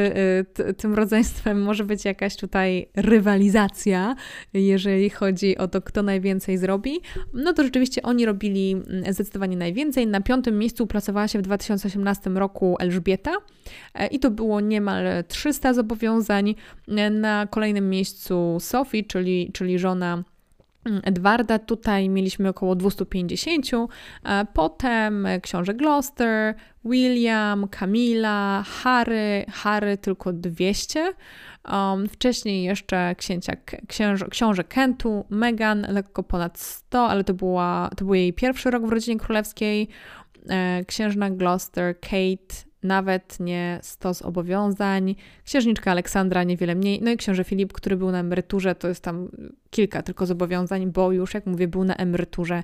y, 0.59 0.73
tym 0.73 0.93
rodzeństwem 0.93 1.61
może 1.61 1.84
być 1.84 2.05
jakaś 2.05 2.36
tutaj 2.36 2.89
rywalizacja, 2.95 4.15
jeżeli 4.53 5.09
chodzi 5.09 5.57
o 5.57 5.67
to, 5.67 5.82
kto 5.82 6.03
najwięcej 6.03 6.57
zrobi. 6.57 7.01
No 7.34 7.53
to 7.53 7.63
rzeczywiście 7.63 8.01
oni 8.01 8.25
robili 8.25 8.71
mm, 8.71 9.13
zdecydowanie 9.13 9.57
najwięcej. 9.57 10.07
Na 10.07 10.21
piątym 10.21 10.59
miejscu 10.59 10.88
pracowała 10.88 11.27
się 11.27 11.39
w 11.39 11.41
2018 11.41 12.29
roku 12.29 12.75
Elżbieta 12.79 13.32
e, 13.93 14.07
i 14.07 14.19
to 14.19 14.32
było 14.32 14.59
niemal 14.59 15.05
300 15.27 15.73
zobowiązań. 15.73 16.55
Na 17.11 17.47
kolejnym 17.47 17.89
miejscu 17.89 18.57
Sophie, 18.59 19.03
czyli, 19.03 19.51
czyli 19.53 19.79
żona 19.79 20.23
Edwarda. 21.03 21.59
Tutaj 21.59 22.09
mieliśmy 22.09 22.49
około 22.49 22.75
250. 22.75 23.65
Potem 24.53 25.27
książę 25.41 25.73
Gloucester, 25.73 26.55
William, 26.86 27.67
Camila, 27.67 28.63
Harry, 28.67 29.45
Harry 29.49 29.97
tylko 29.97 30.34
200. 30.34 31.13
Um, 31.71 32.09
wcześniej 32.09 32.63
jeszcze 32.63 33.15
księcia, 33.17 33.53
księże, 33.88 34.25
książę 34.29 34.63
Kentu, 34.63 35.25
Meghan 35.29 35.86
lekko 35.89 36.23
ponad 36.23 36.59
100, 36.59 37.07
ale 37.07 37.23
to, 37.23 37.34
była, 37.34 37.89
to 37.97 38.05
był 38.05 38.13
jej 38.13 38.34
pierwszy 38.34 38.71
rok 38.71 38.86
w 38.88 38.89
rodzinie 38.89 39.19
królewskiej. 39.19 39.88
E, 40.49 40.86
księżna 40.86 41.29
Gloucester, 41.29 41.99
Kate, 41.99 42.70
nawet 42.84 43.39
nie 43.39 43.79
stos 43.82 44.17
zobowiązań. 44.17 45.15
Księżniczka 45.45 45.91
Aleksandra 45.91 46.43
niewiele 46.43 46.75
mniej, 46.75 47.01
no 47.01 47.11
i 47.11 47.17
książę 47.17 47.43
Filip, 47.43 47.73
który 47.73 47.97
był 47.97 48.11
na 48.11 48.19
emeryturze, 48.19 48.75
to 48.75 48.88
jest 48.88 49.03
tam 49.03 49.29
kilka 49.69 50.01
tylko 50.01 50.25
zobowiązań, 50.25 50.91
bo 50.91 51.11
już, 51.11 51.34
jak 51.34 51.45
mówię, 51.45 51.67
był 51.67 51.84
na 51.84 51.95
emeryturze 51.95 52.63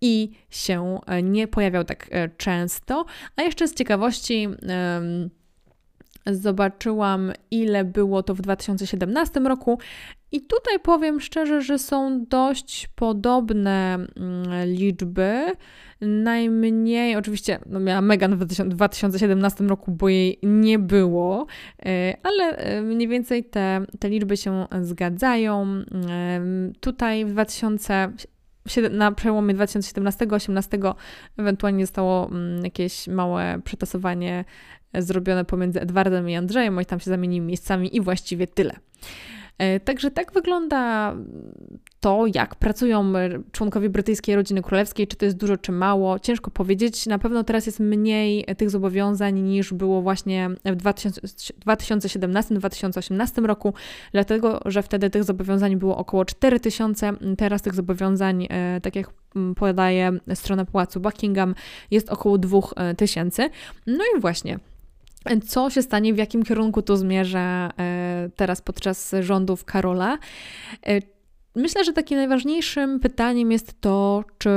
i 0.00 0.30
się 0.50 1.00
e, 1.06 1.22
nie 1.22 1.48
pojawiał 1.48 1.84
tak 1.84 2.06
e, 2.10 2.28
często. 2.28 3.04
A 3.36 3.42
jeszcze 3.42 3.68
z 3.68 3.74
ciekawości. 3.74 4.48
Zobaczyłam, 6.26 7.32
ile 7.50 7.84
było 7.84 8.22
to 8.22 8.34
w 8.34 8.40
2017 8.40 9.40
roku. 9.40 9.78
I 10.32 10.40
tutaj 10.40 10.80
powiem 10.80 11.20
szczerze, 11.20 11.62
że 11.62 11.78
są 11.78 12.24
dość 12.24 12.88
podobne 12.94 13.94
mm, 13.94 14.08
liczby. 14.66 15.44
Najmniej, 16.00 17.16
oczywiście, 17.16 17.58
no 17.66 17.80
miała 17.80 18.00
Megan 18.00 18.36
w 18.36 18.44
2017 18.44 19.64
roku, 19.64 19.90
bo 19.90 20.08
jej 20.08 20.38
nie 20.42 20.78
było, 20.78 21.46
e, 21.86 22.16
ale 22.22 22.56
e, 22.56 22.82
mniej 22.82 23.08
więcej 23.08 23.44
te, 23.44 23.86
te 23.98 24.08
liczby 24.08 24.36
się 24.36 24.66
zgadzają. 24.82 25.66
E, 26.10 26.40
tutaj 26.80 27.24
w 27.24 27.30
2000 27.30 28.12
na 28.90 29.12
przełomie 29.12 29.54
2017-2018 29.54 30.94
ewentualnie 31.38 31.86
zostało 31.86 32.28
mm, 32.28 32.64
jakieś 32.64 33.08
małe 33.08 33.60
przetasowanie 33.64 34.44
zrobione 34.94 35.44
pomiędzy 35.44 35.80
Edwardem 35.80 36.30
i 36.30 36.36
Andrzejem, 36.36 36.76
oni 36.76 36.86
tam 36.86 37.00
się 37.00 37.10
zamienili 37.10 37.40
miejscami 37.40 37.96
i 37.96 38.00
właściwie 38.00 38.46
tyle. 38.46 38.72
Także 39.84 40.10
tak 40.10 40.32
wygląda 40.32 41.14
to, 42.00 42.24
jak 42.34 42.54
pracują 42.54 43.12
członkowie 43.52 43.90
brytyjskiej 43.90 44.36
rodziny 44.36 44.62
królewskiej, 44.62 45.06
czy 45.06 45.16
to 45.16 45.24
jest 45.24 45.36
dużo, 45.36 45.56
czy 45.56 45.72
mało. 45.72 46.18
Ciężko 46.18 46.50
powiedzieć. 46.50 47.06
Na 47.06 47.18
pewno 47.18 47.44
teraz 47.44 47.66
jest 47.66 47.80
mniej 47.80 48.44
tych 48.56 48.70
zobowiązań 48.70 49.40
niż 49.40 49.72
było 49.72 50.02
właśnie 50.02 50.50
w 50.64 50.76
2017-2018 50.76 53.44
roku, 53.44 53.74
dlatego 54.12 54.60
że 54.64 54.82
wtedy 54.82 55.10
tych 55.10 55.24
zobowiązań 55.24 55.76
było 55.76 55.96
około 55.96 56.24
4000. 56.24 57.12
Teraz 57.38 57.62
tych 57.62 57.74
zobowiązań, 57.74 58.46
e, 58.50 58.80
tak 58.82 58.96
jak 58.96 59.10
podaje 59.56 60.12
strona 60.34 60.64
pałacu 60.64 61.00
Buckingham, 61.00 61.54
jest 61.90 62.08
około 62.08 62.38
2000. 62.38 63.50
No 63.86 64.04
i 64.16 64.20
właśnie 64.20 64.58
co 65.48 65.70
się 65.70 65.82
stanie, 65.82 66.14
w 66.14 66.18
jakim 66.18 66.42
kierunku 66.42 66.82
to 66.82 66.96
zmierza 66.96 67.70
e, 67.78 68.30
teraz 68.36 68.60
podczas 68.60 69.14
rządów 69.20 69.64
Karola. 69.64 70.18
Myślę, 71.54 71.84
że 71.84 71.92
takim 71.92 72.18
najważniejszym 72.18 73.00
pytaniem 73.00 73.52
jest 73.52 73.80
to, 73.80 74.24
czy 74.38 74.50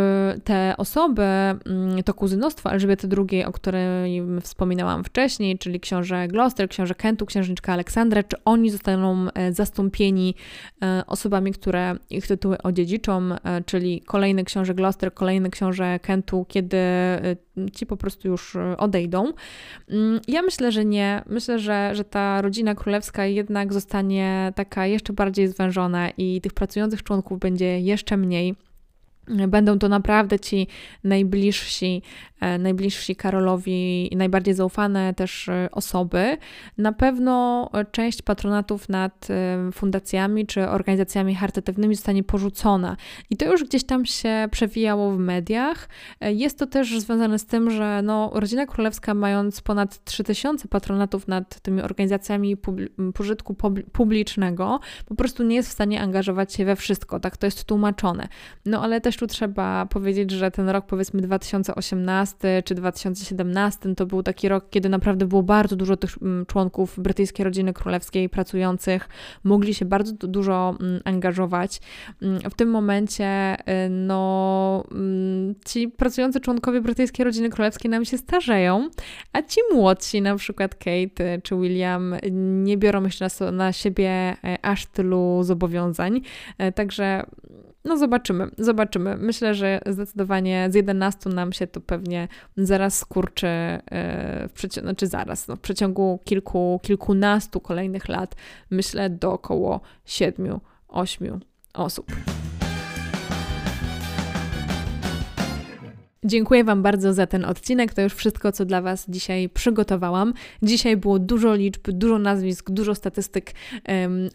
te 0.44 0.74
osoby, 0.78 1.24
mm, 1.24 2.04
to 2.06 2.14
kuzynostwo 2.14 2.72
Elżbiety 2.72 3.08
II, 3.18 3.46
o 3.46 3.52
którym 3.52 4.42
wspominałam 4.42 5.04
wcześniej, 5.04 5.58
czyli 5.58 5.80
książę 5.80 6.28
Gloucester, 6.28 6.70
książę 6.70 6.96
Kentu, 6.96 7.26
księżniczka 7.26 7.74
Aleksandra, 7.74 8.24
czy 8.24 8.38
oni 8.46 8.70
zostaną 8.70 9.28
e, 9.34 9.54
zastąpieni 9.54 10.36
e, 10.84 11.04
osobami, 11.08 11.52
które 11.52 11.96
ich 12.10 12.28
tytuły 12.28 12.58
odziedziczą, 12.62 13.22
e, 13.32 13.64
czyli 13.66 14.02
kolejny 14.02 14.44
książę 14.44 14.74
Gloucester, 14.74 15.14
kolejny 15.14 15.50
książę 15.50 16.00
Kentu, 16.00 16.46
kiedy 16.50 16.78
ci 17.74 17.86
po 17.86 17.98
prostu 17.98 18.28
już 18.28 18.58
odejdą. 18.78 19.34
Mm, 19.90 20.20
ja 20.28 20.42
myślę, 20.42 20.72
że 20.72 20.86
nie. 20.86 21.24
Myślę, 21.26 21.60
że, 21.60 21.96
że 21.96 22.04
ta 22.04 22.42
rodzina 22.42 22.76
królewska 22.76 23.26
jednak 23.26 23.74
zostanie 23.74 24.54
taka 24.56 24.86
jeszcze 24.86 25.14
bardziej 25.14 25.48
zwężona 25.48 26.10
i 26.10 26.42
tych 26.42 26.54
pracujących 26.54 27.04
członków 27.04 27.40
będzie 27.40 27.80
jeszcze 27.80 28.18
mniej. 28.18 28.56
Będą 29.48 29.80
to 29.80 29.90
naprawdę 29.90 30.40
ci 30.40 30.68
najbliżsi, 31.04 32.02
e, 32.02 32.33
najbliżsi 32.60 33.16
Karolowi, 33.16 34.10
najbardziej 34.18 34.54
zaufane 34.54 35.14
też 35.14 35.50
e, 35.50 35.70
osoby. 35.72 36.38
Na 36.78 36.92
pewno 36.92 37.70
część 37.92 38.22
patronatów 38.22 38.90
nad 38.90 39.28
e, 39.30 39.72
fundacjami 39.72 40.46
czy 40.46 40.70
organizacjami 40.70 41.36
charytatywnymi 41.36 41.96
zostanie 41.96 42.24
porzucona. 42.24 42.98
I 43.30 43.38
to 43.38 43.46
już 43.46 43.64
gdzieś 43.64 43.84
tam 43.84 44.06
się 44.06 44.48
przewijało 44.52 45.12
w 45.12 45.18
mediach. 45.18 45.90
Jest 46.22 46.60
to 46.60 46.68
też 46.68 47.00
związane 47.00 47.40
z 47.40 47.46
tym, 47.46 47.72
że 47.72 48.02
no, 48.04 48.32
rodzina 48.34 48.66
królewska, 48.66 49.14
mając 49.14 49.62
ponad 49.62 50.04
3000 50.04 50.68
patronatów 50.68 51.28
nad 51.28 51.60
tymi 51.60 51.82
organizacjami 51.82 52.58
pożytku 53.14 53.56
publicznego, 53.92 54.80
po 55.06 55.16
prostu 55.16 55.44
nie 55.44 55.56
jest 55.56 55.70
w 55.70 55.72
stanie 55.72 56.02
angażować 56.02 56.54
się 56.54 56.66
we 56.66 56.76
wszystko. 56.76 57.20
Tak 57.20 57.38
to 57.38 57.48
jest 57.48 57.66
tłumaczone. 57.66 58.28
No 58.66 58.84
ale 58.84 59.02
też 59.02 59.18
tu 59.18 59.28
trzeba 59.28 59.86
powiedzieć, 59.86 60.32
że 60.32 60.52
ten 60.52 60.70
rok 60.70 60.86
powiedzmy 60.86 61.22
2018 61.22 62.33
czy 62.66 62.76
2017 62.76 63.96
to 63.96 64.06
był 64.06 64.24
taki 64.24 64.48
rok, 64.48 64.66
kiedy 64.70 64.90
naprawdę 64.90 65.26
było 65.26 65.44
bardzo 65.44 65.76
dużo 65.76 65.98
tych 65.98 66.12
mm, 66.22 66.46
członków 66.46 67.00
brytyjskiej 67.00 67.44
rodziny 67.44 67.74
królewskiej 67.74 68.30
pracujących, 68.30 69.10
mogli 69.44 69.74
się 69.74 69.86
bardzo 69.86 70.14
dużo 70.14 70.76
mm, 70.80 71.02
angażować. 71.06 71.82
Mm, 72.22 72.42
w 72.42 72.56
tym 72.56 72.70
momencie 72.70 73.56
y, 73.86 73.90
no 73.90 74.84
ci 75.66 75.88
pracujący 75.88 76.40
członkowie 76.40 76.82
brytyjskiej 76.82 77.24
rodziny 77.24 77.50
królewskiej 77.50 77.92
nam 77.92 78.06
się 78.06 78.18
starzeją, 78.18 78.90
a 79.34 79.42
ci 79.42 79.62
młodsi, 79.74 80.22
na 80.22 80.36
przykład 80.36 80.76
Kate 80.76 81.42
czy 81.44 81.56
William, 81.56 82.16
nie 82.64 82.78
biorą 82.78 83.04
jeszcze 83.04 83.28
na, 83.40 83.52
na 83.52 83.74
siebie 83.74 84.10
e, 84.10 84.58
aż 84.62 84.86
tylu 84.86 85.44
zobowiązań. 85.44 86.22
E, 86.58 86.72
także 86.72 87.26
no 87.86 87.98
zobaczymy, 87.98 88.48
zobaczymy. 88.58 89.18
Myślę, 89.18 89.56
że 89.56 89.82
zdecydowanie 89.86 90.68
z 90.72 90.76
11 90.76 91.30
nam 91.30 91.54
się 91.54 91.68
to 91.68 91.82
pewnie 91.82 92.28
zaraz 92.58 92.98
skurczy, 92.98 93.48
e, 93.48 93.82
w 94.48 94.54
przeciągu, 94.54 94.88
znaczy 94.88 95.08
zaraz, 95.08 95.48
no, 95.48 95.56
w 95.56 95.60
przeciągu 95.60 96.20
kilku, 96.24 96.80
kilkunastu 96.84 97.60
kolejnych 97.60 98.10
lat, 98.10 98.36
myślę 98.70 99.10
do 99.10 99.34
około 99.34 99.82
7-8 100.06 101.40
osób. 101.74 102.06
Dziękuję 106.26 106.64
Wam 106.64 106.82
bardzo 106.82 107.14
za 107.14 107.28
ten 107.28 107.46
odcinek. 107.46 107.94
To 107.94 108.02
już 108.02 108.14
wszystko, 108.14 108.52
co 108.52 108.66
dla 108.66 108.82
Was 108.82 109.06
dzisiaj 109.10 109.50
przygotowałam. 109.50 110.34
Dzisiaj 110.62 110.98
było 110.98 111.20
dużo 111.20 111.56
liczb, 111.56 111.92
dużo 111.92 112.20
nazwisk, 112.20 112.72
dużo 112.72 112.96
statystyk, 112.96 113.52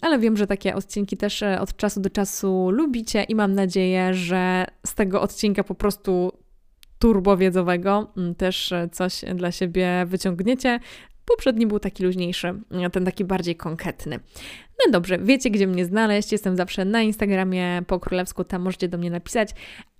ale 0.01 0.18
wiem, 0.18 0.36
że 0.36 0.47
takie 0.47 0.74
odcinki 0.74 1.16
też 1.16 1.43
e, 1.43 1.61
od 1.61 1.76
czasu 1.76 2.01
do 2.01 2.11
czasu 2.11 2.70
lubicie 2.70 3.22
i 3.22 3.34
mam 3.34 3.55
nadzieję, 3.55 4.14
że 4.14 4.66
z 4.86 4.95
tego 4.95 5.22
odcinka 5.22 5.64
po 5.64 5.74
prostu 5.74 6.32
turbowiedzowego 6.99 8.12
mm, 8.16 8.34
też 8.34 8.72
e, 8.72 8.89
coś 8.93 9.24
dla 9.34 9.53
siebie 9.53 10.05
wyciągniecie. 10.07 10.80
Poprzedni 11.29 11.66
był 11.66 11.79
taki 11.79 12.05
luźniejszy, 12.05 12.55
ten 12.93 13.05
taki 13.05 13.24
bardziej 13.24 13.57
konkretny. 13.57 14.20
No 14.87 14.93
dobrze, 14.93 15.18
wiecie 15.18 15.51
gdzie 15.51 15.66
mnie 15.66 15.85
znaleźć. 15.85 16.33
Jestem 16.33 16.57
zawsze 16.57 16.85
na 16.85 17.03
Instagramie 17.03 17.83
po 17.87 18.01
królewsku, 18.01 18.45
tam 18.45 18.62
możecie 18.62 18.89
do 18.89 18.99
mnie 18.99 19.11
napisać. 19.11 19.51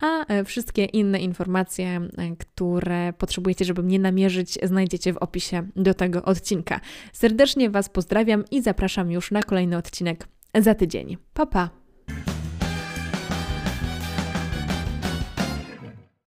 A 0.01 0.26
e, 0.26 0.45
wszystkie 0.45 0.85
inne 0.85 1.20
informacje, 1.20 1.87
e, 1.87 2.37
które 2.37 3.12
potrzebujecie, 3.12 3.64
żeby 3.64 3.83
mnie 3.83 3.99
namierzyć, 3.99 4.59
znajdziecie 4.62 5.12
w 5.12 5.16
opisie 5.16 5.68
do 5.76 5.95
tego 5.95 6.22
odcinka. 6.22 6.81
Serdecznie 7.12 7.70
Was 7.70 7.89
pozdrawiam 7.89 8.45
i 8.51 8.62
zapraszam 8.62 9.11
już 9.11 9.31
na 9.31 9.43
kolejny 9.43 9.76
odcinek 9.76 10.29
za 10.55 10.74
tydzień. 10.74 11.16
Pa 11.35 11.47
pa! 11.47 11.88